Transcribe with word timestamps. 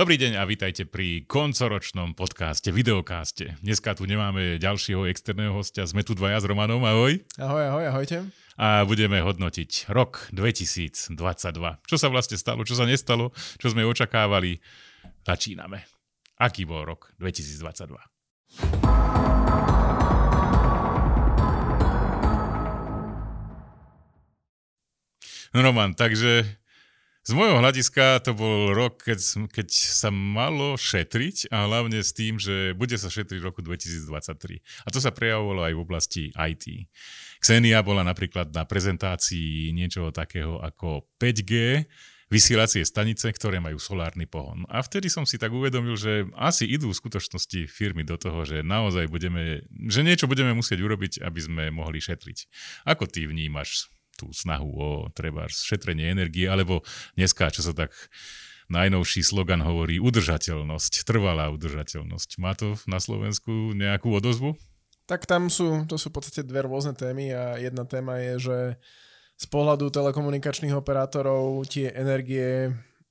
Dobrý 0.00 0.16
deň 0.16 0.40
a 0.40 0.48
vítajte 0.48 0.88
pri 0.88 1.28
koncoročnom 1.28 2.16
podcaste, 2.16 2.72
videokáste. 2.72 3.60
Dneska 3.60 3.92
tu 3.92 4.08
nemáme 4.08 4.56
ďalšieho 4.56 5.04
externého 5.04 5.52
hostia, 5.52 5.84
sme 5.84 6.00
tu 6.00 6.16
dvaja 6.16 6.40
s 6.40 6.48
Romanom, 6.48 6.80
ahoj. 6.88 7.20
Ahoj, 7.36 7.64
ahoj, 7.68 7.84
ahojte. 7.92 8.24
A 8.56 8.88
budeme 8.88 9.20
hodnotiť 9.20 9.92
rok 9.92 10.32
2022. 10.32 11.12
Čo 11.84 11.96
sa 12.00 12.08
vlastne 12.08 12.40
stalo, 12.40 12.64
čo 12.64 12.80
sa 12.80 12.88
nestalo, 12.88 13.36
čo 13.60 13.68
sme 13.68 13.84
očakávali. 13.84 14.64
Začíname. 15.28 15.84
Aký 16.40 16.64
bol 16.64 16.88
rok 16.88 17.12
2022? 17.20 17.92
No 25.52 25.60
Roman, 25.60 25.92
takže 25.92 26.59
z 27.20 27.36
môjho 27.36 27.60
hľadiska 27.60 28.24
to 28.24 28.32
bol 28.32 28.72
rok, 28.72 29.04
keď, 29.04 29.20
keď 29.52 29.68
sa 29.70 30.08
malo 30.08 30.80
šetriť 30.80 31.52
a 31.52 31.68
hlavne 31.68 32.00
s 32.00 32.16
tým, 32.16 32.40
že 32.40 32.72
bude 32.72 32.96
sa 32.96 33.12
šetriť 33.12 33.38
v 33.38 33.48
roku 33.52 33.60
2023. 33.60 34.64
A 34.84 34.88
to 34.88 35.04
sa 35.04 35.12
prejavovalo 35.12 35.68
aj 35.68 35.74
v 35.76 35.84
oblasti 35.84 36.22
IT. 36.32 36.88
Xenia 37.44 37.84
bola 37.84 38.00
napríklad 38.08 38.48
na 38.56 38.64
prezentácii 38.64 39.68
niečoho 39.76 40.08
takého 40.16 40.64
ako 40.64 41.04
5G, 41.20 41.84
vysielacie 42.30 42.86
stanice, 42.86 43.26
ktoré 43.34 43.58
majú 43.58 43.76
solárny 43.82 44.24
pohon. 44.24 44.62
A 44.70 44.80
vtedy 44.80 45.10
som 45.10 45.26
si 45.26 45.36
tak 45.36 45.50
uvedomil, 45.50 45.98
že 45.98 46.30
asi 46.38 46.64
idú 46.64 46.94
v 46.94 47.00
skutočnosti 47.04 47.66
firmy 47.66 48.06
do 48.06 48.14
toho, 48.14 48.46
že 48.46 48.62
naozaj 48.62 49.10
budeme, 49.10 49.66
že 49.90 50.06
niečo 50.06 50.30
budeme 50.30 50.54
musieť 50.54 50.78
urobiť, 50.78 51.12
aby 51.26 51.40
sme 51.42 51.64
mohli 51.74 51.98
šetriť. 51.98 52.46
Ako 52.86 53.10
ty 53.10 53.26
vnímaš 53.26 53.90
tú 54.20 54.28
snahu 54.36 54.68
o 54.68 54.88
treba 55.16 55.48
šetrenie 55.48 56.12
energie, 56.12 56.44
alebo 56.44 56.84
dneska, 57.16 57.48
čo 57.48 57.64
sa 57.64 57.72
tak 57.72 57.96
najnovší 58.68 59.24
slogan 59.24 59.64
hovorí 59.64 59.96
udržateľnosť, 59.98 61.08
trvalá 61.08 61.48
udržateľnosť. 61.56 62.28
Má 62.38 62.52
to 62.52 62.76
na 62.84 63.00
Slovensku 63.00 63.72
nejakú 63.72 64.12
odozvu? 64.12 64.54
Tak 65.08 65.26
tam 65.26 65.50
sú, 65.50 65.88
to 65.90 65.98
sú 65.98 66.14
v 66.14 66.22
podstate 66.22 66.46
dve 66.46 66.62
rôzne 66.62 66.94
témy 66.94 67.34
a 67.34 67.58
jedna 67.58 67.82
téma 67.82 68.22
je, 68.22 68.34
že 68.38 68.58
z 69.40 69.46
pohľadu 69.48 69.88
telekomunikačných 69.90 70.76
operátorov 70.76 71.64
tie 71.66 71.90
energie 71.96 72.70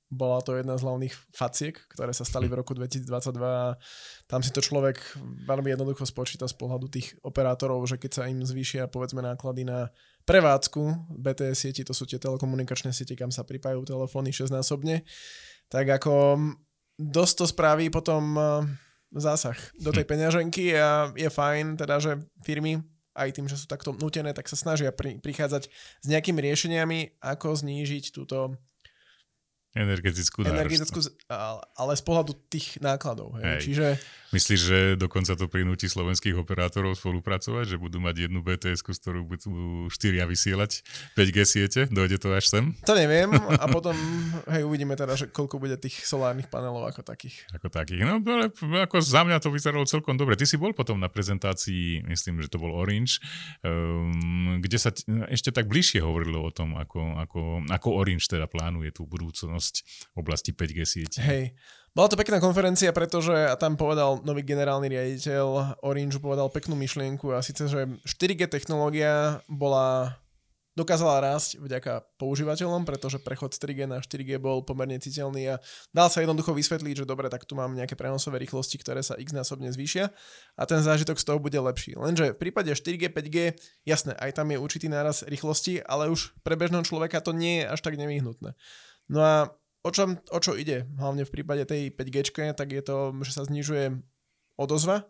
bola 0.09 0.41
to 0.41 0.57
jedna 0.57 0.73
z 0.73 0.83
hlavných 0.89 1.15
faciek, 1.29 1.77
ktoré 1.93 2.09
sa 2.17 2.25
stali 2.25 2.49
v 2.49 2.57
roku 2.57 2.73
2022 2.73 3.05
a 3.45 3.77
tam 4.25 4.41
si 4.41 4.49
to 4.49 4.57
človek 4.57 4.97
veľmi 5.45 5.69
jednoducho 5.69 6.01
spočíta 6.09 6.49
z 6.49 6.57
pohľadu 6.57 6.89
tých 6.89 7.13
operátorov, 7.21 7.85
že 7.85 8.01
keď 8.01 8.11
sa 8.11 8.23
im 8.25 8.41
zvýšia 8.41 8.89
povedzme 8.89 9.21
náklady 9.21 9.69
na 9.69 9.93
prevádzku 10.25 11.13
BTS 11.13 11.57
sieti, 11.61 11.81
to 11.85 11.93
sú 11.93 12.09
tie 12.09 12.17
telekomunikačné 12.17 12.89
siete, 12.89 13.13
kam 13.13 13.29
sa 13.29 13.45
pripájajú 13.45 13.85
telefóny 13.85 14.33
6-násobne, 14.33 15.05
tak 15.69 15.85
ako 15.85 16.41
dosť 16.97 17.33
to 17.37 17.45
spraví 17.45 17.93
potom 17.93 18.33
e, 18.33 18.41
zásah 19.13 19.57
do 19.77 19.93
tej 19.93 20.05
hm. 20.05 20.09
peňaženky 20.09 20.73
a 20.73 21.13
je 21.13 21.29
fajn 21.29 21.77
teda, 21.77 21.95
že 22.01 22.11
firmy 22.41 22.81
aj 23.13 23.35
tým, 23.35 23.45
že 23.45 23.57
sú 23.61 23.65
takto 23.67 23.93
nutené, 23.93 24.31
tak 24.33 24.47
sa 24.47 24.55
snažia 24.55 24.89
pri, 24.95 25.19
prichádzať 25.19 25.67
s 26.01 26.05
nejakými 26.07 26.39
riešeniami, 26.39 27.19
ako 27.19 27.57
znížiť 27.57 28.15
túto 28.15 28.55
Energetickú 29.77 30.41
Energetickú, 30.45 30.99
ale 31.77 31.93
z 31.93 32.03
pohľadu 32.03 32.31
tých 32.49 32.81
nákladov. 32.81 33.37
Hej. 33.37 33.43
Hej. 33.45 33.61
Čiže... 33.65 33.87
Myslíš, 34.29 34.59
že 34.61 34.79
dokonca 34.93 35.33
to 35.33 35.49
prinúti 35.49 35.89
slovenských 35.89 36.37
operátorov 36.37 36.93
spolupracovať, 36.93 37.75
že 37.75 37.77
budú 37.81 37.97
mať 37.97 38.29
jednu 38.29 38.45
bts 38.45 38.85
z 38.85 38.85
ktorú 38.85 39.25
budú 39.25 39.89
štyria 39.89 40.29
vysielať 40.29 40.85
5G 41.17 41.37
siete? 41.49 41.81
Dojde 41.89 42.21
to 42.21 42.29
až 42.29 42.45
sem? 42.45 42.77
To 42.85 42.93
neviem 42.93 43.33
a 43.33 43.65
potom 43.65 43.97
hej, 44.53 44.61
uvidíme 44.61 44.93
teda, 44.93 45.17
že 45.17 45.25
koľko 45.33 45.57
bude 45.57 45.81
tých 45.81 46.05
solárnych 46.05 46.45
panelov 46.45 46.85
ako 46.85 47.01
takých. 47.01 47.41
Ako 47.57 47.73
takých. 47.73 48.05
No 48.05 48.21
ale 48.21 48.53
ako 48.85 49.01
za 49.01 49.25
mňa 49.25 49.41
to 49.41 49.49
vyzeralo 49.49 49.89
celkom 49.89 50.13
dobre. 50.13 50.37
Ty 50.37 50.45
si 50.45 50.61
bol 50.61 50.77
potom 50.77 51.01
na 51.01 51.09
prezentácii, 51.09 52.05
myslím, 52.05 52.45
že 52.45 52.53
to 52.53 52.61
bol 52.61 52.77
Orange, 52.77 53.17
um, 53.65 54.61
kde 54.61 54.77
sa 54.77 54.93
t- 54.93 55.09
ešte 55.33 55.49
tak 55.49 55.65
bližšie 55.65 56.05
hovorilo 56.05 56.45
o 56.45 56.51
tom, 56.53 56.77
ako, 56.77 57.17
ako, 57.17 57.41
ako 57.65 57.87
Orange 57.97 58.29
teda 58.29 58.45
plánuje 58.45 58.93
tú 58.93 59.09
budúcnosť 59.09 59.73
v 60.13 60.15
oblasti 60.21 60.53
5G 60.53 60.79
sieti. 60.85 61.17
Hej. 61.17 61.57
Bola 61.99 62.07
to 62.07 62.15
pekná 62.15 62.39
konferencia, 62.39 62.95
pretože 62.95 63.35
tam 63.59 63.75
povedal 63.75 64.23
nový 64.23 64.39
generálny 64.47 64.87
riaditeľ 64.87 65.75
Orange, 65.83 66.15
povedal 66.23 66.47
peknú 66.47 66.71
myšlienku 66.79 67.35
a 67.35 67.43
síce, 67.43 67.67
že 67.67 67.91
4G 68.07 68.47
technológia 68.47 69.43
bola 69.51 70.15
dokázala 70.79 71.19
rásť 71.19 71.59
vďaka 71.59 72.07
používateľom, 72.15 72.87
pretože 72.87 73.19
prechod 73.19 73.51
z 73.51 73.59
3G 73.67 73.79
na 73.83 73.99
4G 73.99 74.39
bol 74.39 74.63
pomerne 74.63 74.95
citeľný 74.95 75.51
a 75.51 75.55
dal 75.91 76.07
sa 76.07 76.23
jednoducho 76.23 76.55
vysvetliť, 76.55 77.03
že 77.03 77.05
dobre, 77.05 77.27
tak 77.27 77.43
tu 77.43 77.59
mám 77.59 77.75
nejaké 77.75 77.99
prenosové 77.99 78.39
rýchlosti, 78.47 78.79
ktoré 78.79 79.03
sa 79.03 79.19
x 79.19 79.35
násobne 79.35 79.67
zvýšia 79.67 80.07
a 80.55 80.63
ten 80.63 80.79
zážitok 80.79 81.19
z 81.19 81.27
toho 81.27 81.43
bude 81.43 81.59
lepší. 81.59 81.99
Lenže 81.99 82.31
v 82.31 82.47
prípade 82.47 82.71
4G, 82.71 83.11
5G, 83.11 83.59
jasné, 83.83 84.15
aj 84.15 84.39
tam 84.39 84.47
je 84.47 84.55
určitý 84.55 84.87
náraz 84.87 85.27
rýchlosti, 85.27 85.83
ale 85.83 86.07
už 86.07 86.31
pre 86.47 86.55
bežného 86.55 86.87
človeka 86.87 87.19
to 87.19 87.35
nie 87.35 87.59
je 87.59 87.75
až 87.75 87.83
tak 87.83 87.99
nevyhnutné. 87.99 88.55
No 89.11 89.19
a 89.19 89.51
o, 89.83 89.89
čom, 89.89 90.19
o 90.31 90.39
čo 90.39 90.55
ide? 90.55 90.87
Hlavne 90.99 91.23
v 91.23 91.33
prípade 91.33 91.63
tej 91.65 91.93
5G, 91.93 92.51
tak 92.55 92.69
je 92.71 92.83
to, 92.83 93.15
že 93.23 93.31
sa 93.35 93.43
znižuje 93.47 93.95
odozva. 94.59 95.07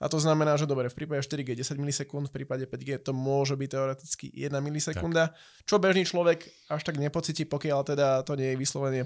A 0.00 0.08
to 0.08 0.16
znamená, 0.16 0.56
že 0.56 0.64
dobre, 0.64 0.88
v 0.88 0.96
prípade 0.96 1.20
4G 1.28 1.52
10 1.60 1.76
milisekúnd, 1.76 2.32
v 2.32 2.40
prípade 2.40 2.64
5G 2.64 3.04
to 3.04 3.12
môže 3.12 3.52
byť 3.52 3.68
teoreticky 3.68 4.26
1 4.32 4.48
milisekunda, 4.64 5.28
tak. 5.28 5.36
čo 5.68 5.76
bežný 5.76 6.08
človek 6.08 6.48
až 6.72 6.80
tak 6.88 6.96
nepocíti, 6.96 7.44
pokiaľ 7.44 7.80
teda 7.84 8.24
to 8.24 8.32
nie 8.32 8.56
je 8.56 8.60
vyslovene 8.60 9.04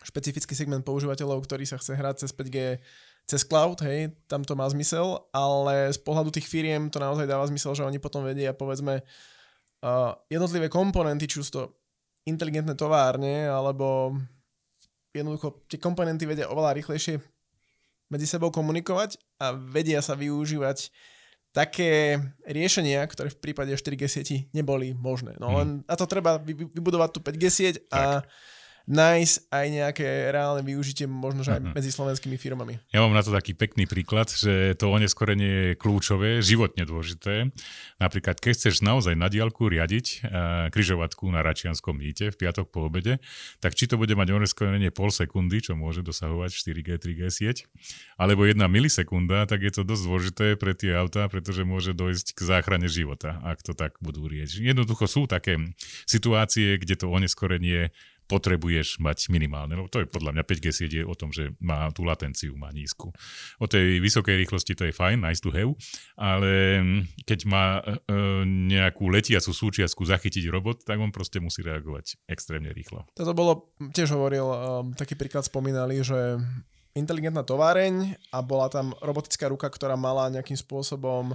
špecifický 0.00 0.56
segment 0.56 0.80
používateľov, 0.88 1.44
ktorý 1.44 1.68
sa 1.68 1.76
chce 1.76 1.92
hrať 1.92 2.24
cez 2.24 2.32
5G 2.32 2.80
cez 3.28 3.46
cloud, 3.46 3.78
hej, 3.84 4.10
tam 4.26 4.42
to 4.42 4.58
má 4.58 4.66
zmysel, 4.72 5.28
ale 5.30 5.92
z 5.94 6.02
pohľadu 6.02 6.34
tých 6.34 6.50
firiem 6.50 6.90
to 6.90 6.98
naozaj 6.98 7.30
dáva 7.30 7.46
zmysel, 7.46 7.78
že 7.78 7.86
oni 7.86 8.02
potom 8.02 8.26
vedia, 8.26 8.50
povedzme, 8.50 9.04
uh, 9.04 10.10
jednotlivé 10.26 10.66
komponenty, 10.66 11.30
či 11.30 11.38
už 11.38 11.48
to 11.52 11.60
inteligentné 12.28 12.76
továrne, 12.76 13.48
alebo 13.48 14.16
jednoducho 15.14 15.66
tie 15.66 15.80
komponenty 15.80 16.28
vedia 16.28 16.50
oveľa 16.50 16.76
rýchlejšie 16.78 17.18
medzi 18.10 18.26
sebou 18.26 18.50
komunikovať 18.50 19.18
a 19.38 19.54
vedia 19.54 20.02
sa 20.02 20.18
využívať 20.18 20.90
také 21.50 22.18
riešenia, 22.46 23.02
ktoré 23.10 23.30
v 23.30 23.40
prípade 23.42 23.74
4G 23.74 24.02
sieti 24.06 24.36
neboli 24.54 24.94
možné. 24.94 25.34
No 25.42 25.58
len 25.58 25.82
a 25.90 25.98
to 25.98 26.06
treba 26.06 26.38
vybudovať 26.38 27.10
tú 27.10 27.20
5G 27.22 27.44
sieť 27.50 27.76
a 27.90 28.22
tak 28.22 28.30
nájsť 28.90 29.54
aj 29.54 29.66
nejaké 29.70 30.06
reálne 30.34 30.66
využitie 30.66 31.06
možno 31.06 31.46
aj 31.46 31.62
uh-huh. 31.62 31.74
medzi 31.78 31.94
slovenskými 31.94 32.34
firmami. 32.34 32.82
Ja 32.90 33.06
mám 33.06 33.14
na 33.14 33.22
to 33.22 33.30
taký 33.30 33.54
pekný 33.54 33.86
príklad, 33.86 34.26
že 34.26 34.74
to 34.74 34.90
oneskorenie 34.90 35.72
je 35.72 35.78
kľúčové, 35.78 36.42
životne 36.42 36.82
dôležité. 36.82 37.54
Napríklad, 38.02 38.42
keď 38.42 38.52
chceš 38.58 38.82
naozaj 38.82 39.14
na 39.14 39.30
diálku 39.30 39.70
riadiť 39.70 40.06
uh, 40.06 40.20
kryžovatku 40.74 41.30
na 41.30 41.46
Račianskom 41.46 41.94
mýte 41.94 42.34
v 42.34 42.36
piatok 42.36 42.74
po 42.74 42.90
obede, 42.90 43.22
tak 43.62 43.78
či 43.78 43.86
to 43.86 43.94
bude 43.94 44.10
mať 44.18 44.34
oneskorenie 44.34 44.90
pol 44.90 45.14
sekundy, 45.14 45.62
čo 45.62 45.78
môže 45.78 46.02
dosahovať 46.02 46.50
4G, 46.50 46.88
3G 46.98 47.22
sieť, 47.30 47.70
alebo 48.18 48.42
jedna 48.42 48.66
milisekunda, 48.66 49.46
tak 49.46 49.62
je 49.62 49.70
to 49.70 49.86
dosť 49.86 50.02
dôležité 50.02 50.46
pre 50.58 50.74
tie 50.74 50.98
autá, 50.98 51.30
pretože 51.30 51.62
môže 51.62 51.94
dojsť 51.94 52.34
k 52.34 52.40
záchrane 52.42 52.90
života, 52.90 53.38
ak 53.46 53.62
to 53.62 53.72
tak 53.78 53.94
budú 54.02 54.26
rieť. 54.26 54.58
Jednoducho 54.58 55.06
sú 55.06 55.30
také 55.30 55.62
situácie, 56.10 56.74
kde 56.74 56.98
to 56.98 57.06
oneskorenie 57.06 57.94
potrebuješ 58.30 59.02
mať 59.02 59.26
minimálne. 59.34 59.74
No 59.74 59.90
to 59.90 59.98
je 60.00 60.06
podľa 60.06 60.38
mňa 60.38 60.44
5G 60.46 60.66
sieť 60.70 60.92
je 60.94 61.04
o 61.04 61.18
tom, 61.18 61.34
že 61.34 61.50
má 61.58 61.90
tú 61.90 62.06
latenciu, 62.06 62.54
má 62.54 62.70
nízku. 62.70 63.10
O 63.58 63.66
tej 63.66 63.98
vysokej 63.98 64.38
rýchlosti 64.46 64.78
to 64.78 64.86
je 64.86 64.94
fajn, 64.94 65.18
nice 65.18 65.42
to 65.42 65.50
have, 65.50 65.74
ale 66.14 66.78
keď 67.26 67.40
má 67.50 67.82
e, 67.82 67.98
nejakú 68.70 69.10
letiacu 69.10 69.50
súčiastku 69.50 70.06
zachytiť 70.06 70.46
robot, 70.46 70.86
tak 70.86 71.02
on 71.02 71.10
proste 71.10 71.42
musí 71.42 71.66
reagovať 71.66 72.22
extrémne 72.30 72.70
rýchlo. 72.70 73.10
Toto 73.18 73.34
bolo, 73.34 73.74
tiež 73.90 74.14
hovoril, 74.14 74.46
um, 74.46 74.56
taký 74.94 75.18
príklad 75.18 75.42
spomínali, 75.42 75.98
že 76.06 76.38
inteligentná 76.94 77.46
továreň 77.46 78.18
a 78.34 78.38
bola 78.42 78.70
tam 78.70 78.94
robotická 78.98 79.50
ruka, 79.50 79.70
ktorá 79.70 79.94
mala 79.94 80.30
nejakým 80.30 80.58
spôsobom 80.58 81.34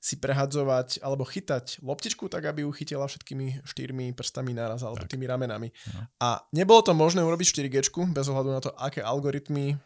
si 0.00 0.16
prehadzovať 0.16 1.04
alebo 1.04 1.28
chytať 1.28 1.84
loptičku 1.84 2.32
tak, 2.32 2.48
aby 2.48 2.64
ju 2.64 2.72
chytila 2.72 3.04
všetkými 3.04 3.68
štyrmi 3.68 4.16
prstami 4.16 4.56
naraz 4.56 4.80
alebo 4.80 5.04
tak. 5.04 5.12
tými 5.12 5.28
ramenami. 5.28 5.68
No. 5.92 6.00
A 6.24 6.28
nebolo 6.56 6.80
to 6.80 6.96
možné 6.96 7.20
urobiť 7.20 7.52
4G 7.52 8.08
bez 8.08 8.26
ohľadu 8.32 8.48
na 8.48 8.60
to, 8.64 8.72
aké 8.80 9.04
algoritmy 9.04 9.76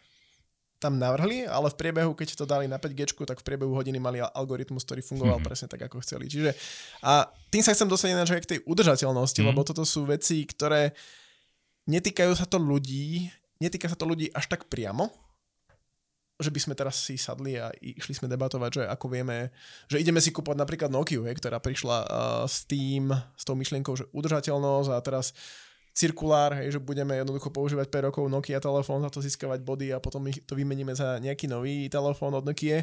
tam 0.78 1.00
navrhli, 1.00 1.49
ale 1.49 1.72
v 1.72 1.81
priebehu, 1.81 2.12
keď 2.12 2.38
to 2.38 2.44
dali 2.44 2.69
na 2.69 2.76
5G, 2.76 3.26
tak 3.26 3.40
v 3.40 3.46
priebehu 3.46 3.72
hodiny 3.72 3.96
mali 3.96 4.20
algoritmus, 4.20 4.84
ktorý 4.84 5.00
fungoval 5.00 5.40
mm-hmm. 5.40 5.49
presne 5.49 5.66
tak, 5.66 5.81
ako 5.88 6.05
chceli. 6.05 6.28
Čiže 6.28 6.52
a 7.00 7.25
tým 7.49 7.64
sa 7.64 7.72
chcem 7.72 7.88
dostať 7.88 8.12
aj 8.12 8.43
k 8.44 8.50
tej 8.55 8.61
udržateľnosti, 8.69 9.40
mm-hmm. 9.40 9.50
lebo 9.50 9.64
toto 9.64 9.82
sú 9.82 10.05
veci, 10.05 10.44
ktoré 10.44 10.93
netýkajú 11.88 12.37
sa 12.37 12.44
to 12.44 12.61
ľudí, 12.61 13.32
netýka 13.64 13.88
sa 13.88 13.96
to 13.96 14.05
ľudí 14.05 14.28
až 14.37 14.44
tak 14.46 14.69
priamo, 14.69 15.08
že 16.34 16.50
by 16.50 16.60
sme 16.60 16.75
teraz 16.75 16.98
si 16.98 17.14
sadli 17.14 17.54
a 17.54 17.70
išli 17.78 18.19
sme 18.19 18.26
debatovať, 18.26 18.70
že 18.75 18.82
ako 18.90 19.06
vieme, 19.06 19.54
že 19.86 20.02
ideme 20.02 20.19
si 20.19 20.34
kúpať 20.34 20.58
napríklad 20.58 20.90
Nokia, 20.90 21.22
hej, 21.22 21.38
ktorá 21.38 21.62
prišla 21.62 21.96
uh, 22.02 22.08
s 22.50 22.66
tým, 22.66 23.14
s 23.14 23.42
tou 23.46 23.54
myšlienkou, 23.54 23.94
že 23.94 24.10
udržateľnosť 24.10 24.90
a 24.90 24.98
teraz 24.98 25.31
cirkulár, 25.94 26.58
hej, 26.58 26.75
že 26.75 26.82
budeme 26.82 27.14
jednoducho 27.14 27.54
používať 27.54 27.86
5 27.86 28.06
rokov 28.10 28.25
Nokia 28.26 28.58
telefón, 28.58 29.06
za 29.06 29.14
to 29.14 29.22
získavať 29.22 29.62
body 29.62 29.94
a 29.94 30.02
potom 30.02 30.26
ich 30.26 30.42
to 30.42 30.58
vymeníme 30.58 30.90
za 30.90 31.22
nejaký 31.22 31.46
nový 31.46 31.86
telefón 31.86 32.34
od 32.34 32.42
Nokia. 32.42 32.82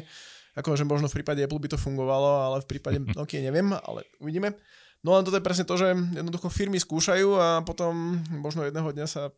Akože 0.56 0.88
možno 0.88 1.12
v 1.12 1.20
prípade 1.20 1.44
Apple 1.44 1.60
by 1.60 1.76
to 1.76 1.78
fungovalo, 1.80 2.48
ale 2.48 2.64
v 2.64 2.68
prípade 2.72 3.04
Nokia 3.20 3.44
neviem, 3.44 3.68
ale 3.68 4.08
uvidíme. 4.16 4.56
No 5.04 5.12
len 5.12 5.28
toto 5.28 5.36
je 5.36 5.44
presne 5.44 5.68
to, 5.68 5.76
že 5.76 5.92
jednoducho 5.92 6.48
firmy 6.48 6.80
skúšajú 6.80 7.28
a 7.36 7.60
potom 7.66 8.22
možno 8.32 8.64
jedného 8.64 8.88
dňa 8.96 9.06
sa 9.10 9.28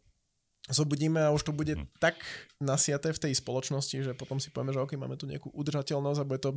zobudíme 0.70 1.20
a 1.20 1.34
už 1.34 1.50
to 1.50 1.52
bude 1.52 1.76
hm. 1.76 1.84
tak 2.00 2.16
nasiaté 2.60 3.12
v 3.12 3.22
tej 3.28 3.32
spoločnosti, 3.36 3.96
že 4.00 4.12
potom 4.16 4.40
si 4.40 4.48
povieme, 4.48 4.72
že 4.72 4.80
ok, 4.80 4.96
máme 4.96 5.20
tu 5.20 5.28
nejakú 5.28 5.52
udržateľnosť 5.52 6.20
a 6.20 6.28
bude 6.28 6.40
to, 6.40 6.56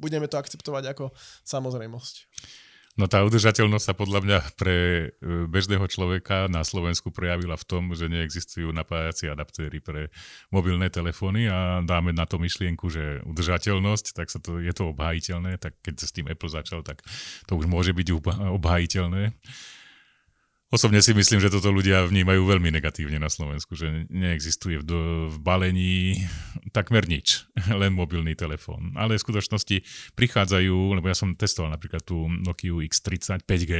budeme 0.00 0.28
to 0.30 0.40
akceptovať 0.40 0.96
ako 0.96 1.12
samozrejmosť. 1.44 2.14
No 2.98 3.06
tá 3.06 3.22
udržateľnosť 3.22 3.86
sa 3.86 3.94
podľa 3.94 4.20
mňa 4.26 4.38
pre 4.58 4.74
e, 4.74 5.06
bežného 5.46 5.86
človeka 5.86 6.50
na 6.50 6.66
Slovensku 6.66 7.14
prejavila 7.14 7.54
v 7.54 7.62
tom, 7.62 7.94
že 7.94 8.10
neexistujú 8.10 8.74
napájacie 8.74 9.30
adaptéry 9.30 9.78
pre 9.78 10.10
mobilné 10.50 10.90
telefóny 10.90 11.46
a 11.46 11.78
dáme 11.86 12.10
na 12.10 12.26
to 12.26 12.42
myšlienku, 12.42 12.90
že 12.90 13.22
udržateľnosť, 13.22 14.18
tak 14.18 14.34
sa 14.34 14.42
to, 14.42 14.58
je 14.58 14.74
to 14.74 14.90
obhájiteľné, 14.90 15.62
tak 15.62 15.78
keď 15.78 15.94
s 15.94 16.10
tým 16.10 16.26
Apple 16.26 16.50
začal, 16.50 16.82
tak 16.82 17.06
to 17.46 17.54
už 17.54 17.70
môže 17.70 17.94
byť 17.94 18.18
obhájiteľné. 18.58 19.30
Osobne 20.68 21.00
si 21.00 21.16
myslím, 21.16 21.40
že 21.40 21.48
toto 21.48 21.72
ľudia 21.72 22.04
vnímajú 22.04 22.44
veľmi 22.44 22.68
negatívne 22.68 23.16
na 23.16 23.32
Slovensku, 23.32 23.72
že 23.72 24.04
neexistuje 24.12 24.76
v, 24.76 24.84
do, 24.84 24.98
v 25.32 25.36
balení 25.40 26.28
takmer 26.76 27.08
nič, 27.08 27.48
len 27.80 27.96
mobilný 27.96 28.36
telefón. 28.36 28.92
Ale 28.92 29.16
v 29.16 29.24
skutočnosti 29.24 29.80
prichádzajú, 30.12 31.00
lebo 31.00 31.08
ja 31.08 31.16
som 31.16 31.32
testoval 31.32 31.72
napríklad 31.72 32.04
tú 32.04 32.28
Nokia 32.28 32.84
X30 32.84 33.48
5G 33.48 33.72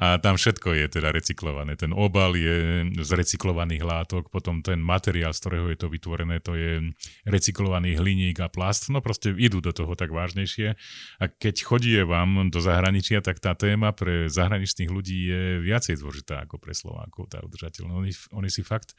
a 0.00 0.16
tam 0.16 0.40
všetko 0.40 0.80
je 0.80 0.86
teda 0.96 1.12
recyklované. 1.12 1.76
Ten 1.76 1.92
obal 1.92 2.40
je 2.40 2.88
z 2.96 3.10
recyklovaných 3.12 3.84
látok, 3.84 4.32
potom 4.32 4.64
ten 4.64 4.80
materiál, 4.80 5.36
z 5.36 5.44
ktorého 5.44 5.68
je 5.68 5.76
to 5.76 5.92
vytvorené, 5.92 6.40
to 6.40 6.56
je 6.56 6.88
recyklovaný 7.28 8.00
hliník 8.00 8.40
a 8.40 8.48
plast. 8.48 8.88
No 8.88 9.04
proste 9.04 9.36
idú 9.36 9.60
do 9.60 9.76
toho 9.76 9.92
tak 9.92 10.08
vážnejšie. 10.08 10.72
A 11.20 11.24
keď 11.28 11.68
chodí 11.68 11.92
vám 12.00 12.48
do 12.48 12.64
zahraničia, 12.64 13.20
tak 13.20 13.44
tá 13.44 13.52
téma 13.52 13.92
pre 13.92 14.32
zahraničných 14.32 14.88
ľudí 14.88 15.18
je 15.28 15.65
viacej 15.66 15.98
dôležitá 15.98 16.46
ako 16.46 16.62
pre 16.62 16.70
Slovákov, 16.70 17.26
tá 17.26 17.42
udržateľnosť. 17.42 17.98
Oni, 17.98 18.12
oni 18.14 18.50
si 18.50 18.62
fakt 18.62 18.94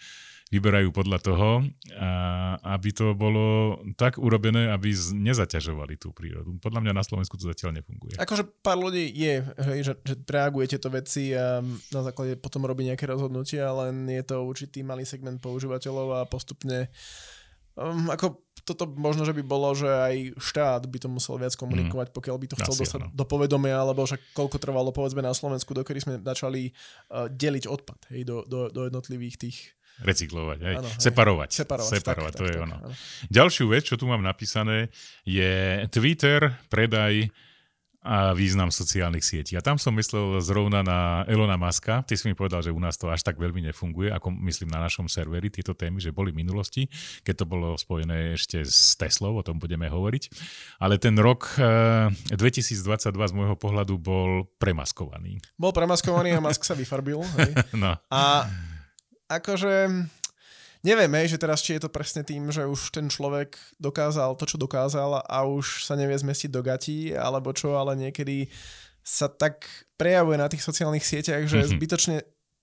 vyberajú 0.52 0.92
podľa 0.96 1.20
toho, 1.24 1.50
a, 1.96 2.56
aby 2.76 2.90
to 2.92 3.16
bolo 3.16 3.80
tak 3.96 4.20
urobené, 4.20 4.72
aby 4.72 4.92
z, 4.92 5.16
nezaťažovali 5.16 5.96
tú 6.00 6.12
prírodu. 6.12 6.56
Podľa 6.60 6.84
mňa 6.84 6.94
na 6.96 7.04
Slovensku 7.04 7.36
to 7.40 7.48
zatiaľ 7.48 7.80
nefunguje. 7.80 8.16
Akože 8.20 8.48
pár 8.64 8.80
ľudí 8.80 9.12
je, 9.12 9.44
hej, 9.44 9.80
že, 9.84 9.94
že 10.04 10.16
reaguje 10.28 10.72
tieto 10.72 10.88
veci 10.92 11.36
a 11.36 11.60
na 11.64 12.02
základe 12.04 12.40
potom 12.40 12.64
robí 12.64 12.88
nejaké 12.88 13.08
rozhodnutia, 13.08 13.72
len 13.88 14.08
je 14.08 14.24
to 14.24 14.44
určitý 14.44 14.84
malý 14.84 15.04
segment 15.04 15.40
používateľov 15.44 16.08
a 16.24 16.28
postupne 16.28 16.88
um, 17.76 18.08
ako 18.08 18.47
toto 18.68 18.84
možno, 18.84 19.24
že 19.24 19.32
by 19.32 19.44
bolo, 19.48 19.72
že 19.72 19.88
aj 19.88 20.36
štát 20.36 20.84
by 20.84 20.98
to 21.00 21.08
musel 21.08 21.40
viac 21.40 21.56
komunikovať, 21.56 22.12
mm. 22.12 22.16
pokiaľ 22.20 22.36
by 22.36 22.48
to 22.52 22.60
chcel 22.60 22.76
Asi, 22.76 22.82
dostať 22.84 23.02
ano. 23.08 23.16
do 23.16 23.24
povedomia, 23.24 23.80
alebo 23.80 24.04
že 24.04 24.20
koľko 24.36 24.60
trvalo 24.60 24.92
povedzme 24.92 25.24
na 25.24 25.32
Slovensku, 25.32 25.72
dokedy 25.72 26.04
sme 26.04 26.14
začali 26.20 26.76
uh, 27.16 27.32
deliť 27.32 27.64
odpad 27.72 28.12
hej, 28.12 28.28
do, 28.28 28.44
do, 28.44 28.68
do 28.68 28.82
jednotlivých 28.92 29.38
tých 29.40 29.58
Recyklovať, 29.98 30.60
hej. 30.62 30.76
Ano, 30.78 30.90
hej. 30.94 31.02
Separovať. 31.02 31.50
Separovať, 31.58 31.94
Separovať 31.98 32.34
tak, 32.38 32.38
to 32.38 32.46
tak, 32.46 32.54
je 32.54 32.58
tak, 32.62 32.66
ono. 32.70 32.78
Áno. 32.86 32.94
Ďalšiu 33.34 33.66
vec, 33.74 33.84
čo 33.90 33.98
tu 33.98 34.06
mám 34.06 34.22
napísané, 34.22 34.94
je 35.26 35.82
Twitter, 35.90 36.54
predaj 36.70 37.34
a 38.08 38.32
význam 38.32 38.72
sociálnych 38.72 39.20
sietí. 39.20 39.60
A 39.60 39.62
tam 39.62 39.76
som 39.76 39.92
myslel 40.00 40.40
zrovna 40.40 40.80
na 40.80 41.28
Elona 41.28 41.60
Muska. 41.60 42.08
Ty 42.08 42.16
si 42.16 42.32
mi 42.32 42.40
povedal, 42.40 42.64
že 42.64 42.72
u 42.72 42.80
nás 42.80 42.96
to 42.96 43.12
až 43.12 43.20
tak 43.20 43.36
veľmi 43.36 43.68
nefunguje, 43.68 44.16
ako 44.16 44.32
myslím 44.48 44.72
na 44.72 44.80
našom 44.80 45.12
serveri 45.12 45.52
tieto 45.52 45.76
témy, 45.76 46.00
že 46.00 46.16
boli 46.16 46.32
v 46.32 46.40
minulosti, 46.40 46.88
keď 47.28 47.44
to 47.44 47.46
bolo 47.46 47.76
spojené 47.76 48.40
ešte 48.40 48.64
s 48.64 48.96
Teslou, 48.96 49.36
o 49.36 49.44
tom 49.44 49.60
budeme 49.60 49.92
hovoriť. 49.92 50.24
Ale 50.80 50.96
ten 50.96 51.20
rok 51.20 51.60
2022 51.60 52.40
eh, 52.40 53.28
z 53.28 53.34
môjho 53.36 53.60
pohľadu 53.60 54.00
bol 54.00 54.48
premaskovaný. 54.56 55.44
Bol 55.60 55.76
premaskovaný 55.76 56.40
a 56.40 56.40
Musk 56.40 56.64
sa 56.64 56.80
vyfarbil. 56.80 57.20
Hej? 57.44 57.54
No. 57.78 57.94
A 58.10 58.50
akože 59.28 59.92
neviem, 60.88 61.12
hej, 61.20 61.36
že 61.36 61.42
teraz 61.44 61.60
či 61.60 61.76
je 61.76 61.84
to 61.84 61.92
presne 61.92 62.24
tým, 62.24 62.48
že 62.48 62.64
už 62.64 62.96
ten 62.96 63.12
človek 63.12 63.60
dokázal 63.76 64.40
to, 64.40 64.48
čo 64.48 64.56
dokázal 64.56 65.28
a 65.28 65.38
už 65.44 65.84
sa 65.84 66.00
nevie 66.00 66.16
zmestiť 66.16 66.48
do 66.48 66.64
gatí, 66.64 67.12
alebo 67.12 67.52
čo, 67.52 67.76
ale 67.76 68.00
niekedy 68.00 68.48
sa 69.04 69.28
tak 69.28 69.68
prejavuje 70.00 70.40
na 70.40 70.48
tých 70.48 70.64
sociálnych 70.64 71.04
sieťach, 71.04 71.44
že 71.44 71.60
mm-hmm. 71.60 71.74
zbytočne 71.76 72.18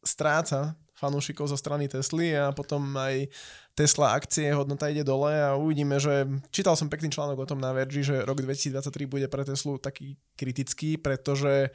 stráca 0.04 0.76
fanúšikov 0.94 1.50
zo 1.50 1.58
strany 1.58 1.90
Tesly 1.90 2.32
a 2.32 2.54
potom 2.54 2.80
aj 2.96 3.28
Tesla 3.74 4.14
akcie, 4.14 4.54
hodnota 4.54 4.86
ide 4.88 5.02
dole 5.02 5.34
a 5.34 5.58
uvidíme, 5.58 5.98
že 5.98 6.24
čítal 6.54 6.78
som 6.78 6.88
pekný 6.88 7.10
článok 7.10 7.44
o 7.44 7.48
tom 7.50 7.58
na 7.58 7.74
Verži, 7.74 8.06
že 8.06 8.22
rok 8.22 8.40
2023 8.40 9.04
bude 9.10 9.26
pre 9.26 9.42
Teslu 9.42 9.76
taký 9.76 10.16
kritický, 10.38 10.96
pretože 10.96 11.74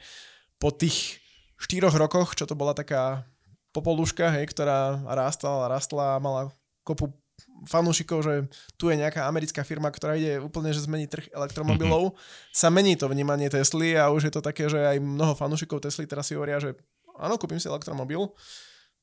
po 0.56 0.72
tých 0.72 1.20
štyroch 1.60 1.92
rokoch, 1.94 2.32
čo 2.32 2.48
to 2.48 2.56
bola 2.56 2.72
taká 2.72 3.28
popoluška, 3.70 4.30
hej, 4.34 4.50
ktorá 4.50 5.02
rástla, 5.06 5.70
rastla 5.70 6.18
a 6.18 6.22
mala 6.22 6.50
kopu 6.82 7.10
fanúšikov, 7.68 8.24
že 8.24 8.34
tu 8.76 8.88
je 8.88 9.00
nejaká 9.00 9.24
americká 9.24 9.64
firma, 9.64 9.88
ktorá 9.92 10.16
ide 10.16 10.40
úplne, 10.40 10.72
že 10.72 10.84
zmení 10.84 11.08
trh 11.08 11.28
elektromobilov, 11.32 12.12
mm-hmm. 12.12 12.52
sa 12.52 12.68
mení 12.68 12.96
to 12.96 13.08
vnímanie 13.08 13.48
Tesly 13.48 13.96
a 13.96 14.12
už 14.12 14.28
je 14.28 14.32
to 14.32 14.44
také, 14.44 14.68
že 14.68 14.80
aj 14.80 15.00
mnoho 15.00 15.32
fanúšikov 15.36 15.80
Tesly 15.80 16.04
teraz 16.04 16.28
si 16.28 16.36
hovoria, 16.36 16.60
že 16.60 16.76
áno, 17.16 17.36
kúpim 17.36 17.60
si 17.60 17.68
elektromobil, 17.68 18.32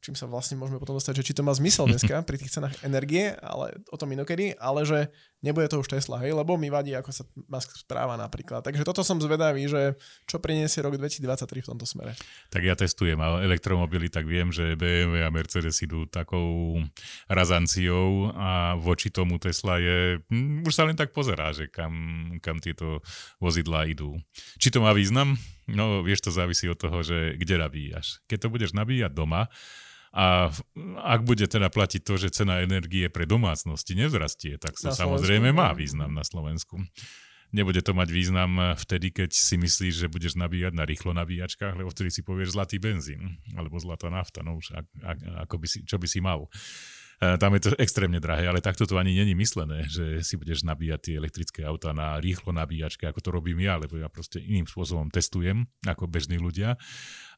čím 0.02 0.14
sa 0.14 0.30
vlastne 0.30 0.56
môžeme 0.56 0.78
potom 0.78 0.96
dostať, 0.96 1.22
že 1.22 1.26
či 1.32 1.34
to 1.34 1.42
má 1.42 1.52
zmysel 1.52 1.90
dneska 1.90 2.22
pri 2.28 2.38
tých 2.38 2.54
cenách 2.54 2.78
energie, 2.86 3.34
ale 3.42 3.76
o 3.90 3.98
tom 3.98 4.14
inokedy, 4.14 4.54
ale 4.58 4.86
že 4.86 5.10
nebude 5.42 5.70
to 5.70 5.82
už 5.82 5.90
Tesla, 5.90 6.22
hej, 6.22 6.34
lebo 6.34 6.58
mi 6.58 6.70
vadí, 6.74 6.98
ako 6.98 7.14
sa 7.14 7.24
Musk 7.50 7.86
správa 7.86 8.18
napríklad. 8.18 8.66
Takže 8.66 8.82
toto 8.82 9.06
som 9.06 9.22
zvedavý, 9.22 9.70
že 9.70 9.98
čo 10.26 10.42
priniesie 10.42 10.82
rok 10.82 10.98
2023 10.98 11.66
v 11.66 11.68
tomto 11.68 11.86
smere. 11.86 12.18
Tak 12.50 12.62
ja 12.66 12.74
testujem 12.74 13.18
elektromobily, 13.22 14.10
tak 14.10 14.26
viem, 14.26 14.50
že 14.50 14.74
BMW 14.78 15.22
a 15.26 15.34
Mercedes 15.34 15.78
idú 15.86 16.10
takou 16.10 16.82
razanciou 17.30 18.34
a 18.34 18.74
voči 18.78 19.14
tomu 19.14 19.38
Tesla 19.38 19.78
je, 19.78 20.22
hm, 20.30 20.66
už 20.66 20.74
sa 20.74 20.86
len 20.86 20.98
tak 20.98 21.14
pozerá, 21.14 21.54
že 21.54 21.70
kam, 21.70 21.94
kam 22.42 22.58
tieto 22.58 23.02
vozidlá 23.38 23.86
idú. 23.86 24.18
Či 24.58 24.74
to 24.74 24.82
má 24.82 24.94
význam? 24.94 25.38
No, 25.68 26.00
vieš, 26.00 26.28
to 26.28 26.32
závisí 26.32 26.68
od 26.72 26.80
toho, 26.80 27.04
že 27.04 27.36
kde 27.36 27.60
nabíjaš. 27.60 28.24
Keď 28.32 28.48
to 28.48 28.52
budeš 28.52 28.72
nabíjať 28.72 29.12
doma, 29.12 29.52
a 30.18 30.50
ak 31.04 31.22
bude 31.28 31.46
teda 31.46 31.68
platiť 31.68 32.02
to, 32.02 32.16
že 32.18 32.34
cena 32.34 32.64
energie 32.64 33.06
pre 33.12 33.28
domácnosti 33.28 33.94
nevzrastie, 33.94 34.58
tak 34.58 34.74
to 34.80 34.90
samozrejme 34.90 35.52
má 35.52 35.76
význam 35.76 36.10
na 36.10 36.24
Slovensku. 36.24 36.80
Nebude 37.52 37.80
to 37.80 37.96
mať 37.96 38.10
význam 38.12 38.76
vtedy, 38.76 39.12
keď 39.14 39.32
si 39.36 39.56
myslíš, 39.56 39.94
že 40.04 40.08
budeš 40.12 40.36
nabíjať 40.40 40.74
na 40.74 40.84
rýchlo 40.84 41.16
nabíjačkách, 41.16 41.80
lebo 41.80 41.92
vtedy 41.92 42.10
si 42.12 42.26
povieš 42.26 42.56
zlatý 42.56 42.80
benzín 42.80 43.40
alebo 43.54 43.78
zlatá 43.78 44.12
nafta, 44.12 44.42
no 44.42 44.58
už 44.58 44.76
ako 45.48 45.56
by 45.62 45.68
si, 45.68 45.84
čo 45.84 46.00
by 46.00 46.08
si 46.10 46.20
mal. 46.24 46.48
E, 47.18 47.38
tam 47.42 47.58
je 47.58 47.62
to 47.66 47.70
extrémne 47.82 48.22
drahé, 48.22 48.46
ale 48.46 48.62
takto 48.62 48.86
to 48.86 49.02
ani 49.02 49.18
není 49.18 49.34
myslené, 49.34 49.90
že 49.90 50.22
si 50.22 50.38
budeš 50.38 50.62
nabíjať 50.62 51.00
tie 51.02 51.14
elektrické 51.18 51.62
auta 51.66 51.90
na 51.90 52.22
rýchlo 52.22 52.54
nabíjačke, 52.54 53.10
ako 53.10 53.20
to 53.26 53.30
robím 53.34 53.58
ja, 53.58 53.82
lebo 53.82 53.98
ja 53.98 54.06
proste 54.06 54.38
iným 54.38 54.70
spôsobom 54.70 55.10
testujem, 55.10 55.66
ako 55.82 56.06
bežní 56.06 56.38
ľudia. 56.38 56.78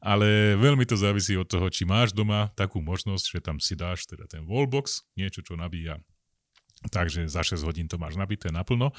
Ale 0.04 0.56
veľmi 0.60 0.84
to 0.84 1.00
závisí 1.00 1.32
od 1.36 1.48
toho, 1.48 1.72
či 1.72 1.88
máš 1.88 2.12
doma 2.12 2.52
takú 2.52 2.84
možnosť, 2.84 3.24
že 3.24 3.40
tam 3.40 3.56
si 3.56 3.72
dáš 3.72 4.04
teda 4.04 4.28
ten 4.28 4.44
wallbox, 4.44 5.08
niečo, 5.16 5.40
čo 5.40 5.56
nabíja 5.56 5.96
Takže 6.80 7.28
za 7.28 7.44
6 7.44 7.60
hodín 7.68 7.92
to 7.92 8.00
máš 8.00 8.16
nabité 8.16 8.48
naplno. 8.48 8.96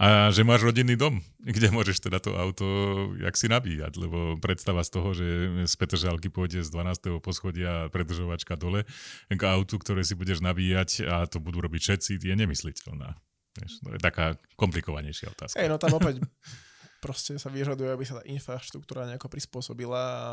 A 0.00 0.32
že 0.32 0.48
máš 0.48 0.64
rodinný 0.64 0.96
dom, 0.96 1.20
kde 1.36 1.68
môžeš 1.68 2.00
teda 2.00 2.24
to 2.24 2.32
auto 2.32 2.64
jak 3.20 3.36
si 3.36 3.52
nabíjať, 3.52 4.00
lebo 4.00 4.40
predstava 4.40 4.80
z 4.80 4.90
toho, 4.96 5.12
že 5.12 5.26
z 5.68 5.74
Petržalky 5.76 6.32
pôjde 6.32 6.64
z 6.64 6.72
12. 6.72 7.20
poschodia 7.20 7.92
predržovačka 7.92 8.56
dole 8.56 8.88
k 9.28 9.42
autu, 9.44 9.76
ktoré 9.76 10.00
si 10.08 10.16
budeš 10.16 10.40
nabíjať 10.40 11.04
a 11.04 11.28
to 11.28 11.36
budú 11.36 11.60
robiť 11.60 11.80
všetci, 11.84 12.16
je 12.16 12.34
nemysliteľná. 12.34 13.12
To 13.60 13.88
je 13.92 14.00
taká 14.00 14.40
komplikovanejšia 14.56 15.28
otázka. 15.28 15.60
Hej, 15.60 15.68
no 15.68 15.76
tam 15.76 16.00
opäť 16.00 16.24
proste 17.04 17.36
sa 17.36 17.52
vyžaduje, 17.52 17.92
aby 17.92 18.04
sa 18.08 18.22
tá 18.22 18.24
infraštruktúra 18.24 19.04
nejako 19.04 19.28
prispôsobila 19.28 20.00
a 20.00 20.28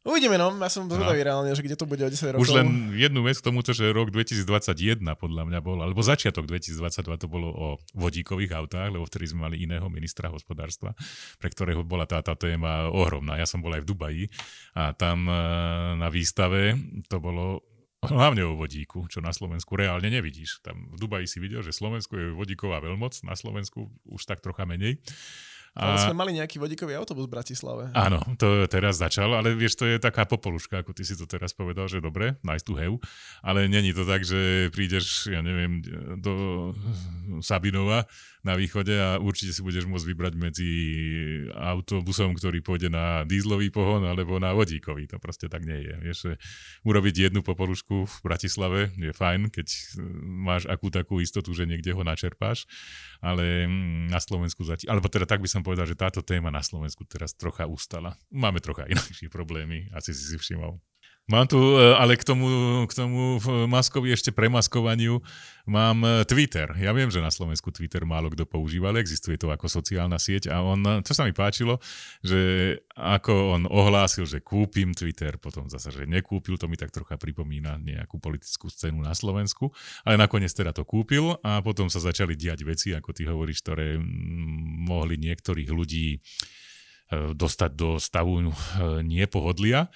Uvidíme, 0.00 0.40
no. 0.40 0.48
Ja 0.56 0.72
som 0.72 0.88
zvedavý 0.88 1.20
no. 1.20 1.28
reálne, 1.28 1.50
že 1.52 1.60
kde 1.60 1.76
to 1.76 1.84
bude 1.84 2.00
o 2.00 2.08
10 2.08 2.32
rokov. 2.32 2.48
Už 2.48 2.56
len 2.56 2.96
jednu 2.96 3.20
vec 3.20 3.36
k 3.36 3.44
tomuto, 3.44 3.76
že 3.76 3.92
rok 3.92 4.08
2021 4.08 4.96
podľa 5.12 5.44
mňa 5.44 5.60
bol, 5.60 5.76
alebo 5.76 6.00
začiatok 6.00 6.48
2022 6.48 7.20
to 7.20 7.28
bolo 7.28 7.48
o 7.52 7.66
vodíkových 7.92 8.56
autách, 8.56 8.96
lebo 8.96 9.04
vtedy 9.04 9.28
sme 9.28 9.52
mali 9.52 9.60
iného 9.60 9.84
ministra 9.92 10.32
hospodárstva, 10.32 10.96
pre 11.36 11.52
ktorého 11.52 11.84
bola 11.84 12.08
táto 12.08 12.32
téma 12.32 12.88
ohromná. 12.88 13.36
Ja 13.36 13.44
som 13.44 13.60
bol 13.60 13.76
aj 13.76 13.84
v 13.84 13.88
Dubaji 13.92 14.24
a 14.72 14.96
tam 14.96 15.28
e, 15.28 15.36
na 16.00 16.08
výstave 16.08 16.80
to 17.12 17.20
bolo 17.20 17.60
hlavne 18.00 18.40
o 18.48 18.56
vodíku, 18.56 19.04
čo 19.12 19.20
na 19.20 19.36
Slovensku 19.36 19.76
reálne 19.76 20.08
nevidíš. 20.08 20.64
Tam 20.64 20.88
v 20.88 20.96
Dubaji 20.96 21.28
si 21.28 21.44
videl, 21.44 21.60
že 21.60 21.76
Slovensko 21.76 22.16
je 22.16 22.26
vodíková 22.32 22.80
veľmoc, 22.80 23.20
na 23.28 23.36
Slovensku 23.36 23.92
už 24.08 24.24
tak 24.24 24.40
trocha 24.40 24.64
menej. 24.64 24.96
A... 25.78 25.94
Ale 25.94 25.98
sme 26.02 26.18
mali 26.18 26.34
nejaký 26.34 26.58
vodíkový 26.58 26.98
autobus 26.98 27.30
v 27.30 27.34
Bratislave. 27.38 27.94
Áno, 27.94 28.18
to 28.34 28.66
teraz 28.66 28.98
začal, 28.98 29.30
ale 29.30 29.54
vieš, 29.54 29.78
to 29.78 29.86
je 29.86 30.02
taká 30.02 30.26
popoluška, 30.26 30.82
ako 30.82 30.90
ty 30.90 31.06
si 31.06 31.14
to 31.14 31.30
teraz 31.30 31.54
povedal, 31.54 31.86
že 31.86 32.02
dobre, 32.02 32.34
nice 32.42 32.66
to 32.66 32.74
have, 32.74 32.98
ale 33.46 33.70
není 33.70 33.94
to 33.94 34.02
tak, 34.02 34.26
že 34.26 34.68
prídeš, 34.74 35.30
ja 35.30 35.38
neviem, 35.46 35.78
do 36.18 36.74
Sabinova 37.38 38.10
na 38.40 38.56
východe 38.56 38.96
a 38.96 39.20
určite 39.20 39.52
si 39.52 39.60
budeš 39.60 39.84
môcť 39.84 40.06
vybrať 40.10 40.34
medzi 40.40 40.70
autobusom, 41.52 42.32
ktorý 42.32 42.64
pôjde 42.64 42.88
na 42.88 43.28
dízlový 43.28 43.68
pohon 43.68 44.00
alebo 44.08 44.40
na 44.40 44.56
vodíkový. 44.56 45.04
To 45.12 45.20
proste 45.20 45.52
tak 45.52 45.68
nie 45.68 45.76
je. 45.76 45.94
Vieš, 46.00 46.18
urobiť 46.82 47.28
jednu 47.28 47.44
popolušku 47.44 48.08
v 48.08 48.16
Bratislave 48.24 48.88
je 48.96 49.12
fajn, 49.12 49.52
keď 49.52 49.66
máš 50.24 50.64
akú 50.72 50.88
takú 50.88 51.20
istotu, 51.20 51.52
že 51.52 51.68
niekde 51.68 51.92
ho 51.92 52.00
načerpáš, 52.00 52.64
ale 53.20 53.68
mm, 53.68 54.08
na 54.08 54.20
Slovensku 54.20 54.64
zatiaľ, 54.64 54.96
alebo 54.96 55.12
teda 55.12 55.28
tak 55.28 55.44
by 55.44 55.48
som 55.52 55.59
povedal, 55.62 55.86
že 55.86 55.98
táto 55.98 56.20
téma 56.20 56.50
na 56.52 56.60
Slovensku 56.60 57.06
teraz 57.06 57.32
trocha 57.32 57.64
ustala. 57.64 58.16
Máme 58.32 58.60
trocha 58.60 58.88
inakšie 58.92 59.30
problémy, 59.30 59.88
asi 59.94 60.12
si 60.12 60.24
si 60.34 60.36
všimol. 60.36 60.80
Mám 61.30 61.46
tu, 61.46 61.62
e, 61.78 61.94
ale 61.94 62.18
k 62.18 62.26
tomu, 62.26 62.50
k 62.90 62.92
tomu 62.92 63.38
maskovi 63.70 64.10
ešte 64.10 64.34
premaskovaniu 64.34 65.22
mám 65.62 66.02
e, 66.02 66.26
Twitter. 66.26 66.74
Ja 66.74 66.90
viem, 66.90 67.06
že 67.06 67.22
na 67.22 67.30
Slovensku 67.30 67.70
Twitter 67.70 68.02
málo 68.02 68.34
kto 68.34 68.50
používa, 68.50 68.90
ale 68.90 68.98
existuje 68.98 69.38
to 69.38 69.46
ako 69.46 69.70
sociálna 69.70 70.18
sieť 70.18 70.50
a 70.50 70.58
on, 70.58 70.82
to 71.06 71.14
sa 71.14 71.22
mi 71.22 71.30
páčilo, 71.30 71.78
že 72.26 72.74
ako 72.98 73.54
on 73.54 73.62
ohlásil, 73.70 74.26
že 74.26 74.42
kúpim 74.42 74.90
Twitter, 74.90 75.38
potom 75.38 75.70
zase, 75.70 75.94
že 75.94 76.02
nekúpil, 76.02 76.58
to 76.58 76.66
mi 76.66 76.74
tak 76.74 76.90
trocha 76.90 77.14
pripomína 77.14 77.78
nejakú 77.78 78.18
politickú 78.18 78.66
scénu 78.66 78.98
na 78.98 79.14
Slovensku, 79.14 79.70
ale 80.02 80.18
nakoniec 80.18 80.50
teda 80.50 80.74
to 80.74 80.82
kúpil 80.82 81.38
a 81.46 81.62
potom 81.62 81.86
sa 81.86 82.02
začali 82.02 82.34
diať 82.34 82.66
veci, 82.66 82.90
ako 82.90 83.14
ty 83.14 83.30
hovoríš, 83.30 83.62
ktoré 83.62 84.02
mohli 84.82 85.14
niektorých 85.14 85.70
ľudí 85.70 86.18
e, 86.18 87.38
dostať 87.38 87.70
do 87.78 88.02
stavu 88.02 88.50
nepohodlia. 89.06 89.86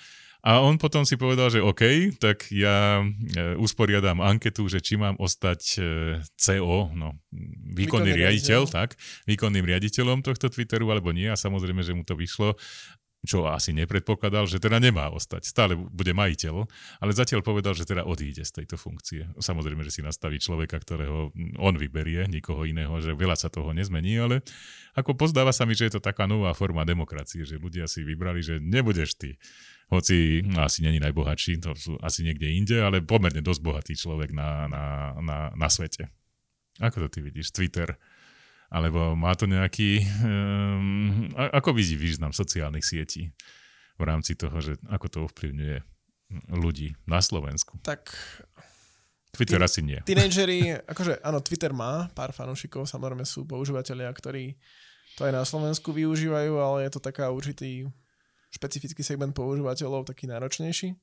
A 0.44 0.60
on 0.60 0.76
potom 0.76 1.08
si 1.08 1.16
povedal, 1.16 1.48
že 1.48 1.64
OK, 1.64 2.14
tak 2.20 2.52
ja 2.52 3.00
e, 3.00 3.56
usporiadam 3.56 4.20
anketu, 4.20 4.68
že 4.68 4.84
či 4.84 5.00
mám 5.00 5.16
ostať 5.16 5.60
e, 5.80 5.84
CO, 6.36 6.92
no, 6.92 7.16
výkonný, 7.32 7.72
výkonný 7.72 8.10
riaditeľ, 8.12 8.60
riaditeľ, 8.68 8.76
tak, 8.76 9.00
výkonným 9.24 9.64
riaditeľom 9.64 10.20
tohto 10.20 10.52
Twitteru, 10.52 10.92
alebo 10.92 11.16
nie. 11.16 11.32
A 11.32 11.40
samozrejme, 11.40 11.80
že 11.80 11.96
mu 11.96 12.04
to 12.04 12.12
vyšlo 12.12 12.60
čo 13.24 13.48
asi 13.48 13.72
nepredpokladal, 13.72 14.44
že 14.44 14.60
teda 14.60 14.76
nemá 14.78 15.08
ostať. 15.10 15.42
Stále 15.48 15.72
bude 15.74 16.12
majiteľ, 16.12 16.54
ale 17.00 17.10
zatiaľ 17.16 17.40
povedal, 17.40 17.72
že 17.72 17.88
teda 17.88 18.04
odíde 18.04 18.44
z 18.44 18.62
tejto 18.62 18.76
funkcie. 18.76 19.26
Samozrejme, 19.40 19.80
že 19.82 19.90
si 19.90 20.00
nastaví 20.04 20.36
človeka, 20.38 20.76
ktorého 20.78 21.32
on 21.58 21.74
vyberie, 21.74 22.28
nikoho 22.28 22.68
iného, 22.68 22.92
že 23.00 23.16
veľa 23.16 23.34
sa 23.34 23.48
toho 23.48 23.72
nezmení, 23.72 24.20
ale 24.20 24.44
ako 24.94 25.16
pozdáva 25.16 25.50
sa 25.50 25.64
mi, 25.64 25.74
že 25.74 25.90
je 25.90 25.98
to 25.98 26.04
taká 26.04 26.28
nová 26.28 26.54
forma 26.54 26.86
demokracie, 26.86 27.42
že 27.42 27.58
ľudia 27.58 27.90
si 27.90 28.06
vybrali, 28.06 28.44
že 28.44 28.62
nebudeš 28.62 29.18
ty 29.18 29.40
hoci 29.92 30.40
no, 30.44 30.64
asi 30.64 30.80
není 30.80 31.00
najbohatší, 31.00 31.60
to 31.60 31.76
sú 31.76 31.92
asi 32.00 32.24
niekde 32.24 32.48
inde, 32.48 32.76
ale 32.80 33.04
pomerne 33.04 33.44
dosť 33.44 33.60
bohatý 33.60 33.94
človek 33.96 34.32
na, 34.32 34.68
na, 34.68 34.84
na, 35.20 35.38
na 35.52 35.68
svete. 35.68 36.08
Ako 36.80 37.06
to 37.06 37.08
ty 37.08 37.20
vidíš? 37.22 37.54
Twitter? 37.54 37.94
Alebo 38.74 39.14
má 39.14 39.38
to 39.38 39.46
nejaký... 39.46 40.02
Um, 40.18 41.30
ako 41.38 41.70
vidí 41.70 41.94
význam 41.94 42.34
sociálnych 42.34 42.82
sietí 42.82 43.30
v 43.94 44.02
rámci 44.02 44.34
toho, 44.34 44.58
že 44.58 44.74
ako 44.90 45.06
to 45.06 45.18
ovplyvňuje 45.30 45.78
ľudí 46.50 46.98
na 47.06 47.22
Slovensku? 47.22 47.78
Tak 47.86 48.10
Twitter 49.30 49.62
tí, 49.62 49.66
asi 49.66 49.80
nie. 49.86 50.02
Tínedžeri, 50.02 50.74
akože 50.92 51.22
áno, 51.22 51.38
Twitter 51.38 51.70
má 51.70 52.10
pár 52.14 52.34
fanúšikov, 52.34 52.90
samozrejme 52.90 53.22
sú 53.22 53.46
používateľia, 53.46 54.10
ktorí 54.10 54.58
to 55.14 55.26
aj 55.26 55.32
na 55.34 55.46
Slovensku 55.46 55.94
využívajú, 55.94 56.58
ale 56.58 56.90
je 56.90 56.98
to 56.98 57.00
taká 57.02 57.30
určitý 57.30 57.86
špecifický 58.50 59.02
segment 59.02 59.34
používateľov, 59.34 60.06
taký 60.06 60.26
náročnejší. 60.30 60.94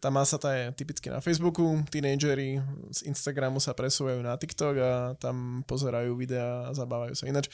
Tá 0.00 0.08
masa 0.08 0.40
tá 0.40 0.56
je 0.56 0.72
typicky 0.72 1.12
na 1.12 1.20
Facebooku, 1.20 1.84
tínejdžeri 1.92 2.60
z 2.88 3.00
Instagramu 3.12 3.60
sa 3.60 3.76
presúvajú 3.76 4.24
na 4.24 4.32
TikTok 4.40 4.74
a 4.80 4.92
tam 5.20 5.60
pozerajú 5.68 6.16
videá 6.16 6.68
a 6.68 6.72
zabávajú 6.72 7.12
sa. 7.12 7.28
Ináč, 7.28 7.52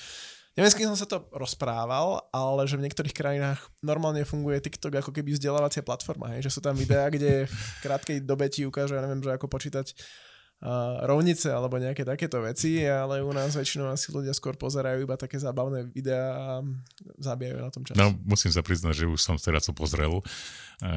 neviem, 0.55 0.71
s 0.71 0.79
kým 0.79 0.87
som 0.87 0.99
sa 0.99 1.11
to 1.11 1.27
rozprával, 1.35 2.31
ale 2.31 2.63
že 2.71 2.79
v 2.79 2.87
niektorých 2.87 3.17
krajinách 3.17 3.67
normálne 3.83 4.23
funguje 4.23 4.63
TikTok 4.63 5.03
ako 5.03 5.11
keby 5.11 5.35
vzdelávacia 5.35 5.83
platforma, 5.83 6.31
hej? 6.39 6.47
že 6.47 6.55
sú 6.55 6.61
tam 6.63 6.79
videá, 6.79 7.11
kde 7.11 7.51
v 7.51 7.71
krátkej 7.83 8.23
dobe 8.23 8.47
ti 8.47 8.63
ukážu, 8.63 8.95
ja 8.95 9.03
neviem, 9.03 9.19
že 9.19 9.35
ako 9.35 9.51
počítať 9.51 9.99
rovnice 11.07 11.55
alebo 11.55 11.79
nejaké 11.79 12.03
takéto 12.03 12.43
veci, 12.43 12.83
ale 12.83 13.23
u 13.23 13.31
nás 13.31 13.55
väčšinou 13.55 13.95
asi 13.95 14.11
ľudia 14.11 14.35
skôr 14.35 14.59
pozerajú 14.59 15.07
iba 15.07 15.15
také 15.15 15.39
zábavné 15.39 15.87
videá 15.95 16.35
a 16.35 16.47
zabijajú 17.23 17.59
na 17.63 17.71
tom 17.71 17.83
čas. 17.87 17.95
No, 17.95 18.11
musím 18.27 18.51
sa 18.51 18.67
priznať, 18.67 19.05
že 19.05 19.07
už 19.07 19.23
som 19.23 19.39
teraz 19.39 19.71
to 19.71 19.73
pozrel, 19.73 20.19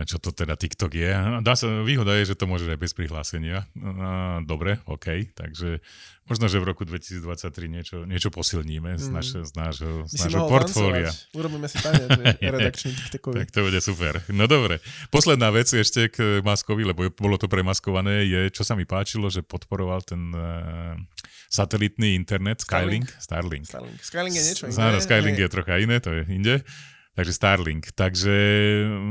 čo 0.09 0.17
to 0.17 0.33
teda 0.33 0.57
TikTok 0.57 0.97
je. 0.97 1.11
Dá 1.45 1.53
sa, 1.53 1.85
výhoda 1.85 2.17
je, 2.17 2.33
že 2.33 2.37
to 2.37 2.49
môže 2.49 2.65
aj 2.65 2.81
bez 2.81 2.97
prihlásenia. 2.97 3.69
Dobre, 4.49 4.81
OK, 4.89 5.29
takže 5.37 5.77
Možno, 6.31 6.47
že 6.47 6.63
v 6.63 6.65
roku 6.71 6.87
2023 6.87 7.27
niečo, 7.67 7.97
niečo 8.07 8.31
posilníme 8.31 8.95
z, 8.95 9.09
mm. 9.09 9.11
naše, 9.11 9.39
z 9.43 9.51
nášho, 9.51 10.07
z 10.07 10.15
nášho 10.15 10.47
portfólia. 10.47 11.11
Urobíme 11.35 11.67
si 11.67 11.75
tanec, 11.83 12.07
redakčný 12.55 12.95
TikTokový. 12.95 13.43
Tak 13.43 13.49
to 13.51 13.67
bude 13.67 13.79
super. 13.83 14.23
No 14.31 14.47
dobre. 14.47 14.79
Posledná 15.11 15.51
vec 15.51 15.67
ešte 15.67 16.07
k 16.07 16.39
Maskovi, 16.39 16.87
lebo 16.87 17.03
bolo 17.19 17.35
to 17.35 17.51
premaskované, 17.51 18.23
je, 18.23 18.41
čo 18.47 18.63
sa 18.63 18.79
mi 18.79 18.87
páčilo, 18.87 19.27
že 19.27 19.43
podporoval 19.51 20.07
ten 20.07 20.31
uh, 20.31 20.95
satelitný 21.51 22.15
internet 22.15 22.63
Skylink. 22.63 23.11
Starlink. 23.19 23.67
Starlink. 23.67 23.99
Skylink 23.99 24.35
je 24.39 24.43
niečo 24.47 24.63
iné. 24.71 25.03
Skylink 25.03 25.37
je 25.43 25.49
trocha 25.51 25.75
iné, 25.83 25.99
to 25.99 26.15
je 26.15 26.23
inde. 26.31 26.63
Takže 27.11 27.35
Starlink. 27.35 27.91
Takže, 27.91 28.35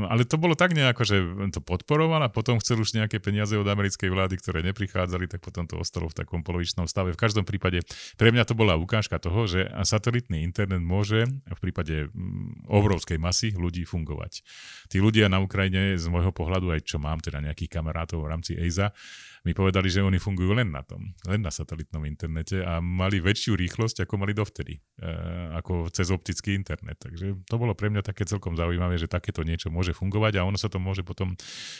ale 0.09 0.25
to 0.25 0.41
bolo 0.41 0.57
tak 0.57 0.73
nejako, 0.73 1.05
že 1.05 1.21
to 1.53 1.61
podporoval 1.61 2.25
a 2.25 2.33
potom 2.33 2.57
chcel 2.57 2.81
už 2.81 2.97
nejaké 2.97 3.21
peniaze 3.21 3.53
od 3.53 3.69
americkej 3.69 4.09
vlády, 4.09 4.41
ktoré 4.41 4.65
neprichádzali, 4.65 5.29
tak 5.29 5.45
potom 5.45 5.69
to 5.69 5.77
ostalo 5.77 6.09
v 6.09 6.17
takom 6.17 6.41
polovičnom 6.41 6.89
stave. 6.89 7.13
V 7.13 7.21
každom 7.21 7.45
prípade 7.45 7.85
pre 8.17 8.33
mňa 8.33 8.49
to 8.49 8.57
bola 8.57 8.73
ukážka 8.73 9.21
toho, 9.21 9.45
že 9.45 9.69
satelitný 9.85 10.41
internet 10.41 10.81
môže 10.81 11.29
v 11.45 11.59
prípade 11.61 12.09
mm, 12.09 12.65
obrovskej 12.73 13.21
masy 13.21 13.53
ľudí 13.53 13.85
fungovať. 13.85 14.41
Tí 14.89 14.97
ľudia 14.97 15.29
na 15.29 15.37
Ukrajine 15.37 15.93
z 15.93 16.05
môjho 16.09 16.33
pohľadu, 16.33 16.73
aj 16.73 16.89
čo 16.89 16.97
mám 16.97 17.21
teda 17.21 17.37
nejakých 17.37 17.69
kamarátov 17.69 18.25
v 18.25 18.33
rámci 18.33 18.57
EISA, 18.57 18.97
mi 19.41 19.57
povedali, 19.57 19.89
že 19.89 20.05
oni 20.05 20.21
fungujú 20.21 20.53
len 20.53 20.69
na 20.69 20.85
tom, 20.85 21.17
len 21.25 21.41
na 21.41 21.49
satelitnom 21.49 22.05
internete 22.05 22.61
a 22.61 22.77
mali 22.77 23.17
väčšiu 23.17 23.57
rýchlosť, 23.57 24.05
ako 24.05 24.21
mali 24.21 24.37
dovtedy, 24.37 24.77
e, 24.77 25.11
ako 25.57 25.89
cez 25.89 26.13
optický 26.13 26.53
internet. 26.53 27.01
Takže 27.01 27.41
to 27.49 27.55
bolo 27.57 27.73
pre 27.73 27.89
mňa 27.89 28.05
také 28.05 28.29
celkom 28.29 28.53
zaujímavé, 28.53 29.01
že 29.01 29.09
takéto 29.09 29.41
niečo 29.41 29.73
môže 29.73 29.97
fungovať 29.97 30.37
a 30.37 30.45
ono 30.45 30.61
sa 30.61 30.69
to 30.69 30.77
môže 30.77 31.01
potom 31.01 31.33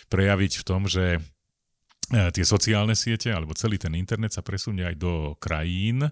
prejaviť 0.10 0.52
v 0.58 0.64
tom, 0.66 0.90
že 0.90 1.22
tie 2.12 2.44
sociálne 2.44 2.92
siete 2.92 3.32
alebo 3.32 3.56
celý 3.56 3.80
ten 3.80 3.96
internet 3.96 4.36
sa 4.36 4.44
presunie 4.44 4.84
aj 4.84 4.96
do 5.00 5.34
krajín, 5.40 6.12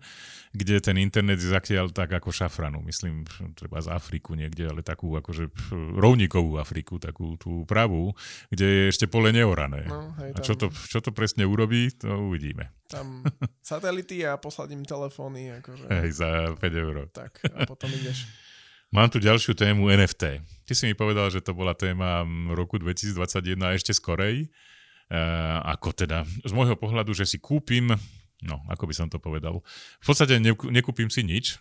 kde 0.55 0.79
ten 0.79 0.97
internet 0.97 1.37
je 1.37 1.51
zakiaľ 1.51 1.91
tak 1.91 2.09
ako 2.15 2.31
šafranu. 2.31 2.79
Myslím, 2.81 3.27
treba 3.53 3.83
z 3.83 3.91
Afriku 3.91 4.33
niekde, 4.33 4.71
ale 4.71 4.81
takú 4.81 5.13
akože 5.19 5.51
rovníkovú 5.99 6.57
Afriku, 6.57 6.97
takú 6.97 7.35
tú 7.35 7.67
pravú, 7.67 8.15
kde 8.49 8.65
je 8.65 8.83
ešte 8.95 9.05
pole 9.11 9.29
neorané. 9.35 9.85
No, 9.85 10.15
hej, 10.23 10.33
tam... 10.33 10.39
A 10.39 10.45
čo 10.47 10.53
to, 10.55 10.71
čo 10.71 11.03
to 11.03 11.11
presne 11.11 11.43
urobí, 11.45 11.91
to 11.93 12.09
uvidíme. 12.09 12.71
Tam 12.87 13.21
satelity 13.61 14.25
a 14.25 14.39
posladím 14.41 14.87
telefóny. 14.87 15.59
Akože... 15.61 15.85
Hej, 15.85 16.09
za 16.17 16.57
5 16.57 16.63
eur. 16.73 16.95
Tak, 17.11 17.43
a 17.45 17.67
potom 17.69 17.91
ideš. 17.91 18.25
Mám 18.89 19.13
tu 19.13 19.21
ďalšiu 19.21 19.53
tému 19.53 19.85
NFT. 19.93 20.41
Ty 20.65 20.73
si 20.73 20.89
mi 20.89 20.97
povedal, 20.97 21.29
že 21.29 21.45
to 21.45 21.53
bola 21.53 21.77
téma 21.77 22.25
roku 22.57 22.81
2021 22.81 23.53
a 23.61 23.77
ešte 23.77 23.93
skorej. 23.93 24.49
Eh, 25.09 25.59
ako 25.65 25.89
teda 25.89 26.21
z 26.45 26.53
môjho 26.53 26.77
pohľadu, 26.77 27.17
že 27.17 27.25
si 27.25 27.41
kúpim, 27.41 27.89
no 28.45 28.55
ako 28.69 28.85
by 28.85 28.93
som 28.93 29.09
to 29.09 29.17
povedal, 29.17 29.65
v 29.97 30.05
podstate 30.05 30.37
nekúpim 30.69 31.09
si 31.09 31.25
nič, 31.25 31.57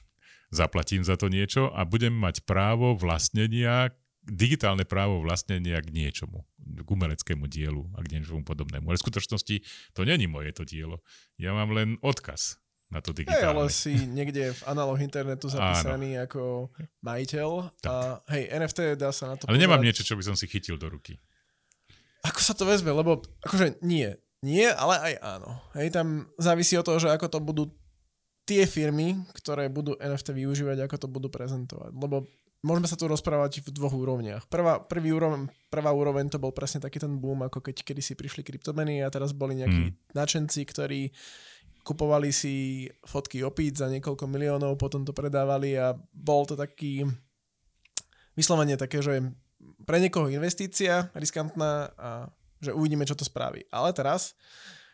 zaplatím 0.52 1.00
za 1.00 1.16
to 1.16 1.32
niečo 1.32 1.72
a 1.72 1.88
budem 1.88 2.12
mať 2.12 2.44
právo 2.44 2.92
vlastnenia, 2.92 3.88
digitálne 4.28 4.84
právo 4.84 5.24
vlastnenia 5.24 5.80
k 5.80 5.88
niečomu, 5.88 6.44
k 6.60 6.84
umeleckému 6.84 7.48
dielu 7.48 7.88
a 7.96 8.04
k 8.04 8.20
niečomu 8.20 8.44
podobnému. 8.44 8.84
Ale 8.84 9.00
v 9.00 9.04
skutočnosti 9.08 9.64
to 9.96 10.04
není 10.04 10.28
moje 10.28 10.52
to 10.52 10.68
dielo. 10.68 11.00
Ja 11.40 11.56
mám 11.56 11.72
len 11.72 11.96
odkaz 12.04 12.60
na 12.92 13.00
to 13.00 13.16
digitálne. 13.16 13.40
Hej, 13.40 13.48
ale 13.48 13.64
si 13.72 13.96
niekde 13.96 14.52
v 14.52 14.62
analog 14.68 15.00
internetu 15.00 15.48
zapísaný 15.48 16.20
Áno. 16.20 16.24
ako 16.28 16.40
majiteľ 17.00 17.48
tak. 17.80 17.88
a 17.88 17.94
hej, 18.36 18.52
NFT 18.60 19.00
dá 19.00 19.08
sa 19.08 19.32
na 19.32 19.40
to 19.40 19.48
Ale 19.48 19.56
povedať. 19.56 19.64
nemám 19.64 19.80
niečo, 19.80 20.04
čo 20.04 20.20
by 20.20 20.24
som 20.24 20.36
si 20.36 20.44
chytil 20.44 20.76
do 20.76 20.92
ruky 20.92 21.16
ako 22.24 22.40
sa 22.42 22.54
to 22.54 22.64
vezme, 22.66 22.90
lebo 22.90 23.22
akože 23.46 23.82
nie. 23.84 24.14
Nie, 24.42 24.70
ale 24.70 24.94
aj 25.02 25.14
áno. 25.18 25.50
Hej, 25.74 25.98
tam 25.98 26.30
závisí 26.38 26.78
od 26.78 26.86
toho, 26.86 27.02
že 27.02 27.10
ako 27.10 27.26
to 27.26 27.38
budú 27.42 27.64
tie 28.46 28.64
firmy, 28.64 29.18
ktoré 29.34 29.66
budú 29.68 29.98
NFT 29.98 30.32
využívať, 30.32 30.86
ako 30.86 30.96
to 30.96 31.08
budú 31.10 31.28
prezentovať. 31.28 31.92
Lebo 31.92 32.24
môžeme 32.62 32.86
sa 32.86 32.96
tu 32.96 33.10
rozprávať 33.10 33.66
v 33.66 33.74
dvoch 33.74 33.92
úrovniach. 33.92 34.46
Prvá, 34.46 34.78
prvý 34.78 35.12
úroveň, 35.12 35.50
prvá 35.68 35.90
úroveň 35.90 36.30
to 36.30 36.40
bol 36.40 36.54
presne 36.54 36.80
taký 36.80 37.02
ten 37.02 37.18
boom, 37.18 37.44
ako 37.44 37.60
keď 37.60 37.82
kedy 37.82 38.00
si 38.00 38.14
prišli 38.14 38.46
kryptomeny 38.46 39.02
a 39.02 39.12
teraz 39.12 39.34
boli 39.34 39.58
nejakí 39.58 39.82
hmm. 39.90 40.14
načenci, 40.14 40.64
ktorí 40.64 41.10
kupovali 41.82 42.30
si 42.34 42.86
fotky 43.06 43.40
opíc 43.44 43.80
za 43.80 43.88
niekoľko 43.88 44.28
miliónov, 44.28 44.80
potom 44.80 45.02
to 45.02 45.16
predávali 45.16 45.76
a 45.78 45.96
bol 46.12 46.44
to 46.44 46.52
taký 46.52 47.06
vyslovene 48.36 48.76
také, 48.76 49.00
že 49.00 49.24
pre 49.88 50.04
niekoho 50.04 50.28
investícia 50.28 51.08
riskantná 51.16 51.88
a 51.96 52.28
že 52.60 52.76
uvidíme, 52.76 53.08
čo 53.08 53.16
to 53.16 53.24
spraví. 53.24 53.64
Ale 53.72 53.96
teraz 53.96 54.36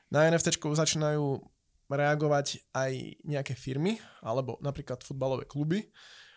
na 0.06 0.30
NFT 0.30 0.62
začínajú 0.62 1.42
reagovať 1.90 2.62
aj 2.70 2.92
nejaké 3.26 3.58
firmy, 3.58 3.98
alebo 4.22 4.56
napríklad 4.62 5.02
futbalové 5.02 5.50
kluby, 5.50 5.90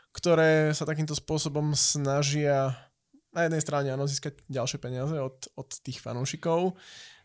ktoré 0.10 0.74
sa 0.74 0.90
takýmto 0.90 1.14
spôsobom 1.14 1.78
snažia 1.78 2.74
na 3.30 3.46
jednej 3.46 3.62
strane 3.62 3.90
áno, 3.94 4.10
získať 4.10 4.42
ďalšie 4.50 4.82
peniaze 4.82 5.14
od, 5.14 5.38
od 5.54 5.70
tých 5.86 6.02
fanúšikov, 6.02 6.74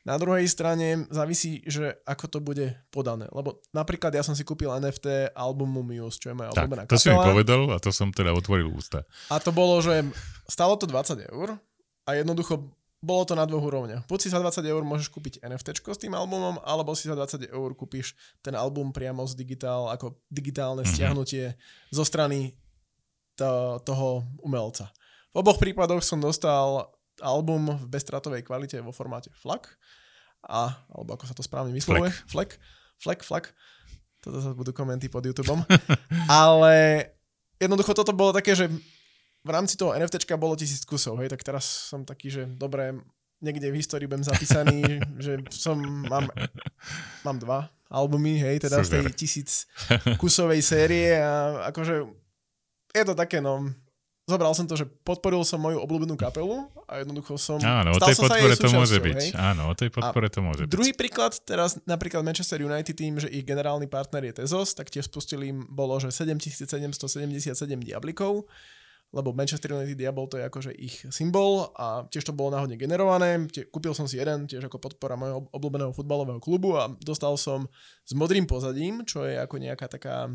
na 0.02 0.18
druhej 0.18 0.50
strane 0.50 1.06
závisí, 1.14 1.62
že 1.62 2.02
ako 2.02 2.24
to 2.26 2.38
bude 2.42 2.74
podané. 2.90 3.30
Lebo 3.30 3.62
napríklad 3.70 4.10
ja 4.10 4.26
som 4.26 4.34
si 4.34 4.42
kúpil 4.42 4.66
NFT 4.82 5.30
albumu 5.30 5.86
Muse, 5.86 6.18
čo 6.18 6.34
je 6.34 6.38
moja 6.38 6.50
tak, 6.50 6.66
obľúbená 6.66 6.90
to 6.90 6.98
si 6.98 7.06
mi 7.10 7.18
povedal 7.18 7.70
a 7.70 7.78
to 7.78 7.94
som 7.94 8.10
teda 8.10 8.34
otvoril 8.34 8.74
ústa. 8.74 9.06
A 9.30 9.38
to 9.38 9.54
bolo, 9.54 9.78
že 9.78 10.02
stalo 10.50 10.74
to 10.74 10.90
20 10.90 11.30
eur 11.30 11.54
a 12.02 12.10
jednoducho 12.18 12.74
bolo 13.02 13.26
to 13.26 13.34
na 13.34 13.42
dvoch 13.42 13.66
úrovniach. 13.66 14.06
Buď 14.06 14.18
si 14.22 14.28
za 14.30 14.38
20 14.38 14.62
eur 14.62 14.82
môžeš 14.86 15.10
kúpiť 15.10 15.42
NFT 15.42 15.82
s 15.82 15.98
tým 15.98 16.14
albumom, 16.14 16.62
alebo 16.62 16.94
si 16.94 17.10
za 17.10 17.18
20 17.18 17.50
eur 17.50 17.70
kúpiš 17.74 18.14
ten 18.38 18.54
album 18.54 18.94
priamo 18.94 19.26
z 19.26 19.34
digitál, 19.34 19.90
ako 19.90 20.18
digitálne 20.30 20.86
mm-hmm. 20.86 20.94
stiahnutie 20.94 21.58
zo 21.90 22.06
strany 22.06 22.54
to, 23.34 23.82
toho 23.82 24.22
umelca. 24.46 24.94
V 25.34 25.42
oboch 25.42 25.58
prípadoch 25.58 26.06
som 26.06 26.22
dostal 26.22 26.94
album 27.18 27.74
v 27.74 27.84
bezstratovej 27.90 28.46
kvalite 28.46 28.78
vo 28.78 28.94
formáte 28.94 29.34
FLAC, 29.34 29.66
a, 30.46 30.74
alebo 30.90 31.14
ako 31.14 31.24
sa 31.26 31.34
to 31.34 31.42
správne 31.42 31.70
vyslovuje, 31.70 32.10
FLAC, 32.30 32.58
FLAC, 32.98 33.20
FLAC, 33.22 33.44
toto 34.22 34.38
sa 34.38 34.50
budú 34.54 34.70
komenty 34.74 35.10
pod 35.10 35.26
YouTubeom, 35.26 35.66
ale 36.30 37.06
jednoducho 37.58 37.94
toto 37.94 38.14
bolo 38.14 38.34
také, 38.34 38.54
že 38.54 38.70
v 39.42 39.50
rámci 39.50 39.74
toho 39.74 39.94
NFTčka 39.94 40.38
bolo 40.38 40.54
tisíc 40.54 40.86
kusov, 40.86 41.18
hej, 41.18 41.30
tak 41.30 41.42
teraz 41.42 41.66
som 41.90 42.06
taký, 42.06 42.30
že 42.30 42.42
dobre, 42.46 42.94
niekde 43.42 43.74
v 43.74 43.78
histórii 43.82 44.06
budem 44.06 44.22
zapísaný, 44.22 45.02
že 45.24 45.42
som, 45.50 45.78
mám, 45.82 46.30
mám 47.26 47.38
dva 47.42 47.66
albumy, 47.92 48.40
hej, 48.40 48.62
teda 48.62 48.80
Super. 48.80 48.86
z 48.86 48.90
tej 48.90 49.04
tisíc 49.12 49.50
kusovej 50.16 50.62
série 50.64 51.18
a 51.18 51.68
akože 51.74 52.08
je 52.94 53.04
to 53.04 53.14
také, 53.18 53.42
no, 53.42 53.68
zobral 54.32 54.56
som 54.56 54.64
to, 54.64 54.80
že 54.80 54.88
podporil 55.04 55.44
som 55.44 55.60
moju 55.60 55.76
obľúbenú 55.84 56.16
kapelu 56.16 56.64
a 56.88 57.04
jednoducho 57.04 57.36
som... 57.36 57.60
Áno, 57.60 57.92
o 57.92 58.00
tej 58.00 58.16
podpore 58.16 58.56
to 58.56 58.68
môže 58.72 58.96
byť. 58.96 59.20
Hej? 59.20 59.30
Áno, 59.36 59.62
o 59.68 59.74
tej 59.76 59.92
podpore 59.92 60.26
a 60.26 60.32
to 60.32 60.40
môže 60.40 60.64
byť. 60.64 60.72
Druhý 60.72 60.96
príklad, 60.96 61.36
teraz 61.44 61.76
napríklad 61.84 62.24
Manchester 62.24 62.64
United 62.64 62.96
tým, 62.96 63.20
že 63.20 63.28
ich 63.28 63.44
generálny 63.44 63.84
partner 63.92 64.24
je 64.32 64.40
Tezos, 64.40 64.72
tak 64.72 64.88
tiež 64.88 65.12
spustili 65.12 65.52
im 65.52 65.68
bolo, 65.68 66.00
že 66.00 66.08
7777 66.08 67.52
diablikov, 67.84 68.48
lebo 69.12 69.36
Manchester 69.36 69.76
United 69.76 69.92
Diabol 70.00 70.24
to 70.24 70.40
je 70.40 70.48
akože 70.48 70.72
ich 70.72 71.04
symbol 71.12 71.68
a 71.76 72.08
tiež 72.08 72.24
to 72.24 72.32
bolo 72.32 72.56
náhodne 72.56 72.80
generované. 72.80 73.44
Kúpil 73.68 73.92
som 73.92 74.08
si 74.08 74.16
jeden 74.16 74.48
tiež 74.48 74.72
ako 74.72 74.80
podpora 74.80 75.20
mojho 75.20 75.44
obľúbeného 75.52 75.92
futbalového 75.92 76.40
klubu 76.40 76.80
a 76.80 76.88
dostal 77.04 77.36
som 77.36 77.68
s 78.08 78.16
modrým 78.16 78.48
pozadím, 78.48 79.04
čo 79.04 79.28
je 79.28 79.36
ako 79.36 79.60
nejaká 79.60 79.84
taká 79.92 80.32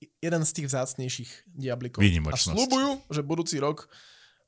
jeden 0.00 0.42
z 0.44 0.50
tých 0.52 0.66
vzácnejších 0.68 1.30
diablikov. 1.48 2.04
A 2.04 2.36
slúbujú, 2.36 3.00
že 3.08 3.20
budúci 3.24 3.56
rok 3.56 3.88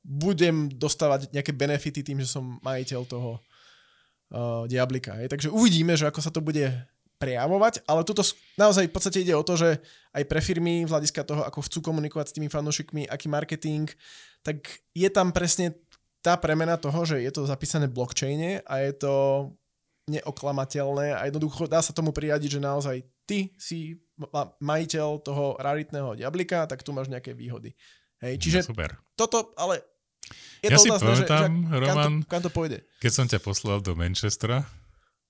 budem 0.05 0.71
dostávať 0.71 1.29
nejaké 1.35 1.51
benefity 1.51 2.05
tým, 2.05 2.23
že 2.23 2.29
som 2.31 2.57
majiteľ 2.63 3.01
toho 3.09 3.37
uh, 3.37 4.63
diablika. 4.69 5.17
Hej. 5.19 5.27
Takže 5.33 5.49
uvidíme, 5.51 5.97
že 5.99 6.07
ako 6.07 6.19
sa 6.23 6.31
to 6.31 6.39
bude 6.39 6.71
prejavovať, 7.19 7.83
ale 7.83 8.07
tuto 8.07 8.23
naozaj 8.55 8.87
v 8.87 8.95
podstate 8.95 9.19
ide 9.27 9.35
o 9.35 9.43
to, 9.43 9.59
že 9.59 9.75
aj 10.15 10.23
pre 10.23 10.39
firmy 10.39 10.87
z 10.87 10.91
hľadiska 10.91 11.27
toho, 11.27 11.43
ako 11.43 11.67
chcú 11.67 11.91
komunikovať 11.91 12.31
s 12.31 12.35
tými 12.39 12.47
fanúšikmi, 12.47 13.11
aký 13.11 13.27
marketing, 13.27 13.91
tak 14.39 14.63
je 14.95 15.09
tam 15.11 15.35
presne 15.35 15.75
tá 16.23 16.39
premena 16.39 16.79
toho, 16.79 17.03
že 17.03 17.19
je 17.19 17.31
to 17.31 17.43
zapísané 17.43 17.91
v 17.91 17.95
blockchaine 17.99 18.63
a 18.63 18.73
je 18.87 18.93
to 18.95 19.13
neoklamateľné 20.07 21.13
a 21.15 21.27
jednoducho 21.27 21.67
dá 21.67 21.83
sa 21.83 21.91
tomu 21.91 22.15
priradiť, 22.15 22.57
že 22.57 22.61
naozaj 22.63 22.95
ty 23.27 23.51
si 23.59 23.99
majiteľ 24.59 25.07
toho 25.23 25.55
raritného 25.57 26.19
diablika, 26.19 26.67
tak 26.67 26.83
tu 26.83 26.91
máš 26.91 27.07
nejaké 27.07 27.31
výhody. 27.31 27.71
Hej, 28.19 28.35
čiže 28.43 28.59
no, 28.67 28.75
super. 28.75 28.99
toto, 29.15 29.55
ale 29.55 29.79
je 30.59 30.67
ja 30.67 30.75
to 30.75 30.83
si 30.83 30.89
otázka, 30.91 31.07
pamätám, 31.07 31.51
že, 31.55 31.71
že 31.71 31.79
Roman, 31.79 31.95
kam 31.95 32.13
to, 32.19 32.27
kam 32.27 32.41
to 32.43 32.51
pôjde? 32.51 32.77
keď 32.99 33.11
som 33.15 33.25
ťa 33.31 33.39
poslal 33.39 33.79
do 33.79 33.95
Manchestra, 33.95 34.67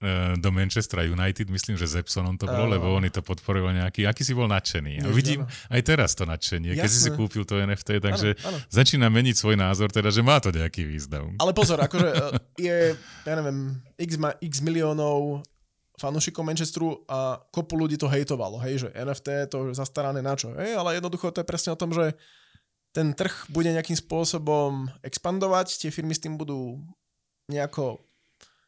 eh, 0.02 0.34
do 0.41 0.49
Manchestra 0.49 1.06
United, 1.06 1.45
myslím, 1.54 1.78
že 1.78 1.86
z 1.86 2.02
Epsonom 2.02 2.34
to 2.34 2.49
bolo, 2.49 2.65
uh, 2.65 2.73
lebo 2.73 2.89
oni 2.97 3.13
to 3.13 3.21
podporovali 3.21 3.78
nejaký, 3.78 4.10
aký 4.10 4.25
si 4.25 4.34
bol 4.34 4.49
nadšený. 4.49 5.06
A 5.06 5.13
vidím 5.13 5.45
aj 5.69 5.82
teraz 5.86 6.17
to 6.17 6.25
nadšenie, 6.25 6.73
Jasne. 6.73 6.82
keď 6.82 6.89
si 6.89 6.99
si 7.06 7.10
kúpil 7.13 7.45
to 7.45 7.62
NFT, 7.62 8.02
takže 8.02 8.34
áno, 8.41 8.58
áno. 8.58 8.58
začína 8.73 9.06
meniť 9.13 9.36
svoj 9.38 9.54
názor, 9.54 9.93
teda, 9.93 10.10
že 10.10 10.25
má 10.25 10.41
to 10.41 10.49
nejaký 10.49 10.82
význam. 10.82 11.38
Ale 11.38 11.54
pozor, 11.54 11.78
akože 11.78 12.10
eh, 12.10 12.65
je, 12.65 12.78
ja 13.30 13.34
neviem, 13.38 13.78
x, 14.02 14.17
ma, 14.17 14.34
x 14.41 14.65
miliónov 14.65 15.45
fanúšikov 15.99 16.47
Manchesteru 16.47 17.03
a 17.05 17.43
kopu 17.51 17.75
ľudí 17.75 17.99
to 17.99 18.07
hejtovalo, 18.07 18.57
hej, 18.63 18.88
že 18.88 18.89
NFT 18.95 19.51
to 19.51 19.75
zastarané 19.75 20.23
na 20.23 20.33
čo, 20.39 20.55
hej, 20.55 20.79
ale 20.79 20.95
jednoducho 20.97 21.29
to 21.35 21.43
je 21.43 21.49
presne 21.49 21.75
o 21.75 21.79
tom, 21.79 21.91
že 21.91 22.15
ten 22.95 23.13
trh 23.13 23.45
bude 23.53 23.69
nejakým 23.69 23.99
spôsobom 23.99 24.89
expandovať, 25.05 25.77
tie 25.77 25.93
firmy 25.93 26.15
s 26.15 26.23
tým 26.23 26.39
budú 26.39 26.81
nejako 27.51 28.01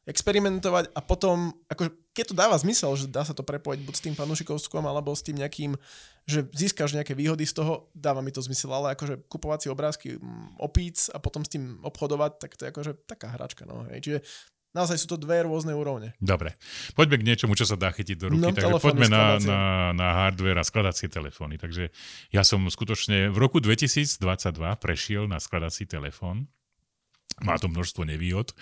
experimentovať 0.09 0.89
a 0.97 0.99
potom, 1.05 1.53
akože, 1.69 1.93
keď 2.17 2.25
to 2.33 2.35
dáva 2.35 2.57
zmysel, 2.57 2.97
že 2.97 3.05
dá 3.05 3.21
sa 3.21 3.37
to 3.37 3.45
prepojiť 3.45 3.79
buď 3.85 3.93
s 3.93 4.05
tým 4.09 4.15
fanúšikovstvom 4.17 4.81
alebo 4.81 5.13
s 5.13 5.21
tým 5.21 5.37
nejakým, 5.37 5.77
že 6.25 6.49
získaš 6.57 6.97
nejaké 6.97 7.13
výhody 7.13 7.45
z 7.45 7.61
toho, 7.61 7.93
dáva 7.93 8.25
mi 8.25 8.33
to 8.33 8.41
zmysel, 8.41 8.73
ale 8.73 8.97
akože 8.97 9.29
kupovať 9.29 9.59
si 9.61 9.67
obrázky 9.69 10.07
mm, 10.17 10.57
opíc 10.57 11.05
a 11.13 11.21
potom 11.21 11.45
s 11.45 11.53
tým 11.53 11.77
obchodovať, 11.85 12.31
tak 12.41 12.57
to 12.57 12.65
je 12.65 12.71
akože 12.73 12.91
taká 13.05 13.29
hračka, 13.29 13.69
no 13.69 13.85
hej. 13.93 14.01
Čiže 14.01 14.19
naozaj 14.71 14.97
sú 14.99 15.07
to 15.12 15.17
dve 15.19 15.43
rôzne 15.43 15.75
úrovne. 15.75 16.15
Dobre, 16.19 16.55
poďme 16.95 17.19
k 17.19 17.27
niečomu, 17.27 17.53
čo 17.55 17.67
sa 17.67 17.75
dá 17.75 17.91
chytiť 17.91 18.17
do 18.17 18.27
ruky. 18.36 18.43
No, 18.43 18.55
Takže 18.55 18.79
poďme 18.79 19.07
na, 19.12 19.39
na, 19.39 19.62
na 19.91 20.07
hardware 20.15 20.60
a 20.60 20.65
skladacie 20.67 21.12
telefóny. 21.12 21.60
Takže 21.60 21.91
ja 22.31 22.43
som 22.43 22.63
skutočne 22.67 23.31
v 23.31 23.38
roku 23.38 23.60
2022 23.60 24.19
prešiel 24.79 25.27
na 25.27 25.39
skladací 25.39 25.84
telefón. 25.88 26.47
Má 27.41 27.57
to 27.57 27.71
množstvo 27.71 28.05
nevýhod, 28.05 28.53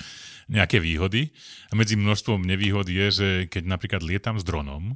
nejaké 0.48 0.80
výhody. 0.80 1.34
A 1.68 1.76
medzi 1.76 2.00
množstvom 2.00 2.46
nevýhod 2.46 2.88
je, 2.88 3.08
že 3.10 3.28
keď 3.50 3.64
napríklad 3.66 4.02
lietam 4.06 4.38
s 4.38 4.46
dronom, 4.46 4.96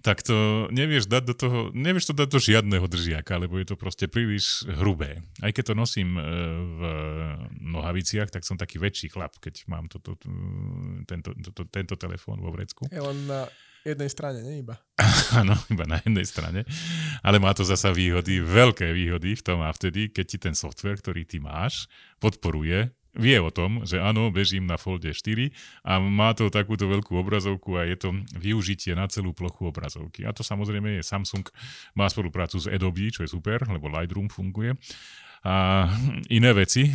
tak 0.00 0.24
to 0.24 0.68
nevieš 0.72 1.08
dať 1.08 1.22
do 1.28 1.34
toho, 1.36 1.58
nevieš 1.76 2.12
to 2.12 2.14
dať 2.16 2.28
do 2.32 2.40
žiadneho 2.40 2.86
držiaka, 2.88 3.36
lebo 3.36 3.60
je 3.60 3.68
to 3.68 3.76
proste 3.76 4.08
príliš 4.08 4.64
hrubé. 4.64 5.20
Aj 5.44 5.52
keď 5.52 5.72
to 5.72 5.74
nosím 5.76 6.16
e, 6.16 6.22
v 6.64 6.80
nohaviciach, 7.60 8.32
tak 8.32 8.48
som 8.48 8.56
taký 8.56 8.80
väčší 8.80 9.12
chlap, 9.12 9.36
keď 9.36 9.68
mám 9.68 9.92
toto, 9.92 10.16
tento, 11.04 11.36
toto, 11.36 11.62
tento 11.68 11.94
telefón 12.00 12.40
vo 12.40 12.48
vrecku. 12.48 12.88
Je 12.88 13.00
len 13.00 13.28
na 13.28 13.44
jednej 13.84 14.10
strane, 14.12 14.40
nie 14.40 14.64
iba. 14.64 14.80
Áno, 15.40 15.56
iba 15.68 15.84
na 15.84 16.00
jednej 16.00 16.24
strane. 16.24 16.60
Ale 17.20 17.36
má 17.36 17.52
to 17.52 17.64
zasa 17.64 17.92
výhody, 17.92 18.40
veľké 18.40 18.92
výhody 18.96 19.36
v 19.36 19.42
tom 19.44 19.60
a 19.64 19.72
vtedy, 19.72 20.12
keď 20.12 20.24
ti 20.24 20.38
ten 20.40 20.54
software, 20.56 21.00
ktorý 21.00 21.28
ty 21.28 21.40
máš, 21.40 21.88
podporuje 22.20 22.92
vie 23.14 23.38
o 23.42 23.50
tom, 23.50 23.82
že 23.82 23.98
áno, 23.98 24.30
bežím 24.30 24.66
na 24.66 24.78
Folde 24.78 25.10
4 25.10 25.50
a 25.82 25.98
má 25.98 26.30
to 26.34 26.52
takúto 26.52 26.86
veľkú 26.86 27.18
obrazovku 27.18 27.78
a 27.78 27.86
je 27.86 27.96
to 27.98 28.08
využitie 28.38 28.94
na 28.94 29.10
celú 29.10 29.34
plochu 29.34 29.70
obrazovky. 29.70 30.22
A 30.26 30.30
to 30.30 30.46
samozrejme 30.46 31.00
je 31.00 31.02
Samsung, 31.02 31.46
má 31.98 32.06
spoluprácu 32.06 32.62
s 32.62 32.70
Adobe, 32.70 33.10
čo 33.10 33.26
je 33.26 33.30
super, 33.30 33.66
lebo 33.66 33.90
Lightroom 33.90 34.30
funguje. 34.30 34.78
A 35.40 35.88
iné 36.28 36.52
veci, 36.52 36.84
e, 36.84 36.92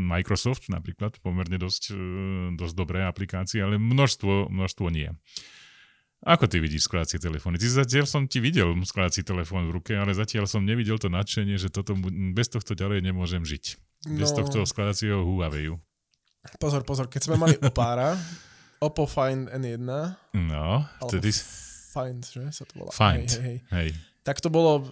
Microsoft 0.00 0.72
napríklad, 0.72 1.20
pomerne 1.20 1.60
dosť, 1.60 1.92
e, 1.92 1.94
dosť 2.56 2.74
dobré 2.74 3.04
aplikácie, 3.04 3.60
ale 3.60 3.76
množstvo, 3.76 4.48
množstvo 4.48 4.88
nie. 4.88 5.12
Ako 6.24 6.50
ty 6.50 6.58
vidíš 6.58 6.90
skladacie 6.90 7.22
telefóny? 7.22 7.62
Ty 7.62 7.84
zatiaľ 7.84 8.08
som 8.08 8.26
ti 8.26 8.42
videl 8.42 8.74
skladací 8.82 9.22
telefón 9.22 9.70
v 9.70 9.78
ruke, 9.78 9.94
ale 9.94 10.16
zatiaľ 10.16 10.50
som 10.50 10.66
nevidel 10.66 10.98
to 10.98 11.06
nadšenie, 11.06 11.60
že 11.60 11.70
toto, 11.70 11.94
bez 12.34 12.50
tohto 12.50 12.74
ďalej 12.74 13.06
nemôžem 13.06 13.46
žiť. 13.46 13.78
Bez 14.06 14.30
no, 14.30 14.44
tohto 14.44 14.62
skladacieho 14.62 15.26
Huawei. 15.26 15.74
Pozor, 16.62 16.86
pozor, 16.86 17.10
keď 17.10 17.20
sme 17.26 17.36
mali 17.36 17.54
opára, 17.58 18.14
Oppo 18.86 19.10
Find 19.10 19.50
N1. 19.50 19.90
No, 20.38 20.86
vtedy... 21.02 21.34
Find, 21.88 22.22
že 22.22 22.46
sa 22.54 22.62
to 22.62 22.78
volá. 22.78 22.94
Find, 22.94 23.26
hej, 23.26 23.42
hej, 23.42 23.58
hej. 23.74 23.90
Tak 24.22 24.38
to 24.38 24.52
bolo, 24.52 24.86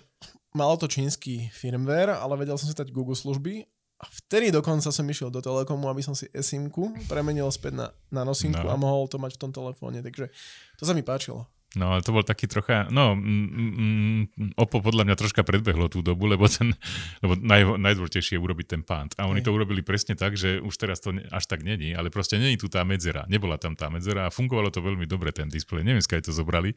malo 0.57 0.75
to 0.75 0.91
čínsky 0.91 1.53
firmware, 1.55 2.19
ale 2.19 2.35
vedel 2.35 2.59
som 2.59 2.67
si 2.67 2.75
dať 2.75 2.91
Google 2.91 3.15
služby 3.15 3.63
a 3.97 4.05
vtedy 4.11 4.53
dokonca 4.53 4.93
som 4.93 5.07
išiel 5.09 5.33
do 5.33 5.41
Telekomu, 5.41 5.89
aby 5.89 6.05
som 6.05 6.13
si 6.13 6.29
eSIMku 6.35 7.09
premenil 7.09 7.49
späť 7.49 7.81
na, 7.81 7.87
na 8.13 8.23
nosinku 8.29 8.61
no. 8.61 8.73
a 8.73 8.77
mohol 8.77 9.09
to 9.09 9.17
mať 9.17 9.39
v 9.39 9.41
tom 9.41 9.53
telefóne. 9.55 10.05
Takže 10.05 10.29
to 10.77 10.85
sa 10.85 10.93
mi 10.93 11.01
páčilo. 11.01 11.49
No 11.77 11.93
ale 11.93 12.01
to 12.01 12.17
bol 12.17 12.25
taký 12.25 12.49
trocha, 12.49 12.89
no 12.89 13.13
mm, 13.13 13.49
mm, 13.53 14.57
Oppo 14.57 14.81
podľa 14.81 15.05
mňa 15.05 15.17
troška 15.21 15.45
predbehlo 15.45 15.93
tú 15.93 16.01
dobu, 16.01 16.25
lebo 16.25 16.49
ten, 16.49 16.73
lebo 17.21 17.37
naj, 17.37 17.77
najdôležitejšie 17.77 18.41
je 18.41 18.43
urobiť 18.43 18.67
ten 18.73 18.83
pant. 18.83 19.13
A 19.21 19.29
oni 19.29 19.45
Hej. 19.45 19.53
to 19.53 19.55
urobili 19.55 19.85
presne 19.85 20.17
tak, 20.17 20.41
že 20.41 20.57
už 20.65 20.73
teraz 20.81 21.05
to 21.05 21.13
až 21.13 21.45
tak 21.45 21.61
není, 21.61 21.93
ale 21.93 22.09
proste 22.09 22.41
není 22.41 22.57
tu 22.57 22.73
tá 22.73 22.81
medzera. 22.89 23.29
Nebola 23.29 23.61
tam 23.61 23.77
tá 23.77 23.93
medzera 23.93 24.25
a 24.25 24.33
fungovalo 24.33 24.73
to 24.73 24.81
veľmi 24.81 25.05
dobre 25.05 25.37
ten 25.37 25.53
displej. 25.53 25.85
Neviem, 25.85 26.01
skade 26.01 26.25
to 26.25 26.33
zobrali, 26.33 26.73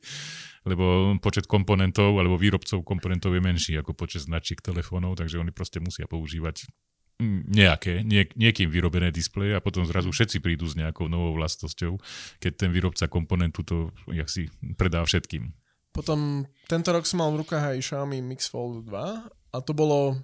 lebo 0.67 1.15
počet 1.23 1.47
komponentov 1.47 2.19
alebo 2.19 2.35
výrobcov 2.35 2.83
komponentov 2.83 3.31
je 3.31 3.41
menší 3.41 3.73
ako 3.79 3.95
počet 3.95 4.27
značiek 4.27 4.59
telefónov, 4.59 5.15
takže 5.15 5.39
oni 5.39 5.55
proste 5.55 5.79
musia 5.79 6.11
používať 6.11 6.67
mm, 6.67 6.88
nejaké, 7.19 8.01
niek- 8.07 8.31
niekým 8.39 8.71
vyrobené 8.71 9.11
displeje 9.11 9.51
a 9.51 9.63
potom 9.63 9.83
zrazu 9.83 10.07
všetci 10.07 10.39
prídu 10.39 10.63
s 10.65 10.79
nejakou 10.79 11.11
novou 11.11 11.35
vlastnosťou, 11.35 11.99
keď 12.39 12.51
ten 12.55 12.71
výrobca 12.71 13.11
komponentu 13.11 13.61
to 13.67 13.91
jak 14.15 14.31
si 14.31 14.47
predá 14.79 15.03
všetkým. 15.03 15.51
Potom 15.91 16.47
tento 16.71 16.89
rok 16.95 17.03
som 17.03 17.19
mal 17.19 17.29
v 17.35 17.43
rukách 17.43 17.75
aj 17.75 17.77
Xiaomi 17.83 18.23
Mix 18.23 18.47
Fold 18.47 18.87
2 18.87 18.95
a 19.27 19.57
to 19.59 19.71
bolo 19.75 20.15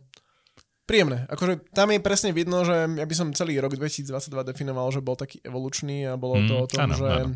príjemné. 0.87 1.27
Akože 1.27 1.67
tam 1.75 1.91
je 1.91 1.99
presne 1.99 2.31
vidno, 2.31 2.63
že 2.63 2.87
ja 2.87 3.05
by 3.05 3.15
som 3.17 3.35
celý 3.35 3.59
rok 3.59 3.75
2022 3.75 4.07
definoval, 4.55 4.87
že 4.95 5.03
bol 5.03 5.19
taký 5.19 5.43
evolučný 5.43 6.07
a 6.07 6.15
bolo 6.15 6.39
to 6.47 6.53
Mm, 6.55 6.63
o 6.63 6.67
tom, 6.69 6.79
áno, 6.85 6.95
že 6.95 7.09
áno. 7.11 7.33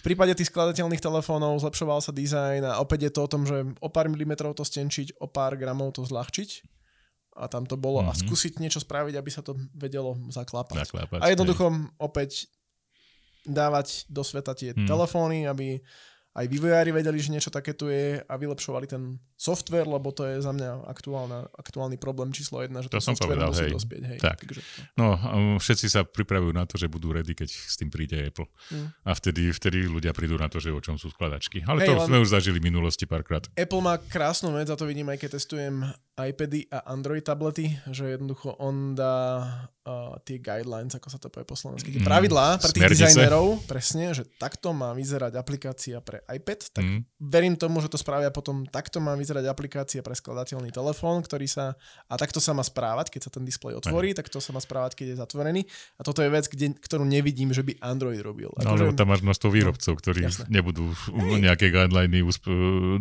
v 0.00 0.02
prípade 0.06 0.32
tých 0.38 0.48
skladateľných 0.48 1.02
telefónov 1.02 1.60
zlepšoval 1.60 2.00
sa 2.00 2.14
dizajn 2.14 2.62
a 2.64 2.80
opäť 2.80 3.10
je 3.10 3.12
to 3.12 3.20
o 3.20 3.28
tom, 3.28 3.42
že 3.44 3.68
o 3.84 3.88
pár 3.92 4.08
milimetrov 4.08 4.54
to 4.56 4.64
stenčiť, 4.64 5.20
o 5.20 5.26
pár 5.28 5.58
gramov 5.60 5.92
to 5.98 6.06
zľahčiť 6.06 6.50
a 7.34 7.50
tam 7.50 7.66
to 7.66 7.74
bolo 7.74 7.98
a 8.00 8.14
Mhm. 8.14 8.20
skúsiť 8.24 8.58
niečo 8.58 8.78
spraviť, 8.78 9.14
aby 9.14 9.30
sa 9.30 9.42
to 9.42 9.54
vedelo 9.74 10.14
zaklapať. 10.30 10.86
Zaklápať, 10.86 11.18
A 11.20 11.30
jednoducho 11.30 11.66
opäť 11.98 12.46
dávať 13.44 14.08
do 14.08 14.22
sveta 14.24 14.54
tie 14.54 14.72
Hmm. 14.72 14.86
telefóny, 14.86 15.44
aby 15.44 15.82
aj 16.34 16.46
vývojári 16.48 16.90
vedeli, 16.90 17.18
že 17.18 17.30
niečo 17.30 17.50
také 17.50 17.74
tu 17.74 17.86
je 17.86 18.18
a 18.18 18.34
vylepšovali 18.34 18.86
ten 18.86 19.18
software, 19.44 19.84
lebo 19.84 20.08
to 20.08 20.24
je 20.24 20.40
za 20.40 20.50
mňa 20.50 20.88
aktuálna, 20.88 21.52
aktuálny 21.52 21.96
problém 21.96 22.32
číslo 22.32 22.58
jedna, 22.58 22.80
že 22.80 22.88
To 22.88 22.96
ten 22.96 23.04
som 23.04 23.14
povedal, 23.14 23.52
musí 23.52 23.68
hej. 23.68 23.72
dospieť. 23.72 24.02
Hej. 24.06 24.18
Tak. 24.18 24.36
Takže, 24.40 24.60
No, 24.94 25.12
a 25.12 25.28
všetci 25.54 25.86
sa 25.86 26.00
pripravujú 26.02 26.50
na 26.50 26.64
to, 26.64 26.74
že 26.74 26.86
budú 26.86 27.12
ready, 27.12 27.34
keď 27.34 27.48
s 27.48 27.76
tým 27.76 27.88
príde 27.88 28.16
Apple. 28.16 28.48
Mm. 28.70 28.88
A 29.04 29.10
vtedy, 29.12 29.50
vtedy 29.50 29.84
ľudia 29.84 30.10
prídu 30.10 30.34
na 30.34 30.48
to, 30.48 30.56
že 30.56 30.70
o 30.70 30.80
čom 30.80 30.96
sú 30.96 31.10
skladačky. 31.10 31.60
Ale 31.62 31.84
Hej, 31.84 31.92
to 31.92 32.08
sme 32.08 32.18
už 32.18 32.32
zažili 32.32 32.56
v 32.56 32.66
minulosti 32.66 33.04
párkrát. 33.04 33.44
Apple 33.52 33.80
má 33.80 34.00
krásnu 34.00 34.48
vec, 34.50 34.66
a 34.66 34.74
to 34.74 34.84
vidím 34.84 35.06
aj 35.06 35.18
keď 35.18 35.30
testujem 35.34 35.84
iPady 36.14 36.70
a 36.70 36.88
Android 36.88 37.20
tablety, 37.20 37.74
že 37.88 38.06
jednoducho 38.08 38.54
on 38.56 38.94
dá 38.94 39.42
uh, 39.82 40.14
tie 40.22 40.38
guidelines, 40.38 40.94
ako 40.94 41.08
sa 41.08 41.18
to 41.18 41.26
povie 41.26 41.42
po 41.42 41.58
slovensky, 41.58 41.90
tie 41.90 41.98
Mm, 41.98 42.06
pravidlá 42.06 42.46
pre 42.56 42.70
tých 42.70 42.86
smernice. 42.86 43.02
dizajnerov, 43.10 43.46
presne, 43.66 44.04
že 44.12 44.22
takto 44.32 44.70
má 44.70 44.94
vyzerať 44.94 45.34
aplikácia 45.34 45.98
pre 45.98 46.22
iPad, 46.24 46.70
tak 46.70 46.84
Mm. 46.84 47.02
verím 47.18 47.54
tomu, 47.56 47.80
že 47.80 47.88
to 47.88 47.98
spravia 47.98 48.30
potom, 48.30 48.62
takto 48.64 49.02
má 49.02 49.12
vyzerať 49.12 49.33
aplikácia 49.42 49.98
pre 49.98 50.14
skladateľný 50.14 50.70
telefón, 50.70 51.18
ktorý 51.18 51.50
sa, 51.50 51.74
a 52.06 52.14
takto 52.14 52.38
sa 52.38 52.54
má 52.54 52.62
správať, 52.62 53.10
keď 53.10 53.20
sa 53.26 53.30
ten 53.34 53.42
displej 53.42 53.82
otvorí, 53.82 54.14
takto 54.14 54.38
sa 54.38 54.54
má 54.54 54.62
správať, 54.62 54.94
keď 54.94 55.06
je 55.10 55.16
zatvorený. 55.18 55.62
A 55.98 56.06
toto 56.06 56.22
je 56.22 56.30
vec, 56.30 56.46
kde, 56.46 56.78
ktorú 56.78 57.02
nevidím, 57.02 57.50
že 57.50 57.66
by 57.66 57.82
Android 57.82 58.22
robil. 58.22 58.54
No, 58.54 58.78
Akože- 58.78 58.86
lebo 58.86 58.94
tam 58.94 59.10
máš 59.10 59.26
množstvo 59.26 59.48
výrobcov, 59.50 59.92
ktorí 59.98 60.20
jasné. 60.22 60.46
nebudú 60.46 60.94
nejaké 61.42 61.74
guideliny 61.74 62.22
usp- 62.22 62.46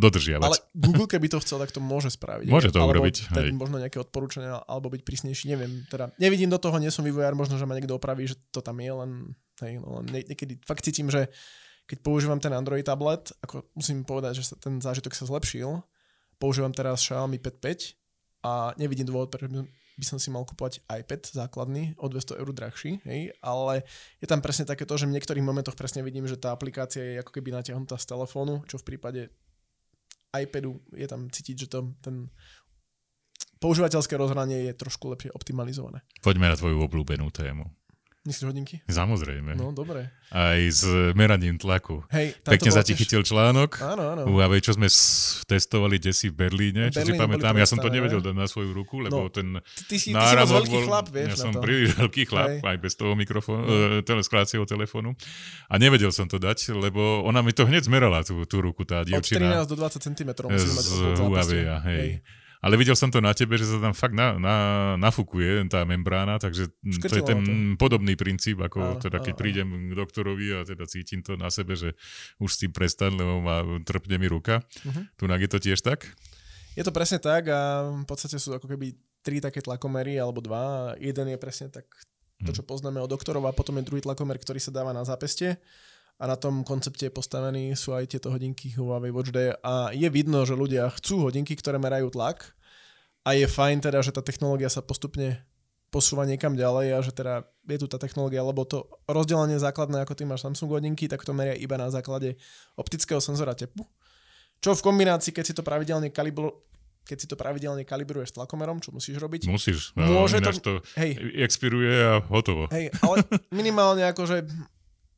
dodržiavať. 0.01 0.47
Ale 0.49 0.57
Google, 0.73 1.05
keby 1.05 1.27
to 1.29 1.37
chcel, 1.43 1.61
tak 1.61 1.69
to 1.69 1.77
môže 1.77 2.15
spraviť. 2.15 2.49
Môže 2.49 2.73
to 2.73 2.81
Alebo 2.81 3.03
urobiť, 3.05 3.29
hej. 3.37 3.53
možno 3.53 3.77
nejaké 3.77 3.99
odporúčania, 3.99 4.63
alebo 4.65 4.87
byť 4.89 5.01
prísnejší, 5.03 5.51
neviem. 5.51 5.85
Teda 5.91 6.09
nevidím 6.17 6.47
do 6.47 6.57
toho, 6.57 6.79
nie 6.79 6.89
som 6.89 7.03
vývojár, 7.03 7.35
možno, 7.35 7.59
že 7.59 7.67
ma 7.67 7.75
niekto 7.75 7.93
opraví, 7.93 8.23
že 8.25 8.39
to 8.55 8.63
tam 8.63 8.79
je, 8.79 8.89
len, 8.89 9.11
hej, 9.59 9.83
no, 9.83 9.99
len 9.99 10.05
nie- 10.07 10.27
niekedy 10.31 10.57
fakt 10.63 10.87
cítim, 10.87 11.11
že 11.11 11.27
keď 11.83 11.99
používam 11.99 12.39
ten 12.39 12.55
Android 12.55 12.79
tablet, 12.79 13.35
ako 13.43 13.67
musím 13.75 14.07
povedať, 14.07 14.39
že 14.39 14.43
sa, 14.47 14.55
ten 14.55 14.79
zážitok 14.79 15.11
sa 15.11 15.27
zlepšil, 15.27 15.83
používam 16.43 16.75
teraz 16.75 16.99
Xiaomi 16.99 17.39
Pad 17.39 17.55
5 17.63 17.95
a 18.43 18.75
nevidím 18.75 19.07
dôvod, 19.07 19.31
prečo 19.31 19.47
by 19.47 20.03
som- 20.03 20.19
si 20.19 20.27
mal 20.27 20.43
kúpovať 20.43 20.83
iPad 20.91 21.31
základný 21.31 21.95
o 21.95 22.11
200 22.11 22.35
eur 22.35 22.51
drahší, 22.51 22.99
hej, 23.07 23.31
ale 23.39 23.87
je 24.19 24.27
tam 24.27 24.43
presne 24.43 24.67
také 24.67 24.83
to, 24.83 24.99
že 24.99 25.07
v 25.07 25.15
niektorých 25.15 25.45
momentoch 25.45 25.79
presne 25.79 26.03
vidím, 26.03 26.27
že 26.27 26.35
tá 26.35 26.51
aplikácia 26.51 26.99
je 26.99 27.21
ako 27.23 27.31
keby 27.31 27.55
natiahnutá 27.55 27.95
z 27.95 28.11
telefónu, 28.11 28.67
čo 28.67 28.75
v 28.75 28.83
prípade 28.83 29.31
iPadu 30.35 30.83
je 30.91 31.07
tam 31.07 31.31
cítiť, 31.31 31.55
že 31.55 31.67
to, 31.71 31.93
ten 32.01 32.27
používateľské 33.63 34.17
rozhranie 34.19 34.67
je 34.67 34.73
trošku 34.75 35.07
lepšie 35.13 35.31
optimalizované. 35.31 36.03
Poďme 36.19 36.51
na 36.51 36.59
tvoju 36.59 36.83
obľúbenú 36.83 37.31
tému. 37.31 37.69
Myslíš 38.23 38.47
hodinky? 38.47 38.79
Samozrejme. 38.87 39.51
No, 39.53 39.75
dobre. 39.75 40.07
Aj 40.31 40.55
s 40.57 40.87
meraním 41.11 41.59
tlaku. 41.59 42.07
Hej, 42.07 42.39
Pekne 42.39 42.71
ti 42.81 42.95
tiež- 42.95 43.27
článok. 43.27 43.83
Áno, 43.83 44.03
áno. 44.15 44.21
Huawei, 44.25 44.63
čo 44.63 44.71
sme 44.71 44.87
s- 44.87 45.43
testovali 45.43 45.99
desi 45.99 46.31
v 46.31 46.39
Berlíne, 46.39 46.87
čo 46.87 47.03
si 47.03 47.11
pamätám. 47.11 47.51
Ja 47.53 47.67
som 47.67 47.77
to 47.77 47.91
nevedel 47.91 48.23
dať 48.23 48.31
na 48.31 48.47
svoju 48.47 48.71
ruku, 48.71 49.03
lebo 49.03 49.27
No, 49.27 49.27
ten 49.27 49.59
Ty, 49.59 49.83
ty, 49.85 49.95
si, 49.99 50.09
ty 50.09 50.23
si 50.31 50.35
bol, 50.71 50.87
chlap, 50.87 51.11
vieš 51.11 51.29
ja 51.29 51.37
som 51.37 51.51
to. 51.51 51.59
príliš 51.59 51.89
veľký 51.93 52.23
chlap, 52.23 52.49
Hej. 52.49 52.59
aj 52.63 52.77
bez 52.79 52.93
toho 52.95 53.11
mikrofónu, 53.13 53.61
e, 53.61 53.75
tele, 54.01 54.21
skládacieho 54.21 54.63
telefónu. 54.63 55.19
A 55.67 55.75
nevedel 55.75 56.09
som 56.09 56.23
to 56.25 56.39
dať, 56.39 56.71
lebo 56.71 57.21
ona 57.21 57.43
mi 57.43 57.51
to 57.51 57.67
hneď 57.67 57.83
zmerala, 57.83 58.23
tú, 58.23 58.39
tú 58.43 58.57
ruku, 58.57 58.81
tá 58.83 59.03
Od 59.03 59.11
dievčina 59.11 59.59
13 59.59 59.67
do 59.67 59.75
20 59.75 59.99
cm 60.01 60.29
z 60.31 60.71
od 60.71 61.19
zápestia. 61.19 61.19
Huawei, 61.19 61.63
hej. 61.85 62.09
Ale 62.63 62.79
videl 62.79 62.95
som 62.95 63.11
to 63.11 63.19
na 63.19 63.35
tebe, 63.35 63.59
že 63.59 63.67
sa 63.67 63.75
tam 63.83 63.91
fakt 63.91 64.15
na, 64.15 64.39
na, 64.39 64.55
nafúkuje 64.95 65.67
tá 65.67 65.83
membrána, 65.83 66.39
takže 66.39 66.71
mm, 66.79 67.03
to 67.03 67.11
je 67.11 67.19
Škrtilo 67.19 67.27
ten 67.27 67.39
to. 67.43 67.51
podobný 67.75 68.15
princíp, 68.15 68.63
ako 68.63 68.79
Áno, 68.79 69.03
teda 69.03 69.19
keď 69.19 69.35
áno, 69.35 69.35
áno. 69.35 69.41
prídem 69.43 69.67
k 69.67 69.93
doktorovi 69.99 70.47
a 70.55 70.59
teda 70.63 70.87
cítim 70.87 71.19
to 71.19 71.35
na 71.35 71.51
sebe, 71.51 71.75
že 71.75 71.91
už 72.39 72.49
s 72.55 72.59
tým 72.63 72.71
prestan, 72.71 73.19
lebo 73.19 73.43
ma 73.43 73.67
trpne 73.83 74.15
mi 74.15 74.31
ruka. 74.31 74.63
Mhm. 74.87 75.11
Tu 75.19 75.23
je 75.27 75.49
to 75.51 75.59
tiež 75.59 75.83
tak? 75.83 76.07
Je 76.79 76.87
to 76.87 76.95
presne 76.95 77.19
tak 77.19 77.51
a 77.51 77.91
v 77.91 78.07
podstate 78.07 78.39
sú 78.39 78.55
ako 78.55 78.65
keby 78.65 78.95
tri 79.21 79.43
také 79.43 79.59
tlakomery 79.59 80.15
alebo 80.15 80.39
dva. 80.39 80.95
Jeden 81.03 81.35
je 81.35 81.37
presne 81.37 81.67
tak 81.67 81.85
to, 82.43 82.51
čo 82.51 82.63
poznáme 82.63 82.99
od 82.99 83.11
doktorov 83.11 83.43
a 83.47 83.55
potom 83.55 83.75
je 83.79 83.87
druhý 83.87 84.01
tlakomer, 84.03 84.39
ktorý 84.39 84.59
sa 84.59 84.71
dáva 84.71 84.91
na 84.91 85.03
zápestie 85.03 85.59
a 86.17 86.23
na 86.25 86.35
tom 86.35 86.61
koncepte 86.63 87.05
je 87.05 87.13
postavený 87.13 87.73
sú 87.73 87.91
aj 87.91 88.15
tieto 88.15 88.29
hodinky 88.29 88.69
Huawei 88.73 89.09
Watch 89.09 89.33
D 89.33 89.51
a 89.51 89.89
je 89.91 90.07
vidno, 90.07 90.45
že 90.45 90.53
ľudia 90.53 90.87
chcú 90.93 91.27
hodinky, 91.27 91.57
ktoré 91.57 91.81
merajú 91.81 92.13
tlak 92.13 92.53
a 93.25 93.33
je 93.33 93.47
fajn 93.47 93.81
teda, 93.81 93.99
že 93.99 94.13
tá 94.13 94.21
technológia 94.21 94.69
sa 94.69 94.79
postupne 94.79 95.41
posúva 95.89 96.25
niekam 96.25 96.57
ďalej 96.57 96.87
a 96.89 96.99
že 97.05 97.13
teda 97.13 97.33
je 97.69 97.77
tu 97.77 97.85
tá 97.85 98.01
technológia, 98.01 98.41
lebo 98.41 98.65
to 98.65 98.89
rozdelenie 99.05 99.61
základné, 99.61 100.01
ako 100.01 100.17
ty 100.17 100.25
máš 100.25 100.41
Samsung 100.41 100.73
hodinky, 100.73 101.05
tak 101.05 101.21
to 101.21 101.37
meria 101.37 101.53
iba 101.53 101.77
na 101.77 101.85
základe 101.93 102.33
optického 102.73 103.21
senzora 103.21 103.53
tepu. 103.53 103.85
Čo 104.57 104.73
v 104.73 104.85
kombinácii, 104.89 105.29
keď 105.29 105.43
si 105.45 105.53
to 105.53 105.61
pravidelne 105.61 106.09
kalibro, 106.09 106.65
keď 107.05 107.17
si 107.19 107.27
to 107.29 107.35
pravidelne 107.37 107.83
kalibruješ 107.85 108.33
tlakomerom, 108.33 108.79
čo 108.81 108.89
musíš 108.89 109.19
robiť. 109.19 109.45
Musíš. 109.45 109.91
Môže 109.93 110.39
to- 110.41 110.55
to 110.63 110.73
Hej, 110.97 111.19
expiruje 111.45 111.93
a 111.93 112.23
hotovo. 112.25 112.71
hej, 112.71 112.89
ale 113.03 113.21
minimálne 113.53 114.07
akože 114.07 114.47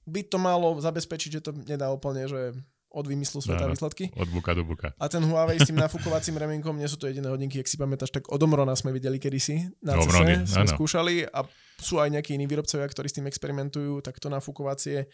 by 0.05 0.21
to 0.25 0.37
malo 0.37 0.77
zabezpečiť, 0.77 1.29
že 1.39 1.41
to 1.41 1.51
nedá 1.65 1.89
úplne, 1.89 2.29
že 2.29 2.53
od 2.95 3.05
vymyslu 3.11 3.43
sveta 3.43 3.67
Áno. 3.67 3.75
výsledky. 3.75 4.07
Od 4.15 4.29
buka 4.31 4.55
do 4.55 4.63
buka. 4.63 4.95
A 4.95 5.11
ten 5.11 5.19
Huawei 5.19 5.59
s 5.59 5.67
tým 5.67 5.75
nafúkovacím 5.75 6.39
remienkom 6.39 6.71
nie 6.79 6.87
sú 6.87 6.95
to 6.95 7.11
jediné 7.11 7.27
hodinky, 7.27 7.59
ak 7.59 7.67
si 7.67 7.75
pamätáš, 7.75 8.07
tak 8.15 8.31
od 8.31 8.39
Omrona 8.39 8.71
sme 8.71 8.95
videli 8.95 9.19
kedysi 9.19 9.67
na 9.83 9.99
cese, 9.99 10.47
sme 10.47 10.63
áno. 10.63 10.71
skúšali 10.71 11.27
a 11.27 11.43
sú 11.75 11.99
aj 11.99 12.07
nejakí 12.15 12.39
iní 12.39 12.47
výrobcovia, 12.47 12.87
ktorí 12.87 13.11
s 13.11 13.19
tým 13.19 13.27
experimentujú, 13.27 13.99
tak 13.99 14.15
to 14.23 14.31
nafúkovacie 14.31 15.11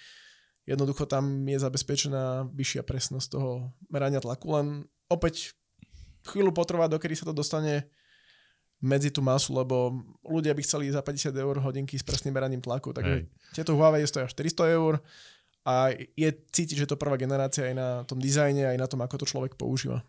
jednoducho 0.65 1.09
tam 1.09 1.41
je 1.49 1.57
zabezpečená 1.57 2.53
vyššia 2.53 2.85
presnosť 2.85 3.27
toho 3.33 3.73
merania 3.89 4.21
tlaku, 4.21 4.47
len 4.53 4.67
opäť 5.09 5.57
chvíľu 6.29 6.53
potrvá, 6.53 6.85
dokedy 6.85 7.17
sa 7.17 7.25
to 7.25 7.33
dostane 7.33 7.89
medzi 8.81 9.13
tú 9.13 9.21
masu, 9.21 9.53
lebo 9.53 10.01
ľudia 10.25 10.57
by 10.57 10.61
chceli 10.65 10.89
za 10.89 11.05
50 11.05 11.31
eur 11.37 11.55
hodinky 11.61 11.95
s 11.95 12.03
presným 12.03 12.33
meraním 12.33 12.59
tlaku, 12.59 12.91
takže 12.91 13.23
Hej. 13.23 13.53
tieto 13.53 13.77
Huawei 13.77 14.03
stoja 14.09 14.25
400 14.25 14.73
eur 14.73 14.97
a 15.61 15.93
je 15.93 16.29
cítiť, 16.33 16.85
že 16.85 16.89
to 16.89 16.97
prvá 16.97 17.21
generácia 17.21 17.69
aj 17.69 17.75
na 17.77 17.89
tom 18.09 18.17
dizajne, 18.17 18.65
aj 18.65 18.77
na 18.81 18.87
tom, 18.89 18.97
ako 19.05 19.21
to 19.21 19.25
človek 19.29 19.53
používa. 19.53 20.01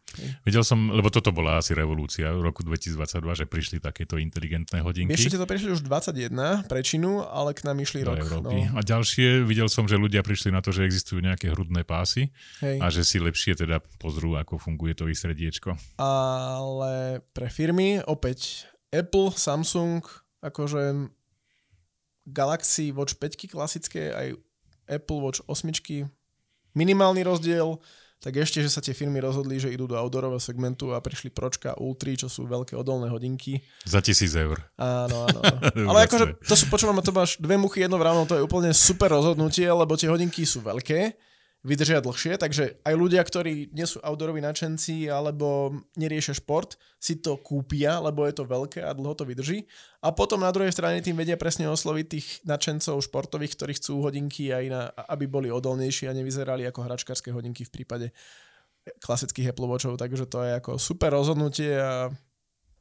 Videl 0.49 0.65
som, 0.65 0.89
lebo 0.89 1.13
toto 1.13 1.29
bola 1.29 1.61
asi 1.61 1.77
revolúcia 1.77 2.33
v 2.33 2.41
roku 2.41 2.65
2022, 2.65 3.21
že 3.37 3.45
prišli 3.45 3.77
takéto 3.77 4.17
inteligentné 4.17 4.81
hodinky. 4.81 5.13
Ešte 5.13 5.37
to 5.37 5.45
prišli 5.45 5.77
už 5.77 5.85
21 5.85 6.65
pre 6.65 6.81
Čínu, 6.81 7.29
ale 7.29 7.53
k 7.53 7.69
nám 7.69 7.85
išli 7.85 8.01
do 8.01 8.17
rok. 8.17 8.25
Európy. 8.25 8.73
No, 8.73 8.77
A 8.77 8.81
ďalšie, 8.81 9.45
videl 9.45 9.69
som, 9.69 9.85
že 9.85 10.01
ľudia 10.01 10.25
prišli 10.25 10.49
na 10.49 10.65
to, 10.65 10.73
že 10.73 10.89
existujú 10.89 11.21
nejaké 11.21 11.53
hrudné 11.53 11.85
pásy 11.85 12.33
hej. 12.65 12.81
a 12.81 12.89
že 12.89 13.05
si 13.05 13.21
lepšie 13.21 13.53
teda 13.53 13.85
pozrú, 14.01 14.41
ako 14.41 14.57
funguje 14.57 14.97
to 14.97 15.05
ich 15.13 15.21
srdiečko. 15.21 15.77
Ale 16.01 17.21
pre 17.37 17.53
firmy 17.53 18.01
opäť 18.09 18.73
Apple, 18.89 19.37
Samsung, 19.37 20.01
akože 20.41 21.13
Galaxy 22.25 22.89
Watch 22.89 23.21
5 23.21 23.53
klasické, 23.53 24.17
aj 24.17 24.41
Apple 24.89 25.21
Watch 25.23 25.41
8 25.47 26.09
minimálny 26.73 27.21
rozdiel, 27.25 27.77
tak 28.23 28.39
ešte, 28.39 28.63
že 28.63 28.71
sa 28.71 28.79
tie 28.79 28.95
firmy 28.95 29.19
rozhodli, 29.19 29.59
že 29.59 29.75
idú 29.75 29.91
do 29.91 29.99
outdoorového 29.99 30.39
segmentu 30.39 30.95
a 30.95 31.03
prišli 31.03 31.35
Pročka 31.35 31.75
Ultry, 31.75 32.15
čo 32.15 32.31
sú 32.31 32.47
veľké 32.47 32.79
odolné 32.79 33.11
hodinky. 33.11 33.59
Za 33.83 33.99
tisíc 33.99 34.31
eur. 34.39 34.63
Áno, 34.79 35.27
áno. 35.27 35.41
Ale 35.91 36.07
akože 36.07 36.39
to 36.47 36.55
sú, 36.55 36.71
počúvam, 36.71 37.03
to 37.03 37.11
máš 37.11 37.35
dve 37.43 37.59
muchy 37.59 37.83
jedno 37.83 37.99
ráno, 37.99 38.23
to 38.23 38.39
je 38.39 38.47
úplne 38.47 38.71
super 38.71 39.11
rozhodnutie, 39.11 39.67
lebo 39.67 39.99
tie 39.99 40.07
hodinky 40.07 40.47
sú 40.47 40.63
veľké, 40.63 41.19
vydržia 41.63 42.03
dlhšie, 42.03 42.43
takže 42.43 42.83
aj 42.83 42.95
ľudia, 42.99 43.23
ktorí 43.23 43.71
nie 43.71 43.87
sú 43.87 44.03
outdooroví 44.03 44.43
nadšenci 44.43 45.07
alebo 45.07 45.71
neriešia 45.95 46.35
šport, 46.35 46.75
si 46.99 47.23
to 47.23 47.39
kúpia, 47.39 48.03
lebo 48.03 48.27
je 48.27 48.35
to 48.35 48.43
veľké 48.43 48.83
a 48.83 48.91
dlho 48.91 49.15
to 49.15 49.23
vydrží. 49.23 49.63
A 50.03 50.11
potom 50.11 50.43
na 50.43 50.51
druhej 50.51 50.75
strane 50.75 50.99
tým 50.99 51.15
vedia 51.15 51.39
presne 51.39 51.71
osloviť 51.71 52.07
tých 52.11 52.27
nadšencov 52.43 53.07
športových, 53.07 53.55
ktorí 53.55 53.73
chcú 53.79 54.03
hodinky 54.03 54.51
aj 54.51 54.65
na, 54.67 54.91
aby 55.07 55.31
boli 55.31 55.55
odolnejší 55.55 56.11
a 56.11 56.17
nevyzerali 56.19 56.67
ako 56.67 56.83
hračkárske 56.83 57.31
hodinky 57.31 57.63
v 57.63 57.71
prípade 57.71 58.07
klasických 58.99 59.55
Apple 59.55 59.71
Watchov, 59.71 59.95
takže 59.95 60.27
to 60.27 60.43
je 60.43 60.59
ako 60.59 60.75
super 60.83 61.15
rozhodnutie 61.15 61.79
a 61.79 62.11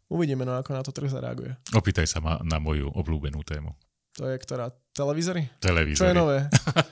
uvidíme, 0.10 0.42
no 0.42 0.58
ako 0.58 0.74
na 0.74 0.82
to 0.82 0.90
trh 0.90 1.14
zareaguje. 1.14 1.54
Opýtaj 1.78 2.10
sa 2.10 2.18
ma 2.18 2.42
na 2.42 2.58
moju 2.58 2.90
obľúbenú 2.90 3.46
tému. 3.46 3.78
To 4.18 4.28
je 4.28 4.36
ktorá? 4.42 4.74
Televízory? 4.92 5.62
Televízory. 5.62 6.02
Čo 6.02 6.10
je 6.10 6.16
nové? 6.18 6.38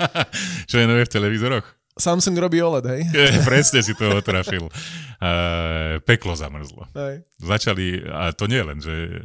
Čo 0.71 0.77
je 0.79 0.85
nové 0.87 1.03
v 1.03 1.11
televízoroch? 1.11 1.78
Samsung 1.97 2.35
robí 2.39 2.61
OLED, 2.63 2.85
hej? 2.85 3.01
Presne 3.49 3.83
si 3.83 3.91
to 3.97 4.07
otrafil. 4.13 4.71
Uh, 5.19 5.99
peklo 6.07 6.31
zamrzlo. 6.31 6.87
Hej. 6.95 7.27
Začali, 7.43 8.07
a 8.07 8.31
to 8.31 8.47
nie 8.47 8.63
len, 8.63 8.79
že 8.79 8.93
uh, 8.93 9.19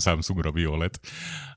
Samsung 0.00 0.42
robí 0.42 0.66
OLED, 0.66 0.98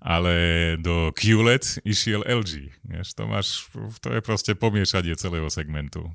ale 0.04 0.34
do 0.78 1.10
QLED 1.16 1.82
išiel 1.82 2.22
LG. 2.22 2.70
Vieš, 2.86 3.18
to, 3.18 3.24
máš, 3.26 3.66
to 3.98 4.14
je 4.14 4.22
proste 4.22 4.54
pomiešanie 4.54 5.18
celého 5.18 5.50
segmentu. 5.50 6.06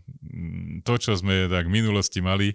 To, 0.86 0.94
čo 0.94 1.18
sme 1.18 1.50
tak 1.50 1.66
v 1.66 1.74
minulosti 1.82 2.22
mali, 2.22 2.54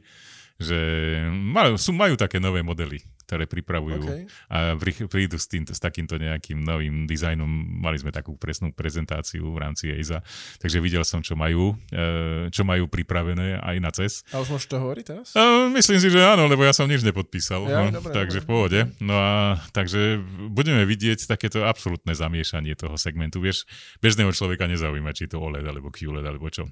že 0.62 0.80
majú, 1.28 1.76
sú, 1.76 1.92
majú 1.92 2.16
také 2.16 2.40
nové 2.40 2.64
modely 2.64 3.04
ktoré 3.34 3.50
pripravujú 3.50 4.06
okay. 4.06 4.30
a 4.54 4.78
prídu 5.10 5.42
s, 5.42 5.50
tým, 5.50 5.66
s 5.66 5.82
takýmto 5.82 6.22
nejakým 6.22 6.62
novým 6.62 7.10
dizajnom. 7.10 7.50
Mali 7.82 7.98
sme 7.98 8.14
takú 8.14 8.38
presnú 8.38 8.70
prezentáciu 8.70 9.50
v 9.50 9.58
rámci 9.58 9.90
EISA, 9.90 10.22
takže 10.62 10.78
videl 10.78 11.02
som, 11.02 11.26
čo 11.26 11.34
majú, 11.34 11.74
e, 11.90 12.54
čo 12.54 12.62
majú 12.62 12.86
pripravené 12.86 13.58
aj 13.58 13.76
na 13.82 13.90
CES. 13.90 14.30
A 14.30 14.46
už 14.46 14.54
môžeš 14.54 14.70
to 14.70 14.78
hovoriť 14.78 15.04
teraz? 15.10 15.28
Myslím 15.74 15.98
si, 15.98 16.14
že 16.14 16.22
áno, 16.22 16.46
lebo 16.46 16.62
ja 16.62 16.78
som 16.78 16.86
nič 16.86 17.02
nepodpísal. 17.02 17.66
Ja, 17.66 17.90
no, 17.90 17.98
dobre, 17.98 18.14
takže 18.14 18.38
dobre. 18.38 18.46
v 18.46 18.48
pohode. 18.54 18.80
No 19.02 19.18
a 19.18 19.58
takže 19.74 20.22
budeme 20.54 20.86
vidieť 20.86 21.26
takéto 21.26 21.66
absolútne 21.66 22.14
zamiešanie 22.14 22.78
toho 22.78 23.02
segmentu. 23.02 23.42
Vieš, 23.42 23.66
bežného 23.98 24.30
človeka 24.30 24.70
nezaujíma, 24.70 25.10
či 25.18 25.26
to 25.26 25.42
OLED 25.42 25.66
alebo 25.66 25.90
QLED 25.90 26.22
alebo 26.22 26.54
čo. 26.54 26.70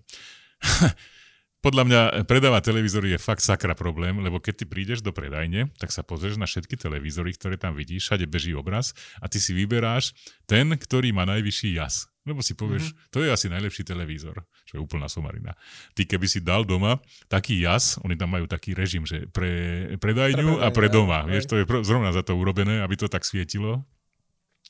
podľa 1.62 1.84
mňa 1.86 2.02
predávať 2.26 2.74
televízory 2.74 3.13
je 3.13 3.19
fakt 3.21 3.45
sakra 3.45 3.78
problém, 3.78 4.17
lebo 4.17 4.41
keď 4.41 4.62
ty 4.62 4.65
prídeš 4.65 5.06
do 5.06 5.13
predajne, 5.13 5.69
tak 5.78 5.93
sa 5.93 6.02
pozrieš 6.02 6.41
na 6.41 6.50
všetky 6.50 6.74
televízory, 6.74 7.38
ktoré 7.38 7.56
tam 7.56 7.78
vidíš, 7.78 8.10
všade 8.10 8.26
beží 8.26 8.58
obraz 8.58 8.97
a 9.21 9.30
ty 9.30 9.38
si 9.38 9.54
vyberáš 9.54 10.17
ten, 10.50 10.74
ktorý 10.74 11.13
má 11.13 11.30
najvyšší 11.30 11.78
jas. 11.78 12.10
Lebo 12.21 12.45
si 12.45 12.54
povieš, 12.54 12.93
mm-hmm. 12.93 13.10
to 13.10 13.17
je 13.26 13.30
asi 13.34 13.50
najlepší 13.50 13.82
televízor, 13.82 14.45
čo 14.69 14.78
je 14.78 14.82
úplná 14.82 15.10
somarina. 15.10 15.58
Ty 15.97 16.06
keby 16.06 16.30
si 16.30 16.38
dal 16.38 16.69
doma 16.69 17.02
taký 17.26 17.58
jas, 17.58 17.97
oni 18.06 18.13
tam 18.13 18.30
majú 18.30 18.45
taký 18.45 18.78
režim, 18.78 19.10
že 19.10 19.26
pre 19.26 19.97
predajňu 19.97 20.62
Pre 20.62 20.65
a 20.65 20.67
pre 20.69 20.86
doma. 20.93 21.26
aj. 21.26 21.34
Vieš, 21.34 21.45
to 21.50 21.56
je 21.58 21.65
zrovna 21.82 22.13
za 22.13 22.21
to 22.21 22.38
urobené, 22.38 22.86
aby 22.86 22.93
to 22.93 23.10
tak 23.10 23.26
svietilo 23.26 23.86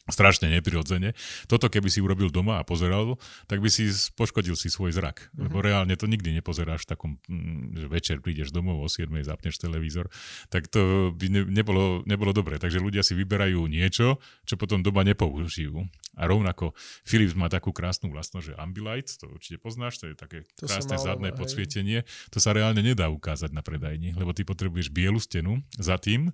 strašne 0.10 0.50
neprirodzene. 0.50 1.14
Toto 1.46 1.70
keby 1.70 1.92
si 1.94 2.02
urobil 2.02 2.34
doma 2.34 2.62
a 2.62 2.66
pozeral, 2.66 3.22
tak 3.46 3.62
by 3.62 3.70
si 3.70 3.92
poškodil 4.18 4.58
si 4.58 4.74
svoj 4.74 4.96
zrak. 4.96 5.30
Mm-hmm. 5.30 5.42
Lebo 5.46 5.58
reálne 5.62 5.94
to 5.94 6.10
nikdy 6.10 6.34
nepozeráš 6.34 6.90
v 6.90 6.90
takom, 6.98 7.12
mm, 7.30 7.78
že 7.78 7.88
večer 7.92 8.18
prídeš 8.24 8.50
domov 8.50 8.82
o 8.82 8.88
7, 8.90 9.14
zapneš 9.22 9.62
televízor, 9.62 10.10
tak 10.50 10.66
to 10.72 11.14
by 11.14 11.28
ne, 11.30 11.42
nebolo, 11.46 12.02
nebolo 12.10 12.34
dobré. 12.34 12.58
Takže 12.58 12.82
ľudia 12.82 13.06
si 13.06 13.14
vyberajú 13.14 13.62
niečo, 13.70 14.18
čo 14.48 14.58
potom 14.58 14.82
doma 14.82 15.06
nepoužijú. 15.06 15.86
A 16.18 16.28
rovnako 16.28 16.74
Philips 17.06 17.38
má 17.38 17.48
takú 17.48 17.72
krásnu 17.72 18.12
vlastnosť, 18.12 18.46
že 18.52 18.58
Ambilight, 18.58 19.10
to 19.22 19.30
určite 19.32 19.62
poznáš, 19.62 20.02
to 20.02 20.12
je 20.12 20.16
také 20.18 20.44
To 20.60 20.68
krásne 20.68 20.98
mal 20.98 21.04
zadné 21.04 21.30
hej. 21.32 21.38
podsvietenie. 21.38 22.00
To 22.34 22.38
sa 22.42 22.52
reálne 22.52 22.84
nedá 22.84 23.08
ukázať 23.08 23.56
na 23.56 23.64
predajni, 23.64 24.18
lebo 24.18 24.36
ty 24.36 24.44
potrebuješ 24.44 24.92
bielu 24.92 25.22
stenu 25.22 25.64
za 25.80 25.96
tým 25.96 26.34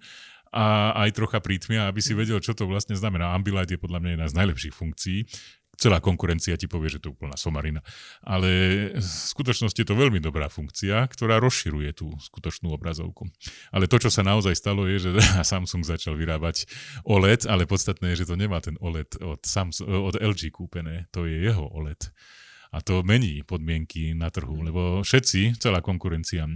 a 0.52 0.96
aj 1.06 1.16
trocha 1.16 1.40
prítmia, 1.44 1.88
aby 1.90 2.00
si 2.00 2.16
vedel, 2.16 2.40
čo 2.40 2.56
to 2.56 2.68
vlastne 2.70 2.96
znamená. 2.96 3.36
Ambilight 3.36 3.72
je 3.72 3.80
podľa 3.82 4.00
mňa 4.00 4.12
jedna 4.16 4.28
z 4.28 4.38
najlepších 4.38 4.76
funkcií. 4.76 5.20
Celá 5.78 6.02
konkurencia 6.02 6.58
ti 6.58 6.66
povie, 6.66 6.90
že 6.90 6.98
to 6.98 7.14
je 7.14 7.14
úplná 7.14 7.38
somarina. 7.38 7.86
Ale 8.26 8.50
v 8.98 9.06
skutočnosti 9.06 9.78
je 9.78 9.86
to 9.86 9.94
veľmi 9.94 10.18
dobrá 10.18 10.50
funkcia, 10.50 11.06
ktorá 11.06 11.38
rozširuje 11.38 12.02
tú 12.02 12.10
skutočnú 12.18 12.74
obrazovku. 12.74 13.30
Ale 13.70 13.86
to, 13.86 14.02
čo 14.02 14.10
sa 14.10 14.26
naozaj 14.26 14.58
stalo, 14.58 14.90
je, 14.90 15.06
že 15.06 15.10
Samsung 15.54 15.86
začal 15.86 16.18
vyrábať 16.18 16.66
OLED, 17.06 17.46
ale 17.46 17.70
podstatné 17.70 18.18
je, 18.18 18.26
že 18.26 18.34
to 18.34 18.36
nemá 18.42 18.58
ten 18.58 18.74
OLED 18.82 19.22
od, 19.22 19.46
Samsung, 19.46 19.86
od 19.86 20.18
LG 20.18 20.50
kúpené. 20.50 21.06
To 21.14 21.30
je 21.30 21.46
jeho 21.46 21.70
OLED. 21.70 22.10
A 22.74 22.82
to 22.82 23.06
mení 23.06 23.46
podmienky 23.48 24.12
na 24.18 24.34
trhu, 24.34 24.60
lebo 24.60 25.06
všetci, 25.06 25.62
celá 25.62 25.80
konkurencia, 25.80 26.50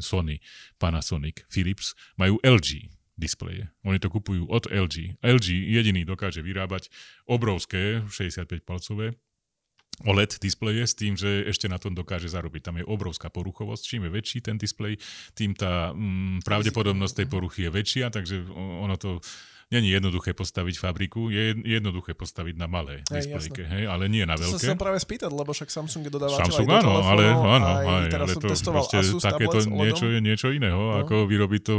Sony, 0.00 0.40
Panasonic, 0.80 1.44
Philips, 1.50 1.92
majú 2.16 2.40
LG 2.40 2.97
displeje. 3.18 3.68
Oni 3.82 3.98
to 3.98 4.08
kupujú 4.08 4.46
od 4.46 4.70
LG. 4.70 5.18
LG 5.20 5.46
jediný 5.50 6.06
dokáže 6.06 6.40
vyrábať 6.40 6.88
obrovské 7.26 8.06
65-palcové 8.06 9.18
OLED 10.06 10.38
displeje 10.38 10.86
s 10.86 10.94
tým, 10.94 11.18
že 11.18 11.42
ešte 11.50 11.66
na 11.66 11.74
tom 11.82 11.90
dokáže 11.90 12.30
zarobiť. 12.30 12.70
Tam 12.70 12.78
je 12.78 12.86
obrovská 12.86 13.34
poruchovosť. 13.34 13.82
Čím 13.82 14.06
je 14.06 14.14
väčší 14.14 14.38
ten 14.46 14.54
displej, 14.54 15.02
tým 15.34 15.58
tá 15.58 15.90
mm, 15.90 16.46
pravdepodobnosť 16.46 17.14
tej 17.18 17.26
poruchy 17.26 17.60
je 17.66 17.74
väčšia, 17.74 18.06
takže 18.14 18.46
ono 18.54 18.94
to 18.94 19.18
není 19.68 19.88
jednoduché 19.90 20.32
postaviť 20.32 20.74
fabriku, 20.76 21.28
je 21.28 21.52
jed- 21.52 21.60
jednoduché 21.62 22.12
postaviť 22.12 22.56
na 22.56 22.64
malé 22.64 23.04
Hej, 23.06 23.28
displejke, 23.28 23.62
hej, 23.62 23.84
ale 23.84 24.08
nie 24.08 24.24
na 24.24 24.34
sa 24.34 24.48
veľké. 24.48 24.58
chcem 24.58 24.76
práve 24.76 24.96
spýtať, 24.96 25.28
lebo 25.28 25.52
však 25.52 25.68
Samsung 25.68 26.02
je 26.02 26.10
dodávateľ 26.10 26.40
Samsung 26.42 26.64
aj 26.64 26.72
do 26.72 26.74
áno, 26.74 26.90
ale 26.98 27.22
telefónov, 27.22 27.52
áno, 27.52 27.66
aj 27.68 27.84
aj, 27.84 28.08
teraz 28.08 28.26
ale 28.26 28.34
to 28.34 28.48
testoval 28.48 28.82
proste 28.82 28.96
Asus 28.98 29.22
takéto 29.22 29.58
niečo 29.62 30.06
je 30.08 30.18
niečo 30.18 30.48
iného, 30.50 30.80
No. 30.80 30.96
ako 30.98 31.14
vyrobiť 31.24 31.62
to 31.62 31.74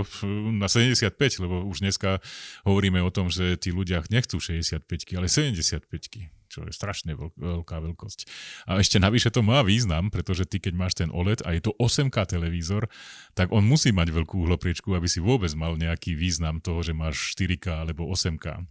na 0.54 0.68
75, 0.68 1.18
lebo 1.40 1.66
už 1.66 1.82
dneska 1.82 2.22
hovoríme 2.64 3.02
o 3.02 3.10
tom, 3.10 3.28
že 3.28 3.58
tí 3.58 3.70
ľudia 3.70 4.06
nechcú 4.08 4.38
65, 4.38 4.86
ale 5.12 5.26
75 5.26 6.39
čo 6.50 6.66
je 6.66 6.74
strašne 6.74 7.14
veľk- 7.14 7.38
veľká 7.38 7.78
veľkosť. 7.80 8.20
A 8.66 8.82
ešte 8.82 8.98
navyše 8.98 9.30
to 9.30 9.46
má 9.46 9.62
význam, 9.62 10.10
pretože 10.10 10.50
ty 10.50 10.58
keď 10.58 10.74
máš 10.74 10.94
ten 10.98 11.14
OLED 11.14 11.46
a 11.46 11.54
je 11.54 11.62
to 11.62 11.78
8K 11.78 12.26
televízor, 12.26 12.90
tak 13.38 13.54
on 13.54 13.64
musí 13.64 13.94
mať 13.94 14.10
veľkú 14.10 14.50
uhlopriečku, 14.50 14.92
aby 14.98 15.06
si 15.06 15.22
vôbec 15.22 15.54
mal 15.54 15.78
nejaký 15.78 16.18
význam 16.18 16.58
toho, 16.60 16.82
že 16.82 16.98
máš 16.98 17.38
4K 17.38 17.86
alebo 17.86 18.10
8K. 18.10 18.66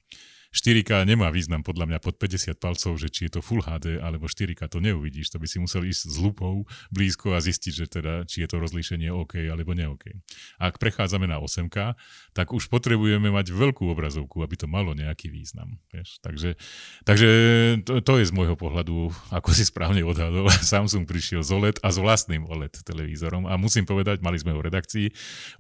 4K 0.49 1.05
nemá 1.05 1.29
význam 1.29 1.61
podľa 1.61 1.85
mňa 1.93 1.99
pod 2.01 2.17
50 2.17 2.57
palcov, 2.57 2.97
že 2.97 3.13
či 3.13 3.29
je 3.29 3.37
to 3.37 3.41
Full 3.45 3.61
HD 3.61 4.01
alebo 4.01 4.25
4K, 4.27 4.65
to 4.73 4.81
neuvidíš. 4.81 5.29
To 5.33 5.39
by 5.39 5.45
si 5.45 5.61
musel 5.61 5.85
ísť 5.85 6.09
s 6.09 6.17
lupou 6.17 6.65
blízko 6.89 7.37
a 7.37 7.41
zistiť, 7.45 7.73
že 7.73 7.87
teda, 7.87 8.25
či 8.25 8.45
je 8.45 8.49
to 8.49 8.57
rozlíšenie 8.57 9.13
OK 9.13 9.45
alebo 9.45 9.77
ne 9.77 9.93
OK. 9.93 10.09
Ak 10.57 10.81
prechádzame 10.81 11.29
na 11.29 11.37
8K, 11.37 11.93
tak 12.33 12.57
už 12.57 12.73
potrebujeme 12.73 13.29
mať 13.29 13.53
veľkú 13.53 13.93
obrazovku, 13.93 14.41
aby 14.41 14.57
to 14.57 14.65
malo 14.65 14.97
nejaký 14.97 15.29
význam. 15.29 15.77
Vieš? 15.93 16.25
Takže, 16.25 16.57
takže 17.05 17.29
to, 17.85 18.01
to 18.01 18.13
je 18.17 18.25
z 18.25 18.33
môjho 18.33 18.57
pohľadu, 18.57 19.13
ako 19.29 19.53
si 19.53 19.69
správne 19.69 20.01
odhadol, 20.01 20.49
Samsung 20.65 21.05
prišiel 21.05 21.45
z 21.45 21.51
OLED 21.53 21.77
a 21.85 21.93
s 21.93 22.01
vlastným 22.01 22.49
OLED 22.49 22.89
televízorom 22.89 23.45
a 23.45 23.61
musím 23.61 23.85
povedať, 23.85 24.25
mali 24.25 24.41
sme 24.41 24.57
ho 24.57 24.65
v 24.65 24.73
redakcii, 24.73 25.07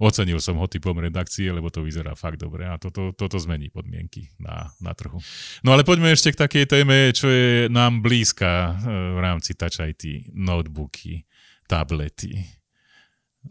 ocenil 0.01 0.41
som 0.41 0.57
ho 0.57 0.65
typom 0.65 0.97
redakcie, 0.97 1.53
lebo 1.53 1.69
to 1.69 1.85
vyzerá 1.85 2.17
fakt 2.17 2.41
dobre 2.41 2.65
a 2.65 2.81
toto, 2.81 3.13
toto 3.13 3.37
zmení 3.37 3.69
podmienky 3.69 4.33
na, 4.41 4.73
na 4.79 4.95
trhu. 4.95 5.19
No 5.67 5.75
ale 5.75 5.83
poďme 5.83 6.15
ešte 6.15 6.35
k 6.35 6.41
takej 6.47 6.65
téme, 6.71 7.11
čo 7.11 7.27
je 7.27 7.67
nám 7.69 8.03
blízka 8.03 8.79
e, 8.79 8.95
v 9.15 9.19
rámci 9.19 9.59
Touch 9.59 9.83
IT, 9.83 10.31
notebooky, 10.35 11.27
tablety 11.67 12.59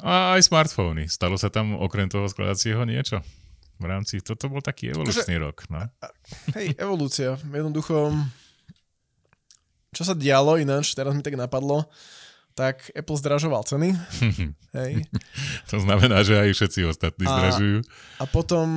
a 0.03 0.37
aj 0.37 0.45
smartfóny. 0.45 1.09
Stalo 1.09 1.39
sa 1.39 1.49
tam 1.49 1.77
okrem 1.77 2.09
toho 2.09 2.27
skladacieho 2.29 2.83
niečo? 2.85 3.21
V 3.77 3.85
rámci, 3.85 4.21
toto 4.25 4.49
bol 4.49 4.61
taký 4.61 4.89
evolučný 4.89 5.37
rok, 5.37 5.69
no. 5.69 5.85
Hej, 6.57 6.73
evolúcia. 6.81 7.37
Jednoducho, 7.37 8.09
čo 9.93 10.01
sa 10.01 10.17
dialo 10.17 10.57
ináč, 10.57 10.97
teraz 10.97 11.13
mi 11.13 11.21
tak 11.21 11.37
napadlo, 11.37 11.85
tak 12.57 12.89
Apple 12.91 13.13
zdražoval 13.15 13.61
ceny. 13.61 13.93
Hej. 14.77 15.05
To 15.69 15.77
znamená, 15.77 16.25
že 16.25 16.33
aj 16.33 16.49
všetci 16.51 16.79
ostatní 16.89 17.23
A- 17.23 17.31
zdražujú. 17.31 17.85
A 18.17 18.25
potom 18.25 18.67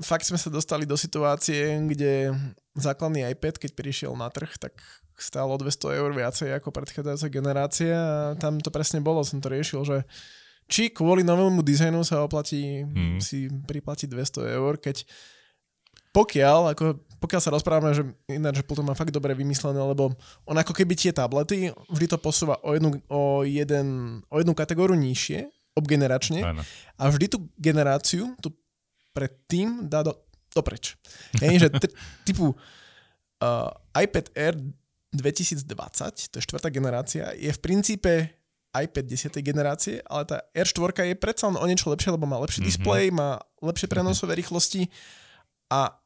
fakt 0.00 0.24
sme 0.24 0.40
sa 0.40 0.48
dostali 0.48 0.88
do 0.88 0.96
situácie, 0.96 1.76
kde 1.84 2.32
základný 2.72 3.28
iPad, 3.28 3.60
keď 3.60 3.76
prišiel 3.76 4.16
na 4.16 4.32
trh, 4.32 4.56
tak 4.56 4.72
stálo 5.16 5.56
200 5.56 5.96
eur 5.96 6.10
viacej 6.12 6.48
ako 6.56 6.72
predchádzajúca 6.72 7.28
generácia 7.28 7.96
a 7.96 8.36
tam 8.36 8.56
to 8.56 8.68
presne 8.68 9.00
bolo, 9.00 9.20
som 9.20 9.40
to 9.40 9.48
riešil, 9.48 9.84
že 9.84 10.04
či 10.66 10.90
kvôli 10.90 11.20
novému 11.22 11.60
dizajnu 11.60 12.02
sa 12.02 12.20
oplatí 12.20 12.84
Hmm. 12.84 13.20
si 13.20 13.46
priplatiť 13.48 14.08
200 14.08 14.56
eur, 14.56 14.76
keď 14.76 15.04
pokiaľ, 16.16 16.72
ako, 16.72 16.84
pokiaľ 17.20 17.40
sa 17.44 17.52
rozprávame, 17.52 17.92
že 17.92 18.08
ináč, 18.32 18.60
že 18.60 18.62
Apple 18.64 18.80
to 18.80 18.88
má 18.88 18.96
fakt 18.96 19.12
dobre 19.12 19.36
vymyslené, 19.36 19.76
lebo 19.76 20.16
on 20.48 20.56
ako 20.56 20.72
keby 20.72 20.96
tie 20.96 21.12
tablety 21.12 21.68
vždy 21.92 22.06
to 22.08 22.16
posúva 22.16 22.56
o 22.64 22.72
jednu, 22.72 22.96
o 23.12 23.44
jeden, 23.44 24.18
o 24.32 24.40
jednu 24.40 24.56
kategóriu 24.56 24.96
nižšie, 24.96 25.44
obgeneračne, 25.76 26.40
a 26.96 27.02
vždy 27.12 27.26
tú 27.28 27.44
generáciu, 27.60 28.32
tu 28.40 28.48
predtým 29.12 29.84
dá 29.92 30.00
do, 30.00 30.16
dopreč. 30.56 30.96
Hej, 31.36 31.68
že 31.68 31.68
t- 31.84 31.92
typu 32.24 32.56
uh, 32.56 33.68
iPad 33.92 34.32
Air 34.32 34.56
2020, 35.12 36.32
to 36.32 36.34
je 36.40 36.44
štvrtá 36.48 36.72
generácia, 36.72 37.36
je 37.36 37.52
v 37.52 37.60
princípe 37.60 38.12
iPad 38.72 39.04
10. 39.04 39.36
generácie, 39.40 40.00
ale 40.04 40.24
tá 40.24 40.36
R4 40.52 41.12
je 41.12 41.16
predsa 41.16 41.48
o 41.48 41.66
niečo 41.68 41.88
lepšie, 41.92 42.12
lebo 42.12 42.28
má 42.28 42.40
lepší 42.40 42.64
mm-hmm. 42.64 42.72
displej, 42.72 43.04
má 43.12 43.40
lepšie 43.60 43.88
prenosové 43.88 44.36
rýchlosti 44.36 44.88
a 45.72 45.96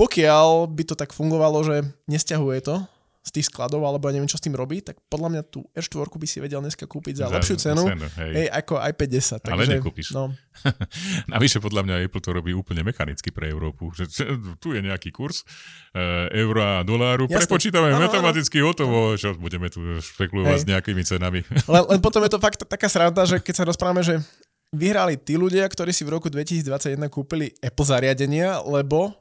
pokiaľ 0.00 0.72
by 0.72 0.82
to 0.88 0.94
tak 0.96 1.12
fungovalo, 1.12 1.60
že 1.60 1.84
nesťahuje 2.08 2.58
to 2.64 2.76
z 3.20 3.30
tých 3.36 3.52
skladov, 3.52 3.84
alebo 3.84 4.08
ja 4.08 4.16
neviem, 4.16 4.32
čo 4.32 4.40
s 4.40 4.44
tým 4.48 4.56
robí, 4.56 4.80
tak 4.80 4.96
podľa 5.12 5.28
mňa 5.28 5.42
tú 5.52 5.60
R4 5.76 6.08
by 6.08 6.24
si 6.24 6.40
vedel 6.40 6.64
dneska 6.64 6.88
kúpiť 6.88 7.20
za, 7.20 7.28
za 7.28 7.36
lepšiu 7.36 7.56
cenu, 7.60 7.84
cenu 7.84 8.06
hej. 8.16 8.32
Hej, 8.32 8.46
ako 8.48 8.80
i 8.80 8.92
50. 8.96 9.44
Ale 9.44 9.64
nekúpiš. 9.68 10.16
No. 10.16 10.32
Navyše 11.36 11.60
podľa 11.60 11.84
mňa 11.84 11.94
Apple 12.08 12.24
to 12.24 12.32
robí 12.32 12.56
úplne 12.56 12.80
mechanicky 12.80 13.28
pre 13.28 13.52
Európu. 13.52 13.92
Že 13.92 14.04
tu 14.56 14.72
je 14.72 14.80
nejaký 14.80 15.12
kurz 15.12 15.44
e, 15.92 16.32
eura 16.32 16.80
a 16.80 16.82
doláru, 16.82 17.28
Jasne. 17.28 17.44
prepočítame 17.44 17.92
ano, 17.92 18.08
matematicky 18.08 18.64
ano. 18.64 18.72
hotovo, 18.72 19.12
čo 19.20 19.36
budeme 19.36 19.68
tu 19.68 19.84
špekulovať 20.00 20.56
hej. 20.56 20.62
s 20.64 20.66
nejakými 20.72 21.02
cenami. 21.04 21.44
Len, 21.76 21.84
len 21.92 22.00
potom 22.00 22.24
je 22.24 22.32
to 22.32 22.40
fakt 22.40 22.64
taká 22.64 22.88
sranda, 22.88 23.28
že 23.28 23.36
keď 23.36 23.54
sa 23.54 23.64
rozprávame, 23.68 24.00
že 24.00 24.16
vyhrali 24.72 25.20
tí 25.20 25.36
ľudia, 25.36 25.68
ktorí 25.68 25.92
si 25.92 26.08
v 26.08 26.16
roku 26.16 26.32
2021 26.32 26.96
kúpili 27.12 27.52
Apple 27.60 27.84
zariadenia, 27.84 28.64
lebo 28.64 29.12